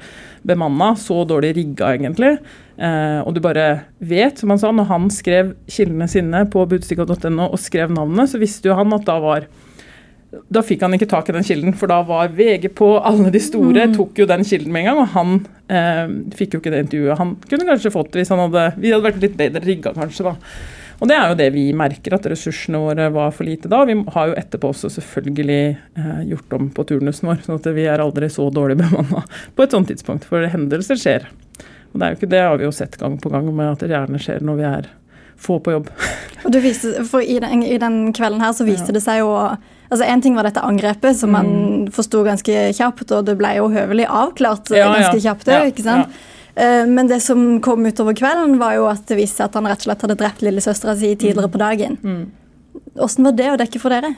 bemanna, 0.46 0.94
så 1.02 1.24
dårlig 1.26 1.56
rigga 1.58 1.96
egentlig. 1.96 2.36
Og 3.26 3.32
du 3.34 3.40
bare 3.42 3.88
vet, 4.04 4.38
som 4.38 4.52
han 4.52 4.60
sa, 4.62 4.70
når 4.76 4.90
han 4.92 5.08
skrev 5.10 5.54
kildene 5.72 6.06
sine 6.12 6.44
på 6.52 6.66
budstikka.no 6.70 7.48
og 7.48 7.62
skrev 7.64 7.94
navnet, 7.96 8.30
så 8.30 8.42
visste 8.42 8.70
jo 8.70 8.76
han 8.78 8.94
at 8.94 9.08
da 9.08 9.16
var 9.24 9.48
da 10.52 10.62
fikk 10.66 10.86
han 10.86 10.96
ikke 10.98 11.10
tak 11.10 11.30
i 11.30 11.36
den 11.36 11.46
kilden, 11.46 11.76
for 11.78 11.92
da 11.92 12.00
var 12.08 12.34
VG 12.36 12.70
på, 12.78 12.96
alle 13.00 13.32
de 13.34 13.42
store 13.44 13.90
mm. 13.90 13.98
tok 13.98 14.22
jo 14.22 14.30
den 14.30 14.46
kilden 14.48 14.74
med 14.74 14.86
en 14.86 14.90
gang. 14.90 15.02
Og 15.04 15.14
han 15.16 15.36
eh, 15.68 16.16
fikk 16.38 16.56
jo 16.56 16.64
ikke 16.64 16.74
det 16.74 16.86
intervjuet 16.86 17.22
han 17.22 17.36
kunne 17.50 17.68
kanskje 17.70 17.94
fått 17.94 18.18
hvis 18.18 18.34
han 18.34 18.42
hadde, 18.46 18.66
vi 18.80 18.94
hadde 18.94 19.08
vært 19.08 19.22
litt 19.24 19.38
bedre 19.40 19.64
rigga, 19.66 19.96
kanskje. 19.98 20.32
da. 20.32 20.36
Og 21.04 21.10
det 21.12 21.16
er 21.18 21.32
jo 21.32 21.38
det 21.40 21.50
vi 21.52 21.66
merker, 21.76 22.16
at 22.16 22.28
ressursene 22.32 22.80
våre 22.80 23.10
var 23.14 23.34
for 23.36 23.48
lite 23.48 23.72
da. 23.72 23.82
Vi 23.88 23.98
har 24.16 24.30
jo 24.32 24.38
etterpå 24.40 24.72
også 24.72 24.92
selvfølgelig 24.96 25.62
eh, 26.00 26.22
gjort 26.32 26.56
om 26.60 26.70
på 26.76 26.86
turnusen 26.88 27.32
vår, 27.32 27.42
sånn 27.46 27.60
at 27.60 27.72
vi 27.76 27.88
er 27.92 28.04
aldri 28.04 28.30
så 28.32 28.48
dårlig 28.54 28.80
bemanna 28.84 29.26
på 29.56 29.66
et 29.66 29.76
sånt 29.76 29.92
tidspunkt. 29.92 30.28
For 30.30 30.46
hendelser 30.52 31.00
skjer. 31.00 31.28
Og 31.92 32.00
det 32.00 32.06
er 32.06 32.14
jo 32.14 32.20
ikke 32.20 32.32
det 32.32 32.44
har 32.44 32.60
vi 32.60 32.68
jo 32.68 32.76
sett 32.76 32.96
gang 33.00 33.18
på 33.20 33.32
gang 33.32 33.48
med 33.56 33.74
at 33.74 33.84
det 33.84 33.92
gjerne 33.96 34.20
skjer 34.22 34.44
når 34.44 34.60
vi 34.60 34.70
er 34.70 34.94
få 35.38 35.60
på 35.60 35.76
jobb. 35.76 35.90
Og 36.46 36.54
viste, 36.64 37.04
for 37.10 37.24
i 37.24 37.40
den, 37.42 37.64
i 37.66 37.78
den, 37.82 38.14
kvelden 38.14 38.44
her 38.44 38.54
så 38.54 38.68
viste 38.68 38.92
ja. 38.92 38.98
det 38.98 39.04
seg 39.06 39.24
jo 39.24 39.32
altså 39.86 40.06
En 40.10 40.22
ting 40.22 40.34
var 40.34 40.48
dette 40.48 40.64
angrepet, 40.66 41.14
som 41.18 41.30
man 41.36 41.50
mm. 41.50 41.90
forsto 41.94 42.24
ganske 42.26 42.62
kjapt, 42.74 43.12
og 43.14 43.28
det 43.28 43.36
ble 43.38 43.52
jo 43.60 43.68
høvelig 43.70 44.08
avklart 44.10 44.72
ja, 44.74 44.90
ganske 44.90 45.22
kjapt. 45.22 45.52
Ja, 45.52 45.60
ikke 45.70 45.86
sant? 45.86 46.16
Eh, 46.56 46.88
men 46.90 47.08
det 47.08 47.20
som 47.22 47.62
kom 47.62 47.86
utover 47.86 48.16
kvelden, 48.18 48.58
var 48.60 48.74
jo 48.80 48.88
at 48.90 49.06
det 49.10 49.20
viste 49.20 49.42
seg 49.42 49.52
at 49.52 49.60
han 49.60 49.70
rett 49.70 49.84
og 49.84 49.90
slett 49.90 50.06
hadde 50.08 50.18
drept 50.20 50.46
lillesøstera 50.46 50.96
si 50.98 51.12
tidligere 51.14 51.52
på 51.54 51.62
dagen. 51.62 52.00
Mm. 52.02 52.24
var 53.28 53.38
det 53.38 53.52
å 53.52 53.60
dekke 53.62 53.82
for 53.84 53.94
dere? 53.94 54.16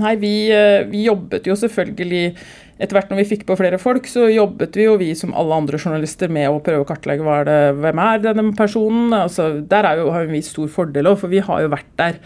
Nei, 0.00 0.14
vi, 0.20 0.32
eh, 0.52 0.84
vi, 0.88 1.04
jobbet 1.08 1.48
jo 1.48 1.56
selvfølgelig 1.58 2.24
Etter 2.82 2.98
hvert 2.98 3.12
når 3.12 3.20
vi 3.20 3.28
fikk 3.30 3.44
på 3.46 3.56
flere 3.58 3.78
folk, 3.78 4.08
så 4.10 4.26
jobbet 4.26 4.74
vi 4.74 4.88
jo 4.88 4.96
vi 4.98 5.12
som 5.18 5.34
alle 5.38 5.60
andre 5.62 5.78
journalister 5.78 6.32
med 6.32 6.50
å 6.50 6.62
prøve 6.64 6.82
å 6.82 6.88
kartlegge 6.88 7.22
hva 7.22 7.40
er 7.40 7.46
det, 7.46 7.60
hvem 7.78 8.00
er 8.02 8.24
denne 8.24 8.48
personen. 8.58 9.12
Altså, 9.14 9.52
der 9.70 9.86
er 9.86 10.00
jo, 10.00 10.08
har 10.10 10.26
vi 10.30 10.42
stor 10.42 10.72
fordel 10.72 11.12
òg, 11.12 11.20
for 11.20 11.30
vi 11.30 11.44
har 11.46 11.62
jo 11.62 11.70
vært 11.72 11.92
der 12.00 12.18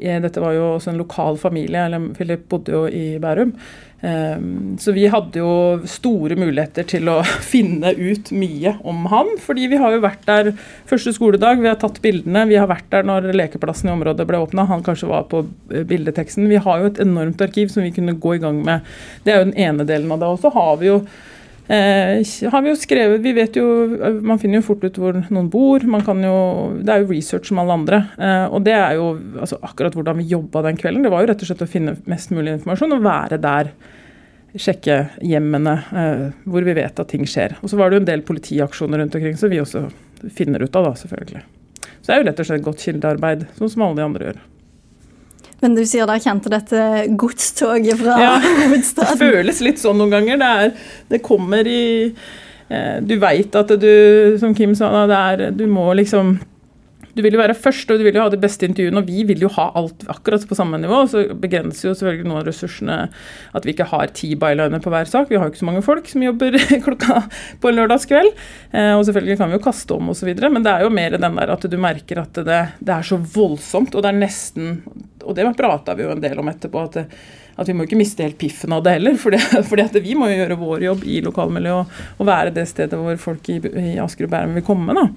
dette 0.00 0.40
var 0.40 0.54
jo 0.56 0.62
også 0.78 0.94
en 0.94 1.00
lokal 1.02 1.36
familie, 1.36 1.82
eller 1.84 2.06
Philip 2.16 2.46
bodde 2.48 2.72
jo 2.72 2.86
i 2.88 3.18
Bærum. 3.20 3.52
Ehm, 4.00 4.78
så 4.80 4.92
vi 4.96 5.04
hadde 5.12 5.42
jo 5.42 5.52
store 5.88 6.36
muligheter 6.40 6.86
til 6.88 7.08
å 7.12 7.18
finne 7.52 7.92
ut 7.96 8.30
mye 8.32 8.76
om 8.88 9.04
han. 9.12 9.34
Fordi 9.42 9.68
vi 9.72 9.80
har 9.80 9.94
jo 9.94 10.02
vært 10.04 10.26
der 10.28 10.52
første 10.90 11.14
skoledag, 11.16 11.60
vi 11.60 11.70
har 11.70 11.80
tatt 11.80 12.00
bildene. 12.04 12.46
Vi 12.50 12.58
har 12.60 12.70
vært 12.70 12.88
der 12.92 13.06
når 13.08 13.30
lekeplassen 13.36 13.90
i 13.90 13.94
området 13.94 14.28
ble 14.28 14.40
åpna. 14.40 14.68
Han 14.70 14.84
kanskje 14.86 15.10
var 15.10 15.28
på 15.32 15.44
eh, 15.72 15.84
bildeteksten. 15.88 16.48
Vi 16.50 16.62
har 16.64 16.80
jo 16.80 16.92
et 16.92 17.02
enormt 17.04 17.42
arkiv 17.44 17.72
som 17.72 17.84
vi 17.84 17.92
kunne 17.96 18.16
gå 18.20 18.36
i 18.38 18.42
gang 18.42 18.62
med. 18.66 18.88
Det 19.24 19.34
er 19.34 19.42
jo 19.42 19.50
den 19.50 19.60
ene 19.68 19.88
delen 19.88 20.12
av 20.14 20.22
det. 20.22 20.32
Og 20.32 20.40
så 20.44 20.54
har 20.56 20.80
vi 20.80 20.90
jo 20.90 21.02
har 21.70 22.62
vi 22.64 22.72
jo 22.72 22.78
skrevet, 22.78 23.20
vi 23.22 23.32
vet 23.36 23.54
jo, 23.54 23.66
Man 24.26 24.40
finner 24.42 24.58
jo 24.58 24.66
fort 24.66 24.82
ut 24.82 24.96
hvor 24.98 25.14
noen 25.30 25.50
bor. 25.52 25.84
man 25.86 26.02
kan 26.02 26.18
jo, 26.24 26.80
Det 26.82 26.90
er 26.90 27.04
jo 27.04 27.12
research 27.12 27.48
som 27.48 27.60
alle 27.62 27.76
andre. 27.76 28.02
Eh, 28.18 28.46
og 28.50 28.64
det 28.66 28.74
er 28.74 28.98
jo 28.98 29.12
altså, 29.38 29.60
akkurat 29.62 29.94
hvordan 29.94 30.18
vi 30.18 30.30
jobba 30.32 30.64
den 30.66 30.80
kvelden. 30.80 31.04
Det 31.06 31.12
var 31.14 31.22
jo 31.22 31.30
rett 31.30 31.44
og 31.44 31.50
slett 31.50 31.62
å 31.62 31.70
finne 31.70 31.96
mest 32.10 32.34
mulig 32.34 32.56
informasjon 32.58 32.96
og 32.98 33.06
være 33.06 33.38
der. 33.38 33.72
Sjekke 34.58 34.98
hjemmene 35.22 35.76
eh, 35.94 36.26
hvor 36.50 36.66
vi 36.66 36.74
vet 36.74 36.98
at 36.98 37.12
ting 37.12 37.22
skjer. 37.28 37.54
Og 37.62 37.70
så 37.70 37.78
var 37.78 37.90
det 37.90 38.00
jo 38.00 38.04
en 38.04 38.10
del 38.10 38.26
politiaksjoner 38.26 38.98
rundt 38.98 39.14
omkring, 39.14 39.38
som 39.38 39.52
vi 39.52 39.62
også 39.62 39.86
finner 40.34 40.64
ut 40.66 40.74
av, 40.74 40.90
da, 40.90 40.96
selvfølgelig. 40.98 41.44
Så 42.00 42.08
det 42.08 42.16
er 42.16 42.22
jo 42.22 42.30
rett 42.30 42.40
og 42.42 42.48
slett 42.48 42.66
godt 42.66 42.82
kildearbeid, 42.82 43.46
sånn 43.60 43.70
som 43.70 43.86
alle 43.86 44.00
de 44.00 44.08
andre 44.08 44.30
gjør. 44.30 44.40
Men 45.60 45.76
du 45.76 45.82
sier 45.88 46.08
da 46.08 46.16
kjente 46.20 46.52
dette 46.52 46.84
godstoget 47.20 48.00
fra 48.00 48.18
ja, 48.20 48.36
hovedstaden? 48.62 49.18
Det 49.20 49.32
føles 49.32 49.64
litt 49.64 49.82
sånn 49.82 50.00
noen 50.00 50.14
ganger. 50.14 50.40
Det, 50.40 50.52
er, 50.62 50.94
det 51.12 51.22
kommer 51.24 51.68
i 51.68 51.82
eh, 52.08 52.96
Du 53.04 53.16
veit 53.20 53.56
at 53.60 53.74
du, 53.80 53.92
som 54.40 54.56
Kim 54.56 54.74
sa, 54.78 54.92
det 55.10 55.20
er, 55.20 55.44
du 55.56 55.66
må 55.70 55.90
liksom 55.98 56.38
du 57.16 57.22
vil 57.24 57.34
jo 57.34 57.40
være 57.40 57.56
først, 57.58 57.90
og 57.90 58.00
du 58.00 58.04
vil 58.06 58.16
jo 58.16 58.22
ha 58.24 58.30
de 58.32 58.40
beste 58.40 58.66
intervjuene, 58.68 59.02
og 59.02 59.10
vi 59.10 59.24
vil 59.28 59.44
jo 59.44 59.50
ha 59.56 59.68
alt 59.78 60.04
akkurat 60.12 60.44
på 60.46 60.58
samme 60.58 60.78
nivå. 60.82 61.02
Så 61.10 61.24
begrenser 61.42 61.90
jo 61.90 61.94
selvfølgelig 61.98 62.28
noen 62.28 62.42
av 62.42 62.48
ressursene 62.48 62.98
at 63.56 63.66
vi 63.66 63.74
ikke 63.74 63.88
har 63.90 64.14
ti 64.16 64.32
byliner 64.38 64.82
på 64.82 64.92
hver 64.92 65.10
sak. 65.10 65.30
Vi 65.30 65.38
har 65.38 65.48
jo 65.48 65.54
ikke 65.54 65.62
så 65.62 65.70
mange 65.70 65.84
folk 65.86 66.10
som 66.10 66.24
jobber 66.24 66.58
klokka 66.86 67.24
på 67.62 67.70
en 67.70 67.80
lørdagskveld. 67.80 68.32
Eh, 68.70 68.94
og 68.94 69.04
selvfølgelig 69.08 69.40
kan 69.40 69.50
vi 69.50 69.58
jo 69.58 69.66
kaste 69.66 69.98
om 69.98 70.14
osv., 70.14 70.32
men 70.50 70.64
det 70.66 70.72
er 70.72 70.86
jo 70.86 70.94
mer 70.94 71.18
den 71.18 71.38
der 71.40 71.54
at 71.56 71.68
du 71.70 71.76
merker 71.80 72.22
at 72.22 72.40
det, 72.46 72.62
det 72.78 72.96
er 72.96 73.06
så 73.06 73.18
voldsomt, 73.20 73.94
og 73.94 74.04
det 74.04 74.12
er 74.12 74.22
nesten 74.24 74.80
Og 75.20 75.34
det 75.36 75.44
prata 75.58 75.94
vi 75.94 76.06
jo 76.06 76.14
en 76.14 76.22
del 76.22 76.38
om 76.40 76.48
etterpå. 76.48 76.82
at 76.88 76.96
det, 76.96 77.06
at 77.60 77.68
vi 77.68 77.74
må 77.76 77.84
ikke 77.84 77.98
miste 78.00 78.24
helt 78.24 78.38
piffen 78.40 78.72
av 78.72 78.84
det 78.84 78.96
heller. 78.96 79.16
For 79.20 79.34
vi 80.00 80.16
må 80.16 80.30
jo 80.30 80.38
gjøre 80.38 80.60
vår 80.60 80.84
jobb 80.88 81.04
i 81.04 81.20
lokalmiljøet 81.26 81.80
og, 81.80 82.04
og, 82.16 82.26
være 82.30 82.54
det 82.56 82.66
stedet 82.70 82.98
hvor 82.98 83.18
folk 83.20 83.50
i, 83.52 83.58
i 83.60 83.98
Asker 84.00 84.28
og 84.28 84.32
Bærum 84.32 84.56
vil 84.56 84.66
komme. 84.66 84.96
da. 84.96 85.08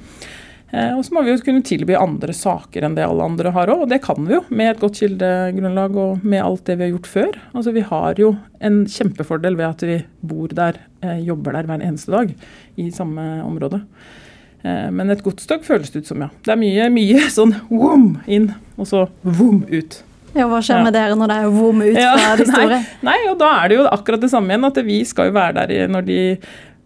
Eh, 0.74 0.96
og 0.98 1.04
så 1.06 1.14
må 1.14 1.22
vi 1.22 1.30
jo 1.36 1.42
kunne 1.46 1.62
tilby 1.66 1.94
andre 1.94 2.34
saker 2.34 2.88
enn 2.88 2.96
det 2.98 3.06
alle 3.06 3.28
andre 3.28 3.52
har 3.54 3.70
òg, 3.70 3.84
og 3.86 3.92
det 3.92 4.00
kan 4.02 4.18
vi 4.26 4.34
jo 4.34 4.42
med 4.50 4.72
et 4.72 4.80
godt 4.82 4.98
kildegrunnlag 5.04 6.00
og 6.02 6.24
med 6.26 6.42
alt 6.42 6.64
det 6.66 6.80
vi 6.80 6.88
har 6.88 6.96
gjort 6.96 7.10
før. 7.12 7.38
Altså 7.54 7.76
Vi 7.76 7.84
har 7.86 8.22
jo 8.22 8.32
en 8.64 8.80
kjempefordel 8.90 9.60
ved 9.60 9.68
at 9.70 9.86
vi 9.86 10.00
bor 10.26 10.50
der, 10.50 10.80
eh, 11.06 11.20
jobber 11.28 11.54
der 11.54 11.70
hver 11.70 11.86
eneste 11.86 12.16
dag 12.16 12.34
i 12.82 12.90
samme 12.90 13.44
område. 13.46 13.84
Eh, 14.64 14.90
men 14.90 15.14
et 15.14 15.22
godstog 15.22 15.62
føles 15.62 15.92
det 15.94 16.02
ut 16.02 16.10
som, 16.10 16.26
ja. 16.26 16.32
Det 16.42 16.56
er 16.56 16.62
mye, 16.64 16.90
mye 16.90 17.30
sånn 17.38 17.54
vom 17.70 18.18
inn, 18.26 18.50
og 18.74 18.90
så 18.90 19.06
vom 19.22 19.62
ut. 19.70 20.02
Ja, 20.34 20.48
Hva 20.50 20.64
skjer 20.66 20.82
med 20.82 20.96
dere 20.98 21.14
når 21.14 21.30
det 21.30 21.36
er 21.38 21.52
vom 21.54 21.82
ut 21.86 21.98
fra 22.00 22.36
de 22.40 22.46
store? 22.50 22.78
Nei, 22.82 23.12
nei, 23.12 23.18
og 23.30 23.38
da 23.38 23.52
er 23.62 23.70
det 23.70 23.78
jo 23.78 23.90
akkurat 23.92 24.24
det 24.26 24.32
samme 24.34 24.50
igjen. 24.50 24.66
At 24.66 24.80
vi 24.88 25.04
skal 25.06 25.30
jo 25.30 25.36
være 25.38 25.68
der 25.70 25.92
når 25.94 26.08
de 26.08 26.22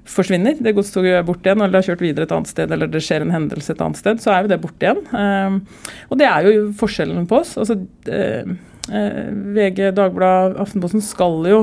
forsvinner, 0.08 0.56
det 0.64 0.74
godstoget 0.78 1.20
er 1.20 1.28
borte 1.28 1.50
igjen, 1.50 1.62
eller 1.62 1.76
det 1.76 1.82
har 1.82 1.92
kjørt 1.92 2.06
videre 2.06 2.28
et 2.28 2.34
annet 2.36 2.52
sted, 2.52 2.72
eller 2.74 2.90
det 2.92 3.04
skjer 3.04 3.26
en 3.26 3.34
hendelse 3.36 3.74
et 3.74 3.84
annet 3.84 4.00
sted, 4.00 4.24
så 4.24 4.34
er 4.34 4.46
jo 4.46 4.52
det 4.54 4.62
borte 4.64 4.88
igjen. 4.88 5.04
Ehm, 5.20 5.60
og 6.08 6.22
det 6.22 6.30
er 6.30 6.48
jo 6.48 6.66
forskjellen 6.80 7.28
på 7.30 7.42
oss. 7.42 7.54
Altså, 7.60 7.80
eh, 8.12 8.56
eh, 8.88 9.22
VG, 9.58 9.92
Dagbladet, 9.98 10.60
Aftenposten 10.64 11.04
skal 11.04 11.42
jo 11.52 11.62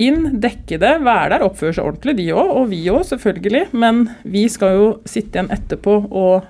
inn, 0.00 0.40
dekke 0.42 0.80
det, 0.82 0.94
være 1.06 1.34
der, 1.34 1.44
oppføre 1.46 1.76
seg 1.76 1.86
ordentlig, 1.86 2.16
de 2.18 2.30
òg, 2.34 2.50
og 2.58 2.70
vi 2.72 2.80
òg, 2.90 3.04
selvfølgelig. 3.12 3.68
Men 3.76 4.08
vi 4.24 4.48
skal 4.50 4.78
jo 4.78 4.88
sitte 5.06 5.38
igjen 5.38 5.52
etterpå 5.54 6.00
og 6.08 6.48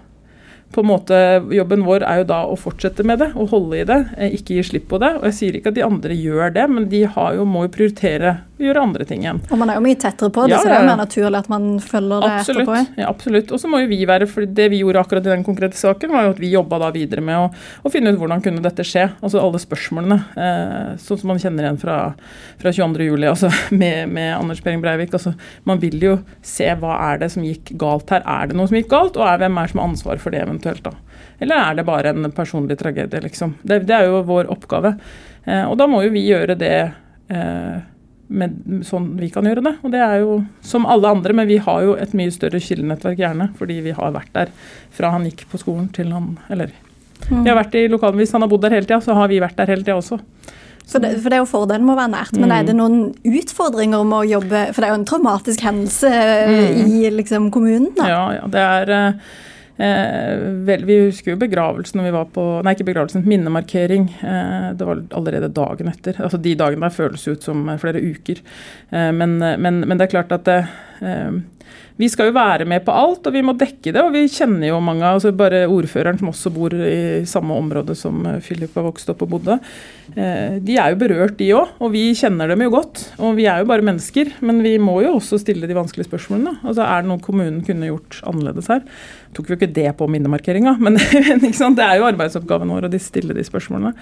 på 0.75 0.83
en 0.83 0.91
måte, 0.91 1.19
Jobben 1.55 1.85
vår 1.87 2.03
er 2.03 2.23
jo 2.23 2.27
da 2.33 2.41
å 2.51 2.57
fortsette 2.59 3.05
med 3.07 3.21
det 3.23 3.31
og 3.39 3.53
holde 3.53 3.79
i 3.79 3.87
det, 3.87 4.01
eh, 4.19 4.35
ikke 4.35 4.57
gi 4.59 4.65
slipp 4.67 4.89
på 4.91 4.99
det. 5.03 5.13
Og 5.21 5.29
Jeg 5.31 5.37
sier 5.39 5.59
ikke 5.59 5.71
at 5.71 5.79
de 5.79 5.87
andre 5.87 6.17
gjør 6.19 6.55
det, 6.55 6.67
men 6.71 6.89
de 6.91 7.05
jo, 7.07 7.47
må 7.47 7.67
jo 7.67 7.75
prioritere 7.77 8.35
å 8.59 8.63
gjøre 8.63 8.83
andre 8.83 9.07
ting 9.07 9.23
igjen. 9.25 9.41
Og 9.51 9.59
Man 9.59 9.71
er 9.71 9.79
jo 9.79 9.85
mye 9.85 9.99
tettere 9.99 10.33
på 10.35 10.47
det, 10.47 10.55
ja, 10.55 10.61
så 10.63 10.71
det 10.71 10.77
er 10.77 10.83
jo 10.83 10.89
mer 10.91 11.01
naturlig 11.01 11.41
at 11.41 11.51
man 11.53 11.69
følger 11.83 12.25
det 12.25 12.31
absolutt, 12.41 12.69
etterpå. 12.69 13.03
Ja, 13.03 13.09
absolutt. 13.11 13.55
Og 13.55 13.63
så 13.63 13.71
må 13.71 13.81
jo 13.83 13.91
vi 13.91 14.01
være, 14.09 14.29
for 14.31 14.47
Det 14.55 14.69
vi 14.71 14.81
gjorde 14.83 15.03
akkurat 15.03 15.27
i 15.27 15.33
den 15.33 15.47
konkrete 15.47 15.79
saken, 15.79 16.15
var 16.15 16.27
jo 16.27 16.35
at 16.35 16.43
vi 16.43 16.51
jobba 16.53 16.81
da 16.83 16.91
videre 16.95 17.23
med 17.25 17.39
å, 17.39 17.47
å, 17.83 17.93
finne 17.95 18.13
ut 18.15 18.19
hvordan 18.21 18.43
kunne 18.45 18.63
dette 18.65 18.87
skje. 18.87 19.09
Altså 19.23 19.43
alle 19.43 19.63
spørsmålene, 19.63 20.19
eh, 20.35 20.91
sånn 21.03 21.23
som 21.23 21.33
man 21.33 21.43
kjenner 21.43 21.69
igjen 21.69 21.81
fra, 21.83 21.99
fra 22.63 22.75
22.07. 22.75 23.29
Altså 23.31 23.51
med, 23.83 24.11
med 24.15 24.31
Anders 24.37 24.63
Behring 24.65 24.83
Breivik. 24.83 25.15
Altså, 25.15 25.35
man 25.69 25.83
vil 25.83 25.99
jo 26.03 26.19
se 26.43 26.71
hva 26.79 26.99
er 27.13 27.23
det 27.23 27.31
som 27.35 27.47
gikk 27.47 27.75
galt 27.81 28.11
her. 28.15 28.27
Er 28.27 28.51
det 28.51 28.59
noe 28.59 28.71
som 28.71 28.79
gikk 28.79 28.91
galt, 28.91 29.19
og 29.19 29.27
er, 29.29 29.43
hvem 29.43 29.63
er 29.63 29.71
som 29.71 29.83
har 29.83 29.91
ansvar 29.93 30.23
for 30.23 30.35
det 30.35 30.43
eventuelt? 30.43 30.64
Da? 30.85 30.93
Eller 31.39 31.61
er 31.61 31.79
det 31.79 31.87
bare 31.87 32.13
en 32.15 32.31
personlig 32.33 32.79
tragedie, 32.81 33.21
liksom? 33.25 33.57
Det, 33.63 33.83
det 33.89 33.97
er 33.97 34.09
jo 34.09 34.23
vår 34.27 34.51
oppgave. 34.53 34.95
Eh, 35.45 35.65
og 35.65 35.77
da 35.81 35.89
må 35.91 36.05
jo 36.05 36.13
vi 36.15 36.25
gjøre 36.29 36.57
det 36.59 36.77
eh, 37.29 37.83
med, 38.29 38.57
sånn 38.87 39.11
vi 39.21 39.31
kan 39.35 39.47
gjøre 39.49 39.65
det. 39.67 39.75
Og 39.85 39.93
det 39.95 40.03
er 40.05 40.19
jo 40.23 40.39
som 40.65 40.89
alle 40.91 41.11
andre, 41.17 41.37
men 41.37 41.51
vi 41.51 41.61
har 41.63 41.85
jo 41.85 41.97
et 42.01 42.17
mye 42.17 42.33
større 42.35 42.63
kildenettverk 42.63 43.21
gjerne, 43.21 43.51
fordi 43.59 43.81
vi 43.85 43.95
har 43.97 44.15
vært 44.15 44.35
der 44.37 44.53
fra 44.95 45.13
han 45.15 45.29
gikk 45.29 45.47
på 45.51 45.61
skolen 45.61 45.91
til 45.95 46.13
han 46.15 46.37
Eller 46.49 46.73
mm. 47.29 47.43
vi 47.43 47.49
har 47.49 47.59
vært 47.59 47.79
i 47.81 47.89
lokalen 47.91 48.21
hvis 48.23 48.35
han 48.37 48.45
har 48.47 48.53
bodd 48.53 48.65
der 48.67 48.79
hele 48.79 48.89
tida, 48.89 49.03
så 49.05 49.17
har 49.19 49.33
vi 49.33 49.43
vært 49.43 49.59
der 49.61 49.75
hele 49.75 49.87
tida 49.87 49.99
også. 50.01 50.21
For 50.85 51.01
det, 51.01 51.15
for 51.23 51.33
det, 51.33 51.39
er 51.39 51.41
jo 51.41 51.49
fordelen 51.49 51.87
med 51.87 51.95
å 51.95 51.97
være 51.97 52.13
nært, 52.13 52.35
men 52.37 52.51
mm. 52.51 52.55
er 52.59 52.67
det 52.69 52.75
noen 52.77 52.99
utfordringer 53.41 54.03
med 54.05 54.19
å 54.19 54.27
jobbe 54.35 54.67
For 54.75 54.85
det 54.85 54.89
er 54.89 54.93
jo 54.93 54.99
en 54.99 55.07
traumatisk 55.09 55.63
hendelse 55.65 56.11
mm. 56.13 56.83
i 56.85 57.09
liksom, 57.15 57.49
kommunen? 57.55 57.89
da? 57.97 58.09
Ja, 58.11 58.25
ja, 58.37 58.49
det 58.53 58.65
er 58.65 58.93
Eh, 58.99 59.33
vel, 59.77 60.85
vi 60.87 60.99
husker 61.09 61.33
jo 61.33 61.41
begravelsen 61.41 61.99
når 61.99 62.07
vi 62.07 62.15
var 62.15 62.29
på 62.35 62.45
Nei, 62.63 62.75
ikke 62.77 62.87
begravelsen, 62.91 63.25
minnemarkering. 63.27 64.07
Eh, 64.23 64.69
det 64.79 64.87
var 64.87 65.03
allerede 65.19 65.51
dagen 65.55 65.91
etter. 65.91 66.21
Altså 66.23 66.39
De 66.39 66.55
dagene 66.59 66.87
der 66.87 66.95
føles 66.95 67.27
ut 67.27 67.43
som 67.47 67.67
flere 67.83 68.03
uker. 68.03 68.43
Eh, 68.91 69.11
men, 69.17 69.39
men, 69.41 69.83
men, 69.83 69.97
det 69.99 70.07
er 70.07 70.15
klart 70.15 70.35
at 70.37 70.47
det, 70.47 70.61
eh, 71.03 71.41
vi 71.97 72.09
skal 72.11 72.31
jo 72.31 72.37
være 72.37 72.67
med 72.69 72.83
på 72.87 72.95
alt, 72.95 73.27
og 73.29 73.35
vi 73.35 73.43
må 73.47 73.55
dekke 73.59 73.93
det. 73.95 74.03
Og 74.03 74.15
vi 74.15 74.25
kjenner 74.31 74.71
jo 74.71 74.81
mange, 74.85 75.07
altså 75.07 75.33
bare 75.37 75.65
ordføreren 75.71 76.19
som 76.21 76.33
også 76.33 76.53
bor 76.55 76.75
i 76.75 77.25
samme 77.29 77.57
område 77.59 77.97
som 77.99 78.23
Philip 78.45 78.75
har 78.75 78.87
vokst 78.89 79.13
opp 79.13 79.23
og 79.27 79.35
bodde. 79.37 79.59
Eh, 80.15 80.61
de 80.65 80.79
er 80.81 80.95
jo 80.95 81.01
berørt, 81.05 81.37
de 81.39 81.53
òg, 81.57 81.77
og 81.79 81.95
vi 81.95 82.09
kjenner 82.19 82.51
dem 82.51 82.65
jo 82.67 82.75
godt. 82.75 83.05
Og 83.21 83.39
vi 83.39 83.49
er 83.51 83.63
jo 83.63 83.71
bare 83.71 83.87
mennesker, 83.87 84.33
men 84.45 84.63
vi 84.67 84.77
må 84.83 85.01
jo 85.05 85.17
også 85.19 85.39
stille 85.43 85.71
de 85.71 85.79
vanskelige 85.79 86.11
spørsmålene. 86.11 86.59
Altså 86.65 86.83
Er 86.87 87.05
det 87.05 87.13
noe 87.13 87.23
kommunen 87.23 87.63
kunne 87.67 87.93
gjort 87.93 88.23
annerledes 88.27 88.73
her? 88.73 88.83
tok 89.35 89.49
vi 89.49 89.55
jo 89.55 89.59
ikke 89.59 89.75
det 89.75 89.91
på 89.99 90.09
minnemarkeringa, 90.11 90.77
men 90.85 90.99
det 90.99 91.87
er 91.87 91.99
jo 91.99 92.09
arbeidsoppgaven 92.09 92.73
vår 92.75 92.89
å 92.89 93.03
stille 93.03 93.37
de 93.37 93.45
spørsmålene. 93.47 93.95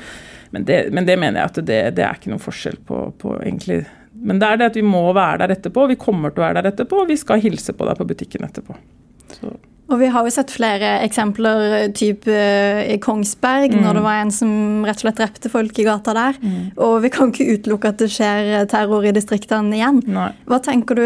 Men 0.53 0.69
det, 0.69 0.79
men 0.93 1.09
det 1.09 1.17
mener 1.17 1.41
jeg 1.41 1.53
at 1.53 1.61
det, 1.65 1.81
det, 1.97 2.05
er 2.05 2.19
ikke 2.19 2.33
noen 2.33 2.43
forskjell 2.43 2.79
på, 2.89 3.07
på 3.21 3.37
egentlig 3.41 3.83
Men 4.23 4.39
det 4.43 4.49
er 4.49 4.61
det 4.61 4.71
at 4.73 4.79
vi 4.79 4.87
må 4.87 5.05
være 5.17 5.43
der 5.45 5.57
etterpå, 5.57 5.89
vi 5.91 5.99
kommer 6.01 6.33
til 6.33 6.43
å 6.43 6.47
være 6.49 6.61
der 6.61 6.73
etterpå, 6.73 7.03
og 7.03 7.11
vi 7.11 7.19
skal 7.21 7.43
hilse 7.43 7.75
på 7.77 7.89
deg 7.89 7.99
på 7.99 8.09
butikken 8.13 8.47
etterpå. 8.49 8.79
Så. 9.35 9.53
Og 9.93 9.99
vi 10.01 10.09
har 10.09 10.25
jo 10.25 10.33
sett 10.33 10.53
flere 10.55 10.95
eksempler 11.05 11.91
typ 11.97 12.25
uh, 12.31 12.81
i 12.87 12.97
Kongsberg, 13.03 13.75
mm. 13.75 13.83
når 13.85 13.99
det 13.99 14.05
var 14.07 14.21
en 14.23 14.31
som 14.33 14.53
rett 14.89 15.03
og 15.03 15.05
slett 15.05 15.19
drepte 15.19 15.51
folk 15.53 15.81
i 15.83 15.85
gata 15.85 16.15
der. 16.17 16.39
Mm. 16.41 16.71
Og 16.87 16.95
vi 17.05 17.11
kan 17.13 17.33
ikke 17.33 17.59
utelukke 17.59 17.91
at 17.93 18.01
det 18.01 18.09
skjer 18.15 18.53
terror 18.73 19.05
i 19.05 19.13
distriktene 19.13 19.77
igjen. 19.77 20.01
Nei. 20.09 20.31
Hva 20.49 20.63
tenker 20.65 20.99
du 20.99 21.05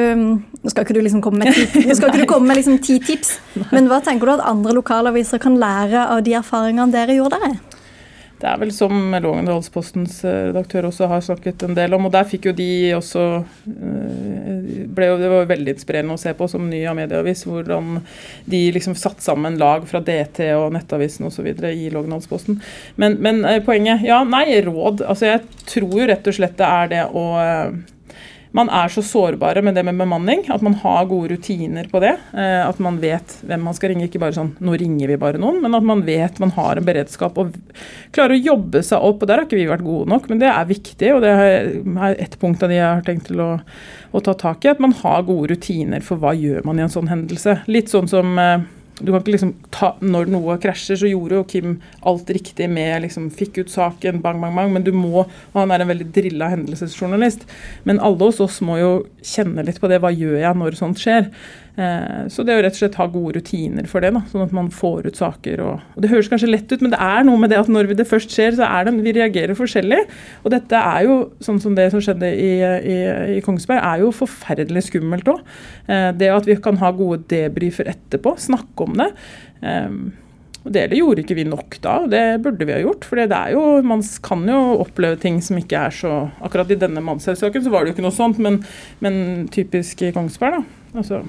Nå 0.67 0.73
skal 0.73 0.83
ikke 0.83 0.97
du 0.97 1.05
liksom 1.05 1.21
komme 1.23 1.45
med 1.45 1.55
ti, 1.55 1.85
nå 1.87 1.95
skal 1.95 2.11
ikke 2.11 2.25
du 2.25 2.31
komme 2.33 2.51
med 2.51 2.59
liksom 2.59 2.81
ti 2.83 2.97
tips, 2.99 3.37
Nei. 3.61 3.69
men 3.71 3.87
hva 3.87 4.01
tenker 4.03 4.27
du 4.27 4.33
at 4.33 4.41
andre 4.51 4.73
lokalaviser 4.75 5.39
kan 5.39 5.55
lære 5.61 6.09
av 6.11 6.25
de 6.27 6.33
erfaringene 6.35 6.91
dere 6.91 7.15
gjorde 7.15 7.39
der? 7.39 7.53
Det 8.37 8.49
er 8.51 8.59
vel 8.61 8.73
som 8.75 9.15
Lågendalspostens 9.15 10.19
eh, 10.29 10.51
redaktør 10.51 10.91
også 10.91 11.09
har 11.09 11.23
snakket 11.25 11.63
en 11.65 11.77
del 11.77 11.97
om, 11.97 12.09
og 12.09 12.13
der 12.13 12.27
fikk 12.29 12.51
jo 12.51 12.53
de 12.57 12.69
også 12.97 13.23
eh, 13.41 14.85
ble 14.97 15.09
Det 15.23 15.31
var 15.33 15.49
veldig 15.49 15.73
inspirerende 15.73 16.19
å 16.19 16.21
se 16.21 16.35
på 16.37 16.49
som 16.51 16.69
ny 16.69 16.83
av 16.89 16.99
medieavis, 16.99 17.47
hvordan 17.49 18.03
de 18.45 18.63
liksom 18.77 18.97
satt 18.99 19.25
sammen 19.25 19.57
lag 19.61 19.89
fra 19.89 20.03
DT 20.05 20.51
og 20.59 20.75
Nettavisen 20.77 21.31
osv. 21.31 21.49
i 21.49 21.89
Lågendalsposten. 21.95 22.61
Men, 23.01 23.17
men 23.25 23.45
eh, 23.49 23.63
poenget 23.65 24.05
Ja, 24.05 24.21
nei, 24.29 24.61
råd. 24.67 25.07
Altså 25.07 25.31
jeg 25.33 25.45
tror 25.65 26.07
rett 26.13 26.29
og 26.29 26.37
slett 26.37 26.61
det 26.61 26.69
er 26.69 26.93
det 26.93 27.05
å 27.17 27.27
man 28.57 28.71
er 28.73 28.89
så 28.93 29.03
sårbare 29.05 29.61
med 29.65 29.77
det 29.77 29.85
med 29.85 29.99
bemanning 30.01 30.47
at 30.53 30.63
man 30.65 30.75
har 30.81 31.09
gode 31.11 31.35
rutiner 31.35 31.89
på 31.93 32.01
det. 32.01 32.15
Eh, 32.33 32.63
at 32.65 32.79
man 32.83 32.99
vet 33.03 33.37
hvem 33.45 33.67
man 33.69 33.77
skal 33.77 33.93
ringe. 33.93 34.07
Ikke 34.09 34.23
bare 34.23 34.37
sånn 34.37 34.55
'nå 34.57 34.77
ringer 34.81 35.13
vi 35.13 35.19
bare 35.21 35.41
noen', 35.43 35.61
men 35.63 35.75
at 35.77 35.85
man 35.85 36.05
vet 36.07 36.41
man 36.41 36.55
har 36.57 36.77
en 36.77 36.87
beredskap 36.87 37.37
og 37.39 37.53
klarer 38.17 38.37
å 38.37 38.45
jobbe 38.51 38.83
seg 38.83 39.03
opp. 39.03 39.23
og 39.23 39.29
Der 39.29 39.37
har 39.37 39.45
ikke 39.45 39.61
vi 39.61 39.69
vært 39.69 39.85
gode 39.85 40.09
nok, 40.09 40.29
men 40.31 40.41
det 40.41 40.49
er 40.49 40.65
viktig. 40.65 41.13
og 41.15 41.21
Det 41.23 41.31
er 41.31 42.15
et 42.17 42.39
punkt 42.41 42.63
av 42.63 42.69
de 42.69 42.77
jeg 42.77 42.95
har 42.95 43.03
tenkt 43.03 43.27
til 43.29 43.41
å, 43.41 43.61
å 44.13 44.23
ta 44.23 44.33
tak 44.33 44.65
i. 44.65 44.69
At 44.71 44.81
man 44.81 44.93
har 44.93 45.23
gode 45.23 45.53
rutiner 45.53 46.01
for 46.03 46.17
hva 46.17 46.33
gjør 46.33 46.65
man 46.65 46.79
i 46.79 46.83
en 46.83 46.93
sånn 46.93 47.09
hendelse. 47.13 47.63
Litt 47.67 47.93
sånn 47.93 48.09
som 48.09 48.39
eh, 48.39 48.65
du 48.99 49.11
kan 49.11 49.21
ikke 49.21 49.35
liksom 49.35 49.53
ta, 49.75 49.91
Når 50.01 50.31
noe 50.33 50.57
krasjer, 50.61 50.97
så 50.97 51.11
gjorde 51.11 51.37
jo 51.37 51.47
Kim 51.51 51.75
alt 52.09 52.31
riktig 52.33 52.69
med 52.73 53.05
liksom 53.05 53.29
Fikk 53.35 53.61
ut 53.61 53.73
saken, 53.73 54.23
bang, 54.25 54.41
bang, 54.41 54.57
bang. 54.57 54.73
Men 54.73 54.87
du 54.87 54.93
må 54.97 55.27
Og 55.27 55.59
han 55.59 55.75
er 55.75 55.85
en 55.85 55.93
veldig 55.93 56.09
drilla 56.17 56.49
hendelsesjournalist. 56.55 57.45
Men 57.85 58.01
alle 58.01 58.31
hos 58.31 58.41
oss 58.45 58.63
må 58.65 58.79
jo 58.81 58.93
kjenne 59.21 59.67
litt 59.67 59.83
på 59.83 59.91
det. 59.93 60.01
Hva 60.01 60.15
gjør 60.15 60.39
jeg 60.41 60.61
når 60.63 60.79
sånt 60.81 61.03
skjer? 61.03 61.29
Eh, 61.77 62.29
så 62.33 62.45
det 62.47 62.55
å 62.57 62.63
rett 62.65 62.73
og 62.73 62.81
slett 62.81 62.97
ha 62.97 63.07
gode 63.13 63.37
rutiner 63.37 63.89
for 63.91 64.01
det, 64.05 64.09
da, 64.17 64.23
sånn 64.31 64.47
at 64.47 64.55
man 64.57 64.71
får 64.73 65.11
ut 65.11 65.21
saker. 65.21 65.63
Og, 65.65 65.85
og, 65.93 66.03
Det 66.03 66.11
høres 66.13 66.31
kanskje 66.33 66.51
lett 66.51 66.73
ut, 66.73 66.83
men 66.85 66.95
det 66.95 67.01
er 67.05 67.27
noe 67.29 67.41
med 67.41 67.53
det 67.53 67.61
at 67.61 67.71
når 67.73 67.93
det 67.99 68.09
først 68.09 68.33
skjer, 68.33 68.57
så 68.57 68.69
er 68.69 68.89
det, 68.89 68.97
vi 69.05 69.15
reagerer 69.17 69.59
forskjellig. 69.59 70.03
Og 70.45 70.53
dette 70.57 70.81
er 70.81 71.07
jo, 71.09 71.19
sånn 71.45 71.61
som 71.63 71.77
det 71.77 71.91
som 71.93 72.03
skjedde 72.05 72.33
i, 72.33 72.53
i, 72.65 72.99
i 73.37 73.41
Kongsberg, 73.45 73.83
er 73.85 74.05
jo 74.05 74.13
forferdelig 74.17 74.87
skummelt 74.89 75.29
òg. 75.33 75.43
Eh, 75.87 76.13
det 76.17 76.33
at 76.33 76.49
vi 76.49 76.57
kan 76.65 76.81
ha 76.81 76.93
gode 76.97 77.27
debrifer 77.33 77.93
etterpå, 77.93 78.39
snakke 78.47 78.89
om 78.89 78.97
det. 79.03 79.11
Eh, 79.61 79.91
og 80.67 80.73
Det 80.75 80.89
gjorde 80.99 81.23
ikke 81.23 81.37
vi 81.39 81.45
nok 81.47 81.77
da, 81.79 81.93
og 82.03 82.09
det 82.11 82.41
burde 82.43 82.67
vi 82.67 82.75
ha 82.75 82.81
gjort. 82.83 83.05
For 83.07 83.21
det 83.21 83.29
er 83.31 83.53
jo, 83.55 83.63
man 83.87 84.03
kan 84.25 84.43
jo 84.51 84.81
oppleve 84.83 85.21
ting 85.23 85.39
som 85.45 85.61
ikke 85.61 85.85
er 85.87 85.95
så 85.95 86.15
Akkurat 86.43 86.73
i 86.75 86.79
denne 86.81 87.05
mannssaken 87.05 87.63
så 87.63 87.71
var 87.71 87.85
det 87.85 87.93
jo 87.93 87.97
ikke 87.97 88.07
noe 88.09 88.17
sånt, 88.17 88.41
men, 88.43 88.59
men 89.05 89.47
typisk 89.55 90.03
i 90.03 90.11
Kongsberg, 90.17 90.59
da. 90.59 90.86
Altså. 90.97 91.23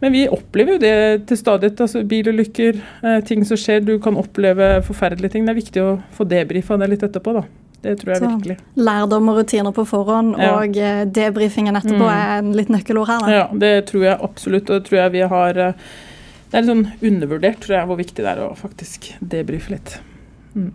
Men 0.00 0.12
vi 0.12 0.24
opplever 0.28 0.76
jo 0.76 0.82
det 0.82 1.26
til 1.30 1.38
stadighet. 1.40 1.80
Altså 1.84 2.02
bilulykker, 2.08 2.80
eh, 3.02 3.20
ting 3.26 3.44
som 3.48 3.60
skjer. 3.60 3.84
Du 3.86 3.96
kan 4.02 4.18
oppleve 4.18 4.80
forferdelige 4.86 5.36
ting. 5.36 5.46
Det 5.46 5.54
er 5.54 5.60
viktig 5.60 5.84
å 5.84 5.94
få 6.16 6.26
debrifa 6.28 6.78
det 6.80 6.90
litt 6.92 7.06
etterpå, 7.06 7.36
da. 7.38 7.46
Det 7.86 7.94
tror 8.00 8.12
jeg 8.12 8.22
så, 8.22 8.30
virkelig. 8.32 8.56
Lærdom 8.74 9.28
og 9.30 9.38
rutiner 9.40 9.74
på 9.76 9.84
forhånd 9.86 10.34
ja. 10.40 10.56
og 10.56 10.78
eh, 10.80 11.04
debrifingen 11.06 11.78
etterpå 11.78 12.02
mm. 12.02 12.12
er 12.16 12.32
en 12.40 12.52
litt 12.56 12.72
nøkkelord 12.72 13.10
her. 13.12 13.22
Da. 13.22 13.34
Ja, 13.36 13.46
det 13.62 13.72
tror 13.92 14.06
jeg 14.08 14.18
absolutt. 14.26 14.70
Og 14.70 14.80
det 14.80 14.88
tror 14.88 15.00
jeg 15.02 15.14
vi 15.14 15.24
har 15.34 15.62
eh, 15.62 15.86
Det 16.50 16.58
er 16.58 16.64
litt 16.64 16.72
sånn 16.72 17.10
undervurdert, 17.10 17.60
tror 17.62 17.78
jeg, 17.78 17.90
hvor 17.90 18.00
viktig 18.00 18.24
det 18.24 18.32
er 18.32 18.42
å 18.42 18.50
faktisk 18.58 19.12
debrife 19.20 19.74
litt. 19.74 19.96
Mm. 20.56 20.72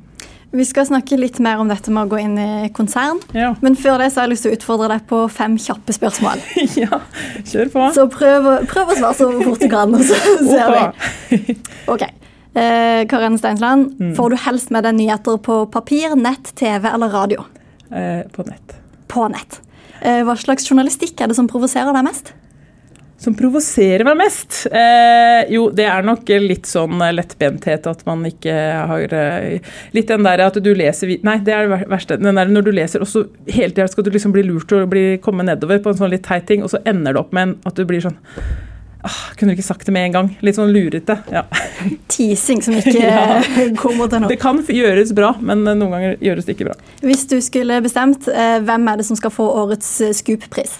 Vi 0.51 0.65
skal 0.67 0.83
snakke 0.87 1.15
litt 1.15 1.37
mer 1.39 1.61
om 1.63 1.69
dette 1.71 1.93
med 1.95 2.09
å 2.09 2.11
gå 2.11 2.17
inn 2.19 2.33
i 2.35 2.69
konsern. 2.75 3.21
Ja. 3.31 3.53
Men 3.63 3.77
før 3.79 4.01
det 4.01 4.09
så 4.11 4.19
har 4.19 4.27
jeg 4.27 4.33
lyst 4.33 4.43
til 4.43 4.51
å 4.51 4.57
utfordre 4.57 4.89
deg 4.91 5.05
på 5.07 5.21
fem 5.31 5.55
kjappe 5.61 5.95
spørsmål. 5.95 6.41
ja, 6.83 6.99
kjør 7.47 7.71
på. 7.71 7.85
Så 7.95 8.07
prøv, 8.11 8.49
prøv 8.71 8.91
å 8.91 8.97
svare 8.99 9.15
så 9.15 9.29
fort 9.37 9.63
du 9.63 9.69
kan, 9.71 9.95
så 10.03 10.17
ser 10.51 10.75
vi. 10.75 11.55
Ok. 11.91 12.03
Eh, 12.03 13.07
Karen 13.07 13.39
Steinsland, 13.39 13.95
mm. 13.95 14.11
får 14.17 14.33
du 14.33 14.39
helst 14.43 14.75
med 14.75 14.83
deg 14.83 14.97
nyheter 14.99 15.39
på 15.39 15.63
papir, 15.71 16.17
nett, 16.19 16.51
TV 16.59 16.89
eller 16.91 17.15
radio? 17.15 17.47
Eh, 17.87 18.27
på 18.35 18.43
nett. 18.43 18.75
På 19.11 19.29
nett. 19.31 19.61
Eh, 20.01 20.19
hva 20.27 20.35
slags 20.35 20.67
journalistikk 20.67 21.21
er 21.23 21.31
det 21.31 21.39
som 21.39 21.47
provoserer 21.47 21.95
deg 21.95 22.09
mest? 22.09 22.33
Som 23.21 23.35
provoserer 23.37 24.01
meg 24.07 24.17
mest? 24.17 24.63
Eh, 24.73 25.51
jo, 25.53 25.67
det 25.77 25.85
er 25.85 26.05
nok 26.05 26.25
litt 26.41 26.65
sånn 26.65 26.97
lettbenthet 27.13 27.85
at 27.85 28.01
man 28.07 28.23
ikke 28.25 28.55
har 28.89 29.13
eh, 29.13 29.75
Litt 29.93 30.09
den 30.09 30.25
der 30.25 30.41
at 30.47 30.57
du 30.57 30.71
leser 30.73 31.11
Nei, 31.27 31.37
det 31.45 31.53
er 31.53 31.69
det 31.69 31.83
verste. 31.91 32.17
Den 32.17 32.39
der 32.39 32.49
når 32.49 32.65
du 32.65 32.71
leser, 32.73 33.05
og 33.05 33.11
så 33.11 33.27
hele 33.45 33.75
tida 33.75 33.85
skal 33.91 34.07
du 34.07 34.11
liksom 34.15 34.33
bli 34.33 34.47
lurt 34.47 34.73
og 34.73 34.89
bli, 34.89 35.05
komme 35.21 35.45
nedover 35.45 35.83
på 35.83 35.93
en 35.93 36.01
sånn 36.01 36.13
litt 36.13 36.25
teit 36.25 36.49
ting, 36.49 36.65
og 36.65 36.73
så 36.73 36.81
ender 36.87 37.13
det 37.13 37.21
opp 37.21 37.33
med 37.35 37.45
en, 37.45 37.55
at 37.69 37.77
du 37.77 37.85
blir 37.85 38.01
sånn 38.01 38.17
ah, 39.05 39.21
Kunne 39.37 39.53
du 39.53 39.59
ikke 39.59 39.69
sagt 39.69 39.85
det 39.85 39.93
med 39.93 40.09
en 40.09 40.17
gang? 40.17 40.33
Litt 40.41 40.57
sånn 40.57 40.73
lurete. 40.73 41.21
Ja. 41.29 41.45
Teasing 42.11 42.65
som 42.65 42.79
ikke 42.79 42.97
ja. 43.05 43.41
kommer 43.77 44.09
til 44.09 44.25
noe. 44.25 44.33
Det 44.33 44.41
kan 44.41 44.63
gjøres 44.65 45.13
bra, 45.17 45.35
men 45.37 45.61
noen 45.67 45.93
ganger 45.93 46.17
gjøres 46.25 46.49
det 46.49 46.57
ikke 46.57 46.71
bra. 46.71 46.79
Hvis 47.05 47.29
du 47.29 47.37
skulle 47.45 47.83
bestemt, 47.85 48.31
eh, 48.33 48.57
hvem 48.65 48.89
er 48.89 49.03
det 49.03 49.11
som 49.11 49.19
skal 49.19 49.33
få 49.35 49.45
årets 49.61 49.99
Scoop-pris? 50.23 50.79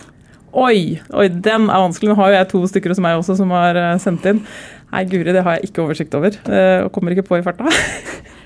Oi, 0.51 0.99
oi, 1.15 1.27
den 1.31 1.69
er 1.71 1.79
vanskelig. 1.79 2.11
Nå 2.11 2.17
har 2.19 2.31
jo 2.31 2.35
jeg 2.35 2.47
to 2.51 2.61
stykker 2.67 2.91
hos 2.91 2.99
meg 3.03 3.15
også 3.19 3.37
som 3.39 3.53
har 3.55 3.77
eh, 3.79 3.93
sendt 4.03 4.25
inn. 4.27 4.41
Nei, 4.91 5.05
guri, 5.07 5.31
det 5.31 5.43
har 5.45 5.55
jeg 5.57 5.69
ikke 5.69 5.85
oversikt 5.85 6.15
over. 6.17 6.35
Eh, 6.35 6.81
og 6.83 6.91
kommer 6.91 7.15
ikke 7.15 7.27
på 7.29 7.39
i 7.39 7.45
farta. 7.45 7.71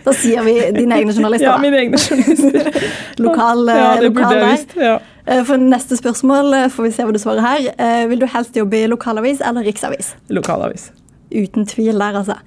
Da 0.06 0.12
sier 0.14 0.44
vi 0.46 0.52
dine 0.70 1.00
egne 1.00 1.16
journalister. 1.16 1.48
Ja, 1.48 1.56
mine 1.58 1.80
egne 1.82 1.98
journalister. 1.98 2.76
lokal 3.26 3.64
ja, 3.74 3.88
det 3.98 4.12
lokal 4.12 4.36
jeg 4.38 4.52
visst. 4.52 4.76
Ja. 4.78 5.00
Eh, 5.26 5.42
for 5.48 5.58
neste 5.58 5.98
spørsmål 5.98 6.54
får 6.76 6.86
vi 6.86 6.92
se 6.94 7.08
hva 7.08 7.16
du 7.16 7.18
svarer 7.24 7.42
her. 7.42 8.06
Vil 8.12 8.22
du 8.22 8.28
helst 8.30 8.54
jobbe 8.54 8.84
i 8.84 8.92
lokalavis 8.92 9.42
eller 9.42 9.66
riksavis? 9.66 10.12
Lokalavis. 10.30 10.92
Uten 11.34 11.66
tvil 11.66 11.98
der, 11.98 12.22
altså. 12.22 12.38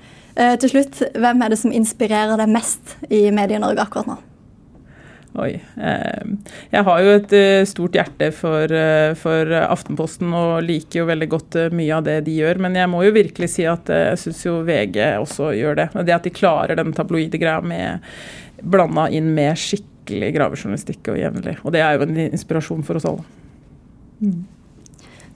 Til 0.62 0.70
slutt, 0.70 1.02
hvem 1.18 1.42
er 1.42 1.50
det 1.50 1.58
som 1.58 1.74
inspirerer 1.74 2.38
deg 2.38 2.54
mest 2.54 2.94
i 3.10 3.24
Medie-Norge 3.34 3.82
akkurat 3.82 4.12
nå? 4.12 4.20
Oi. 5.36 5.50
Eh, 5.76 6.52
jeg 6.72 6.84
har 6.86 7.00
jo 7.04 7.10
et 7.12 7.32
eh, 7.36 7.66
stort 7.68 7.96
hjerte 7.98 8.30
for, 8.32 8.72
eh, 8.72 9.12
for, 9.18 9.52
Aftenposten 9.58 10.32
og 10.34 10.62
liker 10.64 11.02
jo 11.02 11.08
veldig 11.10 11.28
godt 11.30 11.58
mye 11.76 11.98
av 11.98 12.06
det 12.06 12.16
de 12.26 12.38
gjør. 12.40 12.62
Men 12.64 12.78
jeg 12.78 12.90
må 12.90 13.02
jo 13.04 13.14
virkelig 13.16 13.50
si 13.52 13.66
at 13.68 13.92
jeg 13.92 14.20
syns 14.22 14.44
jo 14.46 14.58
VG 14.66 15.02
også 15.20 15.52
gjør 15.58 15.82
det. 15.82 15.88
Det 16.08 16.16
at 16.16 16.28
de 16.28 16.34
klarer 16.34 16.80
den 16.80 16.94
tabloide 16.96 17.40
greia 17.40 17.60
med 17.60 18.06
blanda 18.64 19.06
inn 19.14 19.30
med 19.36 19.58
skikkelig 19.60 20.32
gravejournalistikk 20.38 21.12
og 21.12 21.20
jevnlig. 21.20 21.58
Og 21.62 21.76
det 21.76 21.84
er 21.84 21.98
jo 21.98 22.08
en 22.08 22.22
inspirasjon 22.30 22.86
for 22.86 22.98
oss 22.98 23.06
alle. 23.08 23.26
Mm. 24.24 24.40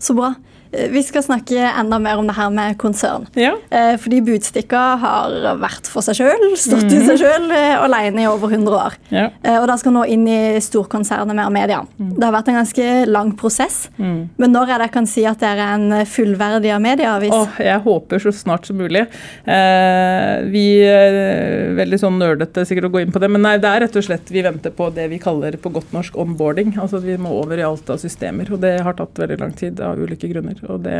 Så 0.02 0.16
bra. 0.18 0.32
Eh, 0.72 0.88
vi 0.90 1.02
skal 1.04 1.22
snakke 1.22 1.60
enda 1.68 1.98
mer 1.98 2.20
om 2.20 2.26
det 2.28 2.36
her 2.36 2.50
med 2.50 2.78
konsern. 2.80 3.26
Ja. 3.38 3.52
Eh, 3.70 3.94
fordi 4.00 4.22
Budstikka 4.24 4.80
har 5.02 5.34
vært 5.60 5.88
for 5.90 6.04
seg 6.04 6.18
sjøl, 6.20 6.46
stått 6.58 6.88
mm. 6.88 6.94
i 6.96 7.00
seg 7.10 7.20
sjøl 7.20 7.48
eh, 7.52 7.74
alene 7.76 8.24
i 8.24 8.28
over 8.30 8.52
100 8.52 8.78
år. 8.78 8.96
Ja. 9.12 9.28
Og 9.60 9.66
da 9.68 9.76
skal 9.80 9.94
nå 9.96 10.04
inn 10.10 10.24
i 10.30 10.40
storkonsernet 10.62 11.34
med 11.36 11.44
Amedia. 11.44 11.82
Mm. 11.98 12.14
Det 12.16 12.26
har 12.26 12.34
vært 12.34 12.50
en 12.52 12.60
ganske 12.62 12.88
lang 13.10 13.34
prosess. 13.38 13.84
Mm. 13.98 14.30
Men 14.40 14.54
når 14.54 14.72
er 14.72 14.82
det 14.82 14.88
jeg 14.88 14.94
kan 14.96 15.08
si 15.10 15.26
at 15.28 15.42
dere 15.42 15.66
er 15.66 15.76
en 15.76 16.06
fullverdig 16.08 16.72
Amedia-avis? 16.74 17.34
Oh, 17.36 17.60
jeg 17.60 17.84
håper 17.84 18.22
så 18.22 18.32
snart 18.34 18.68
som 18.68 18.80
mulig. 18.80 19.04
Eh, 19.44 20.34
vi 20.52 20.66
er 20.86 21.76
veldig 21.76 22.00
sånn 22.00 22.18
nerdete 22.20 22.64
sikkert 22.68 22.88
å 22.88 22.94
gå 22.96 23.04
inn 23.04 23.12
på 23.14 23.20
det, 23.22 23.30
men 23.32 23.44
nei, 23.44 23.56
det 23.62 23.68
er 23.68 23.86
rett 23.86 23.98
og 23.98 24.06
slett 24.06 24.32
vi 24.32 24.44
venter 24.44 24.72
på 24.74 24.88
det 24.94 25.08
vi 25.12 25.20
kaller 25.22 25.56
på 25.60 25.72
godt 25.74 25.92
norsk 25.94 26.16
onboarding. 26.22 26.76
Altså 26.80 27.00
at 27.02 27.06
vi 27.06 27.18
må 27.20 27.34
over 27.42 27.60
i 27.60 27.66
alt 27.66 27.90
av 27.92 28.00
systemer. 28.00 28.48
Og 28.52 28.62
det 28.62 28.78
har 28.86 28.96
tatt 28.98 29.20
veldig 29.20 29.40
lang 29.42 29.54
tid 29.58 29.80
av 29.84 30.00
ulike 30.00 30.30
grunner. 30.32 30.61
Det, 30.62 30.98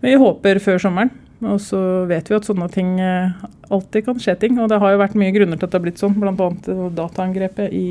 men 0.00 0.12
vi 0.12 0.20
håper 0.20 0.62
før 0.62 0.80
sommeren. 0.82 1.12
Og 1.40 1.56
så 1.64 1.78
vet 2.08 2.28
vi 2.28 2.36
at 2.36 2.44
sånne 2.44 2.66
ting 2.72 2.98
eh, 3.00 3.32
alltid 3.72 4.04
kan 4.06 4.18
skje 4.20 4.36
ting. 4.42 4.58
Og 4.60 4.68
det 4.68 4.80
har 4.82 4.92
jo 4.92 5.00
vært 5.00 5.16
mye 5.18 5.32
grunner 5.34 5.56
til 5.56 5.66
at 5.66 5.72
det 5.72 5.78
har 5.78 5.86
blitt 5.86 6.02
sånn, 6.02 6.18
bl.a. 6.20 6.50
dataangrepet 6.98 7.72
i 7.72 7.86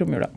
romjula. 0.00 0.30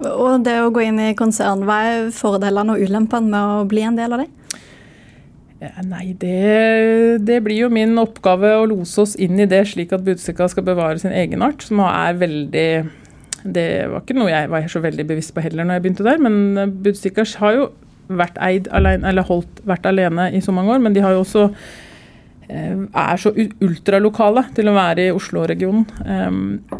Og 0.00 0.44
det 0.46 0.56
å 0.62 0.70
gå 0.72 0.86
inn 0.86 1.00
i 1.02 1.14
konsern, 1.18 1.66
hva 1.68 1.80
er 1.90 2.12
fordelene 2.14 2.76
og 2.76 2.84
ulempene 2.86 3.28
med 3.28 3.56
å 3.58 3.64
bli 3.68 3.82
en 3.84 3.98
del 3.98 4.14
av 4.16 4.22
det? 4.22 4.30
Ja, 5.60 5.82
nei, 5.84 6.14
det, 6.16 7.20
det, 7.28 7.42
blir 7.44 7.66
jo 7.66 7.68
min 7.72 7.92
oppgave 8.00 8.54
å 8.56 8.64
lose 8.70 9.02
oss 9.02 9.12
inn 9.20 9.36
i 9.42 9.48
det, 9.48 9.60
slik 9.68 9.92
at 9.92 10.06
Budstikka 10.06 10.46
skal 10.48 10.64
bevare 10.64 10.96
sin 11.02 11.12
egenart, 11.12 11.66
som 11.66 11.82
er 11.84 12.16
veldig 12.16 12.70
Det 13.44 13.66
var 13.92 14.00
ikke 14.00 14.16
noe 14.16 14.30
jeg 14.32 14.48
var 14.52 14.70
så 14.72 14.80
veldig 14.80 15.04
bevisst 15.10 15.34
på 15.36 15.44
heller 15.44 15.68
når 15.68 15.76
jeg 15.76 15.84
begynte 15.84 16.06
der, 16.06 16.24
men 16.24 16.72
Budstikka 16.80 17.26
har 17.42 17.58
jo 17.58 17.68
vært 18.10 18.40
eid 18.42 18.68
alene, 18.74 19.08
eller 19.10 19.26
holdt, 19.26 19.62
vært 19.68 19.86
alene 19.90 20.30
i 20.34 20.42
så 20.44 20.54
mange 20.54 20.74
år, 20.74 20.82
men 20.82 20.96
de 20.96 21.04
har 21.04 21.14
jo 21.14 21.22
også 21.24 21.46
er 22.50 23.20
så 23.20 23.32
ultralokale 23.62 24.44
til 24.56 24.70
å 24.70 24.74
være 24.74 25.06
i 25.08 25.14
Oslo-regionen. 25.14 25.84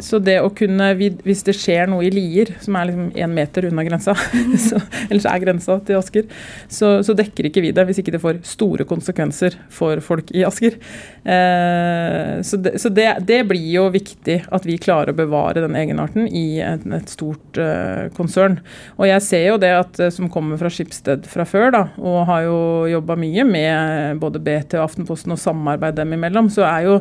Så 0.03 0.19
det 0.23 0.37
å 0.43 0.51
kunne, 0.55 0.91
hvis 0.97 1.43
det 1.47 1.55
skjer 1.57 1.89
noe 1.91 2.05
i 2.07 2.11
Lier, 2.13 2.53
som 2.63 2.75
er 2.77 2.89
liksom 2.89 3.11
én 3.15 3.35
meter 3.35 3.67
unna 3.69 3.85
grensa, 3.87 4.15
så, 4.67 4.81
eller 5.07 5.23
så 5.23 5.31
er 5.31 5.43
grensa 5.43 5.77
til 5.87 5.99
Asker, 5.99 6.27
så, 6.67 6.93
så, 7.05 7.15
dekker 7.17 7.49
ikke 7.49 7.63
vi 7.63 7.73
det 7.75 7.85
hvis 7.87 8.01
ikke 8.01 8.15
det 8.15 8.21
får 8.23 8.41
store 8.47 8.87
konsekvenser 8.89 9.57
for 9.73 10.01
folk 10.03 10.31
i 10.35 10.45
Asker. 10.47 10.77
Eh, 11.23 12.41
så, 12.47 12.59
det, 12.61 12.75
så 12.81 12.91
det, 12.93 13.07
det 13.27 13.41
blir 13.49 13.67
jo 13.77 13.87
viktig 13.93 14.41
at 14.51 14.67
vi 14.67 14.79
klarer 14.81 15.13
å 15.13 15.17
bevare 15.17 15.63
den 15.63 15.77
egenarten 15.77 16.27
i 16.27 16.61
et, 16.63 16.85
et 16.85 17.11
stort 17.11 17.59
uh, 17.61 18.07
konsern. 18.17 18.59
Og 18.97 19.07
jeg 19.09 19.25
ser 19.25 19.45
jo 19.51 19.59
det 19.61 19.71
at 19.77 20.01
som 20.13 20.29
kommer 20.31 20.59
fra 20.59 20.71
Skipsted 20.71 21.27
fra 21.29 21.45
før, 21.47 21.69
da, 21.75 21.83
og 22.01 22.25
har 22.29 22.45
jo 22.47 22.59
jobba 22.91 23.17
mye 23.19 23.45
med 23.47 24.21
både 24.21 24.41
BT 24.43 24.77
og 24.79 24.85
Aftenposten 24.87 25.35
og 25.35 25.41
sammen 25.41 25.60
samarbeid 25.61 25.95
dem 25.95 26.13
imellom, 26.17 26.49
så 26.49 26.65
er 26.67 26.87
jo 26.87 26.97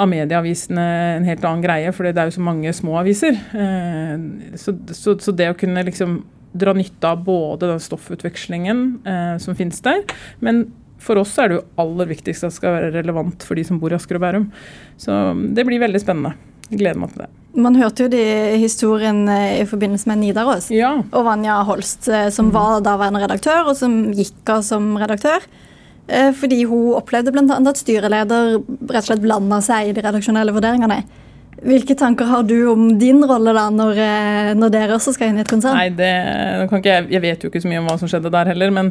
Amedia-avisene 0.00 0.84
en 1.18 1.26
helt 1.28 1.44
annen 1.44 1.64
greie, 1.64 1.92
for 1.94 2.06
det 2.06 2.20
er 2.20 2.30
jo 2.30 2.38
så 2.38 2.46
mange 2.46 2.72
små 2.72 2.98
aviser. 3.02 3.36
Eh, 3.54 4.56
så, 4.60 4.76
så, 4.94 5.18
så 5.18 5.34
det 5.34 5.50
å 5.50 5.58
kunne 5.58 5.84
liksom 5.86 6.22
dra 6.54 6.74
nytte 6.76 7.10
av 7.10 7.24
både 7.26 7.72
den 7.72 7.82
stoffutvekslingen 7.82 8.86
eh, 9.04 9.36
som 9.42 9.58
finnes 9.58 9.82
der, 9.84 10.04
men 10.44 10.68
for 11.04 11.18
oss 11.20 11.34
er 11.42 11.50
det 11.50 11.56
jo 11.58 11.64
aller 11.82 12.08
viktigst 12.08 12.46
at 12.46 12.52
det 12.52 12.56
skal 12.56 12.76
være 12.78 12.92
relevant 12.94 13.42
for 13.44 13.58
de 13.58 13.64
som 13.66 13.80
bor 13.80 13.92
i 13.92 13.96
Asker 13.98 14.16
og 14.16 14.22
Bærum. 14.22 14.46
Så 14.96 15.12
det 15.52 15.66
blir 15.68 15.82
veldig 15.82 16.00
spennende. 16.00 16.32
Jeg 16.70 16.80
gleder 16.80 17.02
meg 17.02 17.10
til 17.12 17.24
det. 17.26 17.28
Man 17.60 17.76
hørte 17.76 18.06
jo 18.06 18.12
de 18.14 18.22
historien 18.62 19.20
eh, 19.28 19.60
i 19.60 19.66
forbindelse 19.68 20.08
med 20.08 20.22
Nidaros 20.22 20.70
ja. 20.72 20.94
og 21.04 21.26
Vanja 21.26 21.58
Holst, 21.68 22.08
som 22.32 22.48
var 22.54 22.80
daværende 22.86 23.20
redaktør, 23.26 23.68
og 23.68 23.76
som 23.76 23.98
gikk 24.16 24.54
av 24.54 24.64
som 24.64 24.94
redaktør. 25.02 25.44
Eh, 26.06 26.30
fordi 26.36 26.64
hun 26.68 26.94
opplevde 26.98 27.32
bl.a. 27.32 27.44
at 27.56 27.80
styreleder 27.80 28.56
rett 28.60 29.04
og 29.04 29.06
slett 29.06 29.22
blanda 29.24 29.60
seg 29.64 29.90
i 29.90 29.94
de 29.96 30.04
redaksjonelle 30.04 30.52
vurderingene. 30.52 31.02
Hvilke 31.64 31.94
tanker 31.96 32.26
har 32.28 32.42
du 32.44 32.56
om 32.68 32.82
din 33.00 33.22
rolle 33.24 33.54
da, 33.56 33.68
når, 33.72 33.98
eh, 34.02 34.50
når, 34.58 34.72
dere 34.74 34.96
også 34.98 35.14
skal 35.14 35.30
inn 35.30 35.38
i 35.38 35.44
et 35.44 35.48
konsern? 35.48 35.78
Nei, 35.78 35.88
det, 35.96 36.10
jeg, 36.84 37.06
jeg, 37.14 37.22
vet 37.24 37.44
jo 37.44 37.48
ikke 37.48 37.62
så 37.62 37.70
mye 37.70 37.80
om 37.80 37.88
hva 37.88 37.94
som 38.00 38.10
skjedde 38.10 38.32
der 38.34 38.50
heller, 38.52 38.74
men 38.74 38.90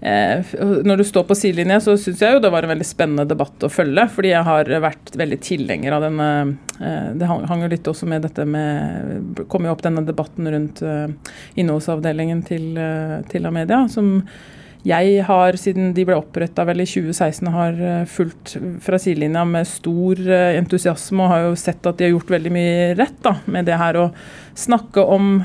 eh, 0.00 0.54
når 0.86 1.02
du 1.02 1.04
står 1.08 1.26
på 1.28 1.36
sidelinja, 1.36 1.82
så 1.84 1.98
syns 2.00 2.22
jeg 2.24 2.36
jo 2.36 2.40
det 2.44 2.52
var 2.54 2.64
en 2.64 2.72
veldig 2.72 2.88
spennende 2.88 3.28
debatt 3.28 3.66
å 3.66 3.72
følge. 3.72 4.06
Fordi 4.14 4.32
jeg 4.32 4.48
har 4.48 4.72
vært 4.86 5.12
veldig 5.20 5.40
tilhenger 5.44 5.98
av 5.98 6.06
denne 6.06 6.30
eh, 6.78 7.12
Det 7.20 7.28
hang 7.28 7.66
jo 7.66 7.72
litt 7.74 7.92
også 7.92 8.08
med 8.08 8.24
dette 8.24 8.48
med 8.48 9.44
kom 9.50 9.68
jo 9.68 9.74
opp 9.74 9.84
denne 9.84 10.06
debatten 10.06 10.48
rundt 10.54 10.84
eh, 10.86 11.08
innholdsavdelingen 11.60 12.44
til, 12.48 12.70
eh, 12.80 13.18
til 13.28 13.50
Amedia, 13.50 13.84
som 13.92 14.20
jeg 14.84 15.24
har, 15.24 15.56
siden 15.56 15.94
de 15.96 16.04
ble 16.04 16.16
oppretta 16.18 16.64
vel 16.68 16.82
i 16.84 16.88
2016, 16.88 17.48
har 17.54 17.78
eh, 17.80 18.04
fulgt 18.10 18.56
fra 18.84 18.98
sidelinja 19.00 19.46
med 19.48 19.68
stor 19.68 20.20
eh, 20.20 20.58
entusiasme 20.58 21.24
og 21.24 21.32
har 21.32 21.44
jo 21.46 21.54
sett 21.58 21.88
at 21.88 21.96
de 21.96 22.04
har 22.04 22.12
gjort 22.12 22.32
veldig 22.34 22.52
mye 22.52 22.90
rett 22.98 23.16
da, 23.24 23.38
med 23.48 23.64
det 23.64 23.78
her 23.80 24.00
å 24.02 24.10
snakke 24.60 25.04
om 25.16 25.38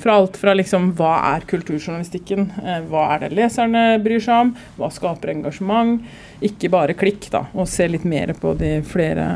fra 0.00 0.16
alt 0.16 0.36
fra 0.40 0.56
liksom 0.56 0.90
hva 0.96 1.12
er 1.34 1.44
kulturjournalistikken, 1.48 2.48
eh, 2.64 2.80
hva 2.88 3.10
er 3.12 3.26
det 3.26 3.34
leserne 3.36 3.84
bryr 4.04 4.24
seg 4.24 4.46
om, 4.46 4.56
hva 4.80 4.88
skaper 4.92 5.34
engasjement, 5.36 6.00
ikke 6.44 6.72
bare 6.72 6.96
klikk, 6.96 7.28
da, 7.36 7.44
og 7.52 7.68
se 7.68 7.90
litt 7.92 8.08
mer 8.08 8.32
på 8.40 8.56
de 8.56 8.78
flere 8.88 9.28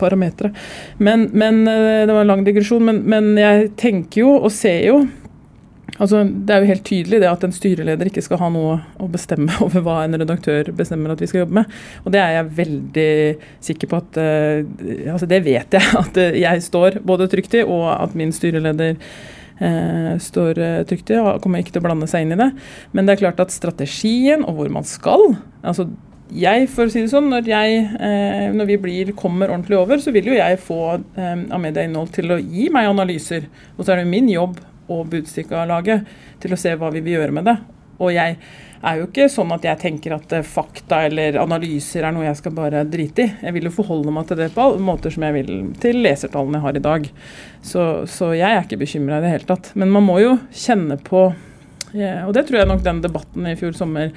parametere. 0.00 0.48
Men, 0.96 1.28
men, 1.36 1.66
Det 1.68 2.08
var 2.08 2.24
en 2.24 2.32
lang 2.32 2.40
digresjon, 2.44 2.88
men, 2.88 3.04
men 3.04 3.34
jeg 3.36 3.74
tenker 3.76 4.24
jo 4.24 4.38
og 4.40 4.50
ser 4.50 4.80
jo 4.88 5.02
Altså, 6.02 6.22
det 6.26 6.54
er 6.54 6.62
jo 6.62 6.70
helt 6.72 6.86
tydelig 6.88 7.20
det 7.22 7.28
at 7.30 7.44
en 7.46 7.54
styreleder 7.54 8.08
ikke 8.10 8.24
skal 8.24 8.40
ha 8.40 8.48
noe 8.50 8.78
å 8.98 9.08
bestemme 9.12 9.54
over 9.64 9.84
hva 9.86 10.00
en 10.02 10.18
redaktør 10.18 10.72
bestemmer 10.76 11.14
at 11.14 11.22
vi 11.22 11.30
skal 11.30 11.44
jobbe 11.44 11.60
med. 11.60 11.76
Og 12.02 12.14
det 12.14 12.22
er 12.22 12.36
jeg 12.38 12.54
veldig 12.58 13.12
sikker 13.68 13.92
på 13.92 14.00
at 14.02 14.18
uh, 14.18 15.12
Altså, 15.12 15.28
det 15.30 15.42
vet 15.46 15.78
jeg 15.78 15.94
at 16.02 16.18
jeg 16.18 16.66
står 16.66 17.00
både 17.06 17.30
trygt 17.30 17.54
i, 17.58 17.62
og 17.62 17.86
at 17.94 18.16
min 18.18 18.34
styreleder 18.34 18.96
uh, 18.98 20.14
står 20.22 20.62
trygt 20.90 21.14
i. 21.14 21.20
Og 21.22 21.42
kommer 21.44 21.62
ikke 21.62 21.76
til 21.76 21.84
å 21.84 21.88
blande 21.88 22.10
seg 22.10 22.26
inn 22.26 22.34
i 22.34 22.40
det. 22.40 22.50
Men 22.92 23.06
det 23.06 23.16
er 23.16 23.26
klart 23.26 23.44
at 23.44 23.54
strategien 23.54 24.42
og 24.42 24.58
hvor 24.58 24.72
man 24.74 24.88
skal 24.88 25.36
altså 25.62 25.86
jeg, 26.32 26.66
for 26.72 26.88
å 26.88 26.92
si 26.92 27.02
det 27.02 27.10
sånn, 27.12 27.28
når, 27.32 27.48
jeg, 27.50 27.80
eh, 28.00 28.46
når 28.56 28.68
vi 28.70 28.78
blir, 28.80 29.12
kommer 29.18 29.52
ordentlig 29.52 29.76
over, 29.78 30.00
så 30.00 30.12
vil 30.14 30.30
jo 30.30 30.36
jeg 30.38 30.60
få 30.64 30.80
eh, 30.96 31.42
Amedia 31.52 31.84
Innhold 31.84 32.12
til 32.16 32.32
å 32.32 32.40
gi 32.40 32.68
meg 32.72 32.88
analyser. 32.88 33.48
Og 33.76 33.84
så 33.84 33.94
er 33.94 34.02
det 34.02 34.10
min 34.10 34.30
jobb 34.32 34.56
og 34.90 35.06
Budstikka-laget 35.12 36.08
til 36.42 36.54
å 36.54 36.58
se 36.60 36.74
hva 36.78 36.90
vi 36.94 37.04
vil 37.04 37.18
gjøre 37.18 37.36
med 37.38 37.48
det. 37.50 37.56
Og 38.02 38.10
jeg 38.14 38.38
er 38.82 38.98
jo 38.98 39.06
ikke 39.06 39.28
sånn 39.30 39.52
at 39.54 39.66
jeg 39.66 39.78
tenker 39.78 40.16
at 40.16 40.32
eh, 40.34 40.46
fakta 40.46 41.04
eller 41.06 41.38
analyser 41.42 42.06
er 42.06 42.14
noe 42.14 42.26
jeg 42.26 42.40
skal 42.40 42.54
bare 42.56 42.82
drite 42.88 43.26
i. 43.26 43.34
Jeg 43.46 43.56
vil 43.56 43.68
jo 43.68 43.74
forholde 43.76 44.14
meg 44.14 44.26
til 44.28 44.40
det 44.42 44.50
på 44.54 44.64
alle 44.64 44.82
måter 44.82 45.14
som 45.14 45.26
jeg 45.26 45.36
vil 45.36 45.52
til 45.82 46.02
lesertallene 46.02 46.58
jeg 46.58 46.66
har 46.66 46.78
i 46.78 46.84
dag. 46.88 47.08
Så, 47.62 47.84
så 48.10 48.32
jeg 48.34 48.48
er 48.48 48.64
ikke 48.64 48.80
bekymra 48.82 49.20
i 49.20 49.26
det 49.26 49.34
hele 49.36 49.50
tatt. 49.52 49.70
Men 49.78 49.92
man 49.94 50.06
må 50.08 50.18
jo 50.22 50.36
kjenne 50.50 50.98
på 51.02 51.30
Og 51.92 52.30
det 52.32 52.46
tror 52.48 52.56
jeg 52.56 52.68
nok 52.70 52.82
den 52.86 53.02
debatten 53.04 53.46
i 53.50 53.56
fjor 53.60 53.74
sommer 53.76 54.14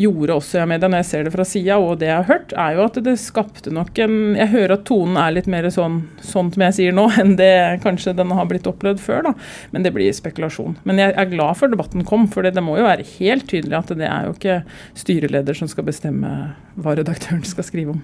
gjorde 0.00 0.36
også 0.36 0.60
jeg 0.60 0.70
med 0.70 0.82
det 0.82 0.90
når 0.90 1.02
jeg 1.02 1.08
ser 1.10 1.26
det 1.26 1.32
fra 1.34 1.46
sida, 1.48 1.78
og 1.80 2.00
det 2.00 2.08
jeg 2.10 2.16
har 2.16 2.28
hørt, 2.28 2.54
er 2.56 2.76
jo 2.76 2.84
at 2.86 3.00
det 3.04 3.16
skapte 3.20 3.72
nok 3.74 3.98
en 4.04 4.18
Jeg 4.38 4.52
hører 4.54 4.76
at 4.76 4.86
tonen 4.88 5.18
er 5.20 5.34
litt 5.36 5.48
mer 5.50 5.68
sånn, 5.72 6.02
sånn 6.24 6.52
som 6.54 6.64
jeg 6.66 6.76
sier 6.78 6.96
nå, 6.96 7.06
enn 7.22 7.36
det 7.40 7.52
kanskje 7.84 8.16
den 8.18 8.34
har 8.36 8.48
blitt 8.50 8.68
opplevd 8.70 9.02
før, 9.02 9.30
da. 9.30 9.34
Men 9.74 9.86
det 9.86 9.94
blir 9.96 10.12
spekulasjon. 10.16 10.78
Men 10.88 11.02
jeg 11.02 11.14
er 11.14 11.32
glad 11.32 11.60
for 11.60 11.72
debatten 11.72 12.06
kom, 12.08 12.28
for 12.30 12.46
det, 12.46 12.54
det 12.56 12.64
må 12.64 12.78
jo 12.80 12.88
være 12.88 13.06
helt 13.18 13.48
tydelig 13.50 13.78
at 13.80 13.92
det 13.96 14.08
er 14.08 14.28
jo 14.28 14.36
ikke 14.36 14.62
styreleder 14.98 15.56
som 15.56 15.70
skal 15.70 15.86
bestemme 15.88 16.32
hva 16.80 16.96
redaktøren 16.98 17.44
skal 17.46 17.66
skrive 17.66 17.96
om. 17.96 18.02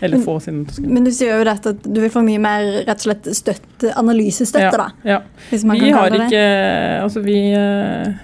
Eller 0.00 0.18
få 0.18 0.40
sin 0.40 0.64
Men 0.82 1.04
du 1.06 1.12
sier 1.14 1.38
jo 1.38 1.44
dette 1.46 1.72
at 1.74 1.84
du 1.86 2.00
vil 2.02 2.10
få 2.10 2.22
mye 2.26 2.40
mer 2.42 2.66
rett 2.86 2.98
og 2.98 3.04
slett 3.08 3.28
støtte, 3.36 3.92
analysestøtte, 3.98 4.70
ja, 4.74 4.80
da? 4.80 4.88
Ja. 5.06 5.18
vi 5.54 5.92
har 5.94 6.16
ikke 6.18 6.42
Altså 7.02 7.22
vi 7.22 7.38
eh, 7.54 8.18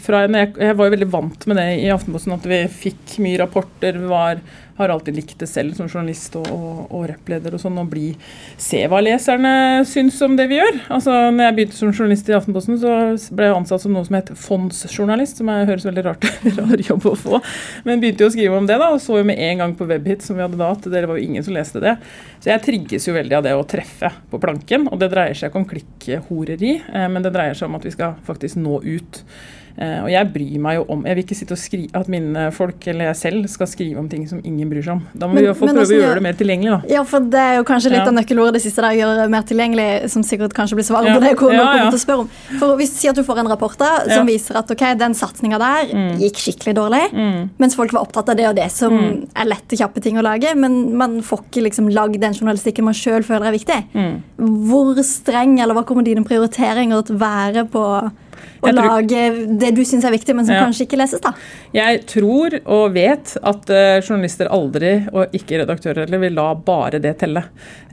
fra, 0.00 0.22
jeg, 0.24 0.54
jeg, 0.56 0.76
var 0.78 0.88
jo 0.88 0.94
veldig 0.94 1.10
vant 1.12 1.46
med 1.50 1.60
det 1.60 1.66
i 1.82 1.90
Aftenposten, 1.92 2.36
at 2.38 2.46
vi 2.48 2.62
fikk 2.72 3.18
mye 3.24 3.42
rapporter. 3.42 4.00
var 4.08 4.40
har 4.78 4.88
alltid 4.88 5.14
likt 5.14 5.38
det 5.38 5.46
selv 5.50 5.74
som 5.74 5.88
journalist 5.88 6.36
og, 6.38 6.46
og, 6.54 6.82
og 6.94 7.06
rappleder 7.10 7.54
og 7.54 7.60
sånn, 7.60 7.80
å 7.82 7.86
bli 7.88 8.12
se 8.60 8.84
hva 8.86 9.00
leserne 9.02 9.82
syns 9.88 10.20
om 10.22 10.36
det 10.38 10.46
vi 10.50 10.60
gjør. 10.60 10.78
Altså, 10.94 11.14
når 11.34 11.48
jeg 11.48 11.56
begynte 11.56 11.78
som 11.78 11.90
journalist 11.90 12.30
i 12.30 12.36
Aftenposten, 12.38 12.78
så 12.78 13.34
ble 13.34 13.48
jeg 13.48 13.56
ansatt 13.56 13.82
som 13.82 13.96
noe 13.96 14.06
som 14.06 14.18
het 14.20 14.30
fondsjournalist, 14.38 15.42
som 15.42 15.50
jeg 15.50 15.68
høres 15.72 15.88
veldig 15.88 16.06
rart 16.06 16.28
rar 16.60 16.84
jobb 16.86 17.10
å 17.10 17.16
få. 17.18 17.42
Men 17.88 18.04
begynte 18.04 18.26
jo 18.26 18.30
å 18.30 18.36
skrive 18.36 18.62
om 18.62 18.70
det, 18.70 18.78
da, 18.78 18.92
og 18.94 19.02
så 19.02 19.18
jo 19.18 19.26
med 19.26 19.42
en 19.48 19.64
gang 19.64 19.76
på 19.78 19.90
Webhit, 19.90 20.22
som 20.22 20.38
vi 20.38 20.46
hadde 20.46 20.62
da, 20.62 20.70
at 20.76 20.86
det 20.94 21.04
var 21.10 21.18
jo 21.18 21.26
ingen 21.26 21.46
som 21.46 21.58
leste 21.58 21.82
det. 21.82 21.98
Så 22.38 22.52
jeg 22.52 22.66
trigges 22.68 23.10
jo 23.10 23.18
veldig 23.18 23.40
av 23.40 23.46
det 23.48 23.58
å 23.58 23.66
treffe 23.66 24.14
på 24.30 24.42
planken, 24.42 24.86
og 24.92 25.02
det 25.02 25.10
dreier 25.10 25.34
seg 25.34 25.50
ikke 25.50 25.64
om 25.64 25.70
klikkhoreri, 25.74 26.76
eh, 26.86 27.10
men 27.10 27.26
det 27.26 27.34
dreier 27.34 27.58
seg 27.58 27.66
om 27.66 27.80
at 27.80 27.88
vi 27.88 27.98
skal 27.98 28.14
faktisk 28.28 28.62
nå 28.62 28.78
ut. 28.86 29.24
Eh, 29.78 29.98
og 30.02 30.08
jeg 30.10 30.26
bryr 30.34 30.54
meg 30.58 30.74
jo 30.74 30.84
om 30.90 31.04
Jeg 31.06 31.14
vil 31.14 31.22
ikke 31.22 31.36
sitte 31.38 31.54
og 31.54 31.60
skrive 31.60 32.00
at 32.00 32.08
mine 32.10 32.48
folk 32.50 32.82
eller 32.90 33.12
jeg 33.12 33.18
selv 33.20 33.44
skal 33.52 33.68
skrive 33.70 34.00
om 34.00 34.08
ting 34.10 34.24
som 34.26 34.40
ingen 34.42 34.66
bryr 34.70 34.82
seg 34.82 34.96
om. 34.96 35.02
Da 35.14 35.28
må 35.28 35.36
men, 35.36 35.44
vi 35.44 35.50
iallfall 35.52 35.70
prøve 35.70 35.84
å 35.86 36.00
gjøre 36.00 36.16
det 36.18 36.24
mer 36.24 36.38
tilgjengelig, 36.40 36.72
da. 36.72 36.94
Ja, 36.96 37.04
for 37.06 37.28
det 37.34 37.44
er 37.44 37.54
jo 37.60 37.66
kanskje 37.68 37.92
litt 37.92 38.02
ja. 38.02 38.08
av 38.10 38.16
nøkkelordet 38.16 38.58
det 38.58 38.64
siste 38.64 38.82
der, 38.82 38.96
gjøre 38.98 39.20
det 39.20 39.28
mer 39.36 39.46
tilgjengelig, 39.46 39.86
som 40.10 40.24
sikkert 40.26 40.56
kanskje 40.56 40.80
blir 40.80 40.88
svaret 40.88 41.12
ja. 41.12 41.14
på 41.14 41.22
det 41.22 41.32
hvor 41.38 41.54
ja, 41.54 41.60
ja, 41.60 41.68
kommer 41.68 41.94
til 41.94 42.00
å 42.00 42.02
spørre 42.02 42.24
om. 42.24 42.32
For 42.58 42.74
hvis 42.80 42.94
du 42.94 42.98
sier 42.98 43.14
at 43.14 43.22
du 43.22 43.26
får 43.28 43.42
en 43.44 43.52
rapport 43.54 43.78
da, 43.78 43.92
som 44.10 44.26
viser 44.26 44.58
at 44.58 44.74
ok, 44.74 44.84
den 44.98 45.16
satsinga 45.18 45.62
der 45.62 45.94
mm. 45.94 46.12
gikk 46.24 46.42
skikkelig 46.42 46.74
dårlig, 46.80 47.04
mm. 47.14 47.40
mens 47.62 47.78
folk 47.78 47.94
var 47.94 48.08
opptatt 48.08 48.34
av 48.34 48.40
det 48.40 48.50
og 48.50 48.58
det 48.58 48.68
som 48.74 48.98
mm. 48.98 49.16
er 49.38 49.52
lette, 49.52 49.78
kjappe 49.78 50.02
ting 50.02 50.18
å 50.18 50.26
lage, 50.26 50.56
men 50.58 50.78
man 50.98 51.20
får 51.22 51.46
ikke 51.46 51.68
liksom 51.68 51.92
lagd 51.94 52.18
den 52.18 52.34
journalistikken 52.34 52.88
man 52.88 52.98
sjøl 52.98 53.22
føler 53.26 53.52
er 53.52 53.54
viktig. 53.60 53.82
Mm. 53.94 54.14
Hvor 54.66 54.98
streng, 55.06 55.60
eller 55.62 55.78
hva 55.78 55.86
kommer 55.86 56.06
dine 56.06 56.26
prioriteringer 56.26 57.06
til 57.06 57.20
å 57.20 57.22
være 57.22 57.68
på 57.70 57.84
å 58.60 58.72
lage 58.74 59.22
det 59.60 59.70
du 59.76 59.82
syns 59.86 60.06
er 60.06 60.14
viktig, 60.14 60.34
men 60.36 60.46
som 60.46 60.56
ja. 60.56 60.64
kanskje 60.66 60.86
ikke 60.86 60.98
leses, 60.98 61.22
da? 61.22 61.32
Jeg 61.74 62.02
tror 62.08 62.56
og 62.64 62.94
vet 62.94 63.34
at 63.36 63.70
uh, 63.70 63.98
journalister 64.00 64.50
aldri, 64.52 64.92
og 65.12 65.34
ikke 65.36 65.60
redaktører 65.62 66.04
heller, 66.04 66.22
vil 66.22 66.36
la 66.38 66.46
bare 66.54 67.00
det 67.02 67.14
telle. 67.20 67.44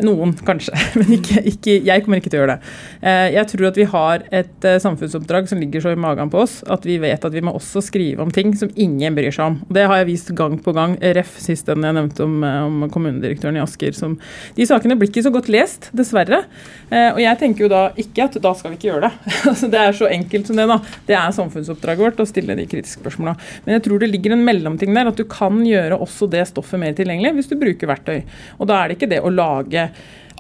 Noen 0.05 0.34
kanskje, 0.47 0.73
men 0.99 1.15
ikke, 1.19 1.43
ikke, 1.51 1.77
jeg 1.86 2.05
kommer 2.05 2.21
ikke 2.21 2.31
til 2.34 2.41
å 2.41 2.43
gjøre 2.43 2.55
det. 2.55 2.73
Uh, 3.03 3.27
jeg 3.36 3.51
tror 3.51 3.69
at 3.69 3.79
vi 3.79 3.88
har 3.95 4.25
et 4.41 4.67
uh, 4.67 4.77
samfunnsoppdrag 4.81 5.49
som 5.51 5.62
ligger 5.62 5.86
så 5.86 5.93
i 5.93 5.99
magen 5.99 6.31
på 6.34 6.41
oss 6.45 6.58
at 6.71 6.88
vi 6.88 6.97
vet 7.01 7.25
at 7.27 7.36
vi 7.36 7.43
må 7.45 7.53
også 7.55 7.84
skrive 7.86 8.25
om 8.25 8.34
ting 8.34 8.55
som 8.58 8.71
ingen 8.73 9.17
bryr 9.17 9.34
seg 9.36 9.51
om. 9.51 9.60
Det 9.69 9.86
har 9.86 10.01
jeg 10.01 10.10
vist 10.10 10.34
gang 10.38 10.58
på 10.62 10.73
gang. 10.75 10.97
Ref 11.15 11.38
sist 11.41 11.69
den 11.69 11.86
jeg 11.86 11.97
nevnte 11.97 12.25
om, 12.25 12.39
om 12.41 12.88
kommunedirektøren 12.91 13.60
i 13.60 13.63
Asker. 13.63 13.95
Som, 13.95 14.17
de 14.58 14.67
sakene 14.67 14.97
blir 14.99 15.12
ikke 15.12 15.25
så 15.25 15.31
godt 15.34 15.51
lest, 15.51 15.89
dessverre. 15.95 16.41
og 16.89 17.19
jeg 17.21 17.39
tenker 17.39 17.65
jo 17.65 17.69
da 17.71 17.84
ikke 17.99 18.27
at 18.27 18.38
da 18.41 18.51
skal 18.58 18.73
vi 18.73 18.79
ikke 18.79 18.91
gjøre 18.93 19.10
det. 19.10 19.13
Altså, 19.55 19.67
det 19.71 19.79
er 19.79 19.93
så 19.95 20.08
enkelt 20.12 20.35
som 20.43 20.56
som 20.56 20.60
det. 20.60 20.67
da. 20.67 20.80
Det 21.08 21.15
er 21.17 21.32
samfunnsoppdraget 21.36 22.06
vårt 22.06 22.19
å 22.19 22.28
stille 22.30 22.56
de 22.58 22.67
kritiske 22.69 23.04
spørsmåla. 23.04 23.36
Men 23.65 23.78
jeg 23.78 23.86
tror 23.88 24.02
det 24.02 24.12
ligger 24.12 24.36
en 24.36 24.45
mellomting 24.48 24.93
der, 24.95 25.12
at 25.12 25.19
du 25.19 25.26
kan 25.30 25.62
gjøre 25.65 26.00
også 26.02 26.30
det 26.32 26.45
stoffet 26.50 26.82
mer 26.82 26.95
tilgjengelig 26.98 27.36
hvis 27.38 27.52
du 27.52 27.58
bruker 27.60 27.91
verktøy. 27.91 28.21
Og 28.60 28.69
da 28.69 28.80
er 28.80 28.89
det 28.89 29.00
ikke 29.00 29.12
det 29.12 29.24
å 29.24 29.34
lage 29.34 29.89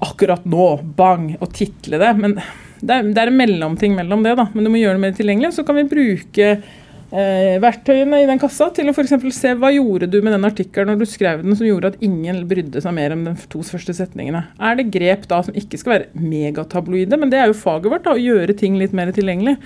akkurat 0.05 0.43
nå, 0.45 0.69
bang, 0.97 1.35
og 1.39 1.51
title 1.55 1.99
det. 2.01 2.13
Men 2.19 2.39
det 2.85 2.95
er, 2.95 3.11
det 3.11 3.21
er 3.21 3.31
en 3.31 3.39
mellomting 3.39 3.95
mellom 3.97 4.25
det, 4.25 4.35
da. 4.39 4.49
Men 4.53 4.67
du 4.67 4.71
må 4.73 4.81
gjøre 4.81 4.99
det 4.99 5.05
mer 5.05 5.15
tilgjengelig. 5.17 5.53
Så 5.55 5.65
kan 5.67 5.79
vi 5.79 5.87
bruke 5.91 6.49
eh, 7.15 7.55
verktøyene 7.63 8.21
i 8.21 8.27
den 8.29 8.41
kassa 8.41 8.67
til 8.75 8.91
å 8.91 8.93
f.eks. 8.95 9.15
se 9.35 9.53
hva 9.59 9.71
gjorde 9.73 10.09
du 10.11 10.19
med 10.21 10.35
den 10.35 10.47
artikkelen 10.47 10.91
når 10.91 11.01
du 11.01 11.07
skrev 11.09 11.43
den 11.45 11.57
som 11.57 11.67
gjorde 11.67 11.93
at 11.93 12.05
ingen 12.05 12.43
brydde 12.49 12.83
seg 12.83 12.95
mer 12.97 13.15
om 13.15 13.25
de 13.27 13.35
to 13.51 13.63
første 13.65 13.95
setningene. 13.97 14.45
Er 14.59 14.79
det 14.79 14.89
grep 14.93 15.27
da 15.31 15.41
som 15.45 15.57
ikke 15.57 15.79
skal 15.81 15.95
være 15.95 16.25
megatabloide, 16.27 17.19
men 17.21 17.33
det 17.33 17.41
er 17.41 17.51
jo 17.51 17.59
faget 17.59 17.91
vårt, 17.93 18.05
da, 18.07 18.15
å 18.15 18.21
gjøre 18.21 18.57
ting 18.59 18.79
litt 18.81 18.95
mer 18.95 19.13
tilgjengelig. 19.15 19.57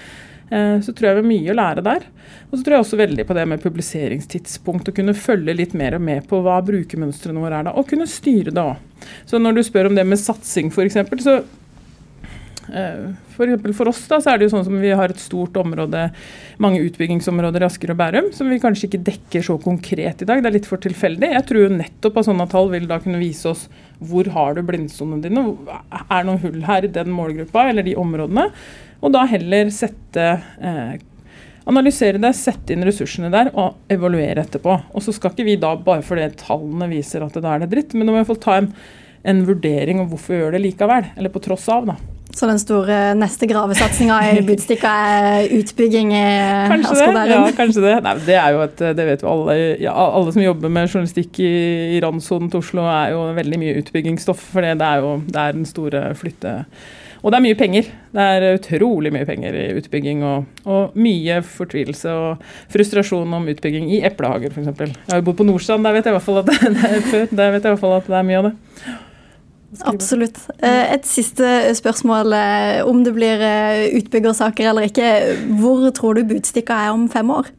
Eh, 0.49 0.81
så 0.81 0.93
tror 0.93 1.09
jeg 1.09 1.17
vi 1.17 1.21
har 1.21 1.29
mye 1.29 1.53
å 1.53 1.57
lære 1.59 1.85
der. 1.85 2.05
Og 2.49 2.57
så 2.57 2.63
tror 2.63 2.75
jeg 2.75 2.85
også 2.85 2.99
veldig 2.99 3.25
på 3.29 3.38
det 3.38 3.45
med 3.51 3.63
publiseringstidspunkt. 3.63 4.89
Å 4.89 4.95
kunne 4.97 5.17
følge 5.17 5.55
litt 5.57 5.75
mer 5.77 5.97
og 5.99 6.03
med 6.05 6.25
på 6.29 6.41
hva 6.45 6.57
brukermønstrene 6.65 7.43
våre 7.43 7.62
er 7.62 7.69
da, 7.69 7.75
og 7.77 7.89
kunne 7.89 8.09
styre 8.09 8.53
det 8.55 8.63
òg. 8.63 9.07
Så 9.29 9.39
når 9.41 9.59
du 9.59 9.63
spør 9.65 9.91
om 9.91 9.97
det 9.97 10.05
med 10.07 10.21
satsing 10.21 10.73
f.eks., 10.73 10.99
så 11.23 11.39
eh, 12.73 13.10
for, 13.36 13.51
for 13.77 13.91
oss 13.91 14.01
da, 14.12 14.19
så 14.21 14.34
er 14.34 14.39
det 14.39 14.47
jo 14.47 14.53
sånn 14.55 14.65
som 14.67 14.77
vi 14.82 14.91
har 14.95 15.12
et 15.12 15.21
stort 15.21 15.58
område, 15.60 16.08
mange 16.63 16.82
utbyggingsområder 16.88 17.65
i 17.65 17.67
Asker 17.69 17.93
og 17.93 17.99
Bærum, 18.01 18.32
som 18.36 18.51
vi 18.51 18.62
kanskje 18.62 18.89
ikke 18.89 19.03
dekker 19.12 19.45
så 19.45 19.58
konkret 19.63 20.23
i 20.23 20.29
dag. 20.29 20.43
Det 20.43 20.51
er 20.51 20.58
litt 20.58 20.69
for 20.69 20.82
tilfeldig. 20.84 21.34
Jeg 21.36 21.47
tror 21.49 21.65
jo 21.65 21.75
nettopp 21.79 22.19
at 22.21 22.29
sånne 22.29 22.49
tall 22.51 22.71
vil 22.73 22.89
da 22.89 22.99
kunne 23.03 23.21
vise 23.21 23.51
oss 23.51 23.67
hvor 23.99 24.29
har 24.36 24.55
du 24.55 24.63
blindsonene 24.67 25.23
dine. 25.25 25.45
Er 26.05 26.21
det 26.21 26.25
noen 26.29 26.43
hull 26.45 26.63
her 26.67 26.88
i 26.88 26.93
den 26.99 27.12
målgruppa 27.15 27.69
eller 27.69 27.88
de 27.88 27.97
områdene? 27.99 28.49
Og 28.99 29.13
da 29.15 29.23
heller 29.32 29.71
sette 29.71 30.25
eh, 30.60 30.97
Analysere 31.69 32.17
det, 32.17 32.32
sette 32.34 32.73
inn 32.73 32.86
ressursene 32.88 33.29
der 33.29 33.51
og 33.51 33.91
evaluere 33.93 34.41
etterpå. 34.41 34.73
Og 34.95 35.03
så 35.05 35.13
skal 35.13 35.36
ikke 35.36 35.45
vi 35.45 35.58
da, 35.62 35.75
bare 35.77 36.01
fordi 36.05 36.25
tallene 36.39 36.88
viser 36.89 37.21
at 37.21 37.36
det 37.36 37.43
da 37.45 37.51
er 37.53 37.62
det 37.62 37.69
dritt, 37.75 37.93
men 37.93 38.10
nå 38.10 38.15
må 38.15 38.23
vi 38.23 38.29
få 38.32 38.39
ta 38.41 38.55
en, 38.58 38.71
en 39.21 39.43
vurdering 39.45 40.01
om 40.01 40.10
hvorfor 40.10 40.34
vi 40.34 40.39
gjør 40.39 40.58
det 40.58 40.63
likevel. 40.63 41.12
Eller 41.13 41.34
på 41.34 41.43
tross 41.45 41.67
av, 41.69 41.91
da. 41.91 41.97
Så 42.36 42.48
den 42.48 42.60
store 42.62 42.98
neste 43.18 43.48
gravesatsinga 43.50 44.20
i 44.30 44.42
Budstikka 44.48 44.92
er 45.10 45.50
utbygging 45.58 46.13
i 46.13 46.24
Asker 46.78 47.18
Ja, 47.30 47.42
kanskje 47.58 47.84
det. 47.84 47.96
Nei, 48.06 48.15
det 48.28 48.38
er 48.38 48.56
jo 48.56 48.63
et, 48.68 48.86
det 49.00 49.08
vet 49.10 49.26
jo 49.26 49.32
alle. 49.34 49.58
Ja, 49.82 49.96
alle 49.98 50.36
som 50.36 50.44
jobber 50.44 50.72
med 50.72 50.88
journalistikk 50.88 51.42
i, 51.42 51.52
i 51.98 52.00
randsonen 52.06 52.52
til 52.54 52.62
Oslo, 52.62 52.86
er 52.86 53.15
jo 53.15 53.26
veldig 53.39 53.62
mye 53.62 53.78
utbyggingsstoff. 53.82 54.50
For 54.54 54.65
det 54.65 54.78
er 54.78 55.04
jo 55.04 55.18
det 55.28 55.42
er 55.42 55.58
den 55.58 55.70
store 55.70 56.10
flytte 56.20 56.58
og 57.20 57.34
det 57.34 57.39
er 57.39 57.44
mye 57.44 57.58
penger. 57.60 57.88
Det 58.15 58.26
er 58.26 58.46
utrolig 58.56 59.12
mye 59.12 59.28
penger 59.28 59.56
i 59.60 59.65
utbygging, 59.76 60.22
og, 60.24 60.46
og 60.63 60.96
mye 61.00 61.42
fortvilelse 61.46 62.13
og 62.15 62.46
frustrasjon 62.72 63.36
om 63.36 63.50
utbygging 63.52 63.89
i 63.92 64.02
eplehager, 64.08 64.54
f.eks. 64.56 64.72
Jeg 64.80 64.96
har 65.12 65.20
jo 65.20 65.28
bodd 65.28 65.42
på 65.42 65.48
Nordstrand, 65.50 65.84
der 65.86 65.98
vet 65.98 66.08
jeg 66.08 66.15
i 66.15 66.18
hvert 66.18 66.28
fall 66.30 66.39
at 66.42 66.50
det, 66.54 67.04
før. 67.10 67.28
Der 67.36 67.54
vet 67.56 67.60
jeg 67.60 67.68
i 67.68 67.74
hvert 67.74 67.84
fall 67.84 67.98
at 67.98 68.08
det 68.08 68.20
er 68.22 68.28
mye 68.30 68.39
av 68.39 68.50
det. 68.50 68.54
Absolutt. 69.86 70.39
Eh, 70.65 70.93
et 70.95 71.05
siste 71.05 71.45
spørsmål. 71.77 72.34
Eh, 72.34 72.79
om 72.89 73.03
det 73.05 73.13
blir 73.13 73.43
eh, 73.45 73.86
utbyggersaker 73.99 74.71
eller 74.71 74.89
ikke, 74.89 75.12
hvor 75.62 75.86
tror 75.95 76.17
du 76.17 76.25
Budstikka 76.29 76.77
er 76.88 76.95
om 76.95 77.05
fem 77.12 77.29
år? 77.29 77.51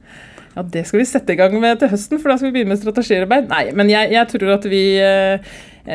Ja, 0.57 0.63
Det 0.63 0.87
skal 0.87 1.01
vi 1.01 1.07
sette 1.07 1.33
i 1.33 1.39
gang 1.39 1.55
med 1.61 1.79
til 1.79 1.93
høsten, 1.93 2.19
for 2.19 2.33
da 2.33 2.37
skal 2.37 2.51
vi 2.51 2.59
begynne 2.59 2.75
med 2.75 2.83
strategiarbeid. 2.83 3.47
Nei, 3.53 3.71
men 3.79 3.93
jeg, 3.93 4.11
jeg 4.17 4.27
tror 4.35 4.57
at 4.59 4.67
vi 4.67 4.85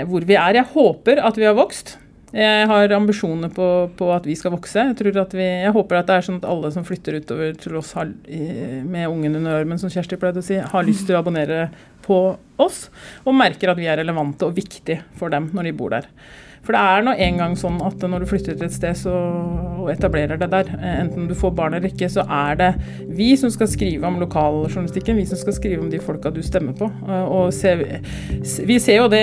Hvor 0.07 0.25
vi 0.25 0.33
er 0.33 0.55
Jeg 0.55 0.65
håper 0.73 1.21
at 1.21 1.37
vi 1.37 1.45
har 1.45 1.53
vokst. 1.53 1.97
Jeg 2.35 2.67
har 2.67 2.91
ambisjoner 2.91 3.51
på, 3.55 3.65
på, 3.95 4.09
at 4.11 4.25
vi 4.27 4.33
skal 4.35 4.51
vokse. 4.51 4.81
Jeg, 4.89 5.13
vi, 5.31 5.45
jeg, 5.45 5.71
håper 5.71 6.01
at 6.01 6.09
det 6.09 6.17
er 6.17 6.25
sånn 6.25 6.39
at 6.41 6.47
alle 6.51 6.71
som 6.75 6.83
flytter 6.83 7.21
utover 7.21 7.53
til 7.55 7.77
oss 7.79 7.93
har, 7.95 8.11
med 8.11 9.07
ungen 9.07 9.39
under 9.39 9.61
armen, 9.61 9.79
som 9.79 9.91
Kjersti 9.93 10.19
pleide 10.19 10.43
å 10.43 10.45
si, 10.45 10.57
har 10.59 10.87
lyst 10.87 11.07
til 11.07 11.15
å 11.15 11.21
abonnere 11.23 11.69
på 12.03 12.19
oss, 12.61 12.89
og 13.23 13.37
merker 13.39 13.71
at 13.71 13.79
vi 13.79 13.87
er 13.87 14.01
relevante 14.01 14.49
og 14.49 14.57
viktige 14.57 15.05
for 15.15 15.31
dem 15.31 15.47
når 15.55 15.69
de 15.69 15.73
bor 15.79 15.95
der. 15.95 16.09
For 16.65 16.73
det 16.73 16.81
er 16.81 17.03
nå 17.05 17.13
engang 17.21 17.53
sånn 17.59 17.77
at 17.85 18.01
når 18.01 18.23
du 18.23 18.29
flytter 18.29 18.57
til 18.57 18.67
et 18.67 18.73
sted 18.73 18.97
så, 18.97 19.13
og 19.83 19.91
etablerer 19.93 20.39
det 20.41 20.49
der, 20.49 20.71
eh, 20.79 20.95
enten 21.03 21.27
du 21.29 21.35
får 21.37 21.53
barn 21.57 21.77
eller 21.77 21.91
ikke, 21.91 22.09
så 22.09 22.25
er 22.25 22.57
det 22.57 22.71
vi 23.15 23.31
som 23.37 23.51
skal 23.53 23.69
skrive 23.69 24.07
om 24.09 24.17
lokaljournalistikken. 24.23 25.19
Vi 25.19 25.27
som 25.29 25.39
skal 25.39 25.57
skrive 25.57 25.83
om 25.83 25.91
de 25.93 26.01
folka 26.01 26.33
du 26.33 26.41
stemmer 26.45 26.73
på. 26.77 26.89
Eh, 27.05 27.29
og 27.29 27.53
se, 27.53 27.75
vi 28.65 28.79
ser 28.81 29.03
jo 29.03 29.11
det 29.13 29.21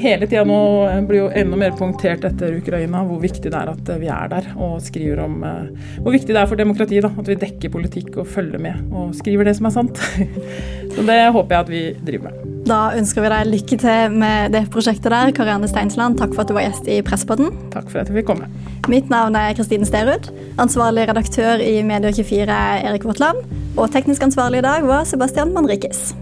hele 0.00 0.30
tida 0.30 0.46
nå, 0.46 0.60
blir 1.08 1.24
jo 1.24 1.32
enda 1.34 1.58
mer 1.58 1.74
punktert 1.78 2.26
etter 2.30 2.60
Ukraina, 2.60 3.02
hvor 3.08 3.22
viktig 3.22 3.50
det 3.50 3.58
er 3.58 3.74
at 3.74 3.94
vi 4.00 4.10
er 4.14 4.30
der 4.30 4.50
og 4.54 4.78
skriver 4.84 5.24
om 5.26 5.42
eh, 5.44 5.62
Hvor 5.98 6.14
viktig 6.14 6.34
det 6.34 6.40
er 6.40 6.50
for 6.50 6.60
demokratiet 6.60 7.06
da, 7.06 7.10
at 7.18 7.30
vi 7.30 7.40
dekker 7.42 7.74
politikk 7.74 8.20
og 8.22 8.30
følger 8.30 8.62
med 8.62 8.94
og 8.94 9.14
skriver 9.18 9.50
det 9.50 9.58
som 9.58 9.70
er 9.70 9.78
sant. 9.80 10.02
Så 10.94 11.02
det 11.02 11.22
håper 11.34 11.56
jeg 11.56 11.64
at 11.64 11.72
vi 11.72 11.86
driver 12.06 12.30
med. 12.30 12.53
Da 12.64 12.94
ønsker 12.96 13.20
vi 13.20 13.28
deg 13.28 13.48
lykke 13.50 13.76
til 13.82 14.14
med 14.16 14.54
det 14.54 14.62
prosjektet 14.72 15.12
der. 15.12 15.32
Karianne 15.36 15.68
Steinsland, 15.68 16.16
takk 16.16 16.32
for 16.32 16.44
at 16.44 16.48
du 16.48 16.56
var 16.56 16.64
gjest 16.64 16.88
i 16.88 17.02
Presspodden. 17.04 17.52
Takk 17.74 17.90
for 17.92 18.00
at 18.00 18.08
jeg 18.08 18.16
fikk 18.22 18.30
komme. 18.30 18.48
Mitt 18.88 19.12
navn 19.12 19.36
er 19.36 19.52
Kristine 19.56 19.84
Sterud. 19.88 20.30
Ansvarlig 20.60 21.04
redaktør 21.10 21.60
i 21.60 21.82
Medier24 21.84 22.48
er 22.48 22.88
Erik 22.88 23.04
Våtland. 23.04 23.44
Og 23.76 23.92
teknisk 23.92 24.24
ansvarlig 24.24 24.62
i 24.62 24.66
dag 24.68 24.88
var 24.88 25.04
Sebastian 25.08 25.52
Manrikis. 25.52 26.14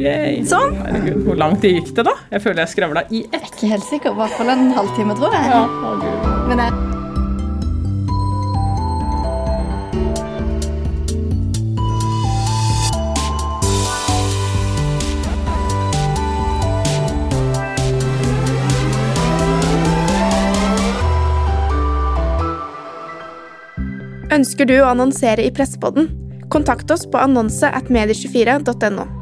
Yay. 0.00 0.40
Sånn. 0.48 0.74
Herregud, 0.82 1.22
hvor 1.28 1.38
lang 1.38 1.58
tid 1.62 1.78
gikk 1.78 1.92
det, 1.94 2.08
da? 2.10 2.16
Jeg 2.34 2.42
føler 2.42 2.64
jeg 2.64 2.74
skravla 2.74 3.04
i 3.06 3.22
ett. 3.28 3.36
Jeg 3.36 3.44
er 3.44 3.52
ikke 3.52 3.74
helt 3.76 3.86
sikker. 3.92 4.16
I 4.16 4.24
hvert 4.24 4.34
fall 4.40 4.50
en 4.56 4.72
halvtime, 4.74 5.14
tror 5.20 5.36
jeg. 5.36 5.52
Ja, 5.54 5.62
Men 6.50 6.64
jeg 6.64 6.99
Ønsker 24.30 24.68
du 24.70 24.76
å 24.78 24.90
annonsere 24.92 25.42
i 25.42 25.50
Pressepodden? 25.50 26.06
Kontakt 26.54 26.90
oss 26.94 27.02
på 27.10 27.18
annonse 27.18 27.66
at 27.66 27.90
medie24.no. 27.90 29.19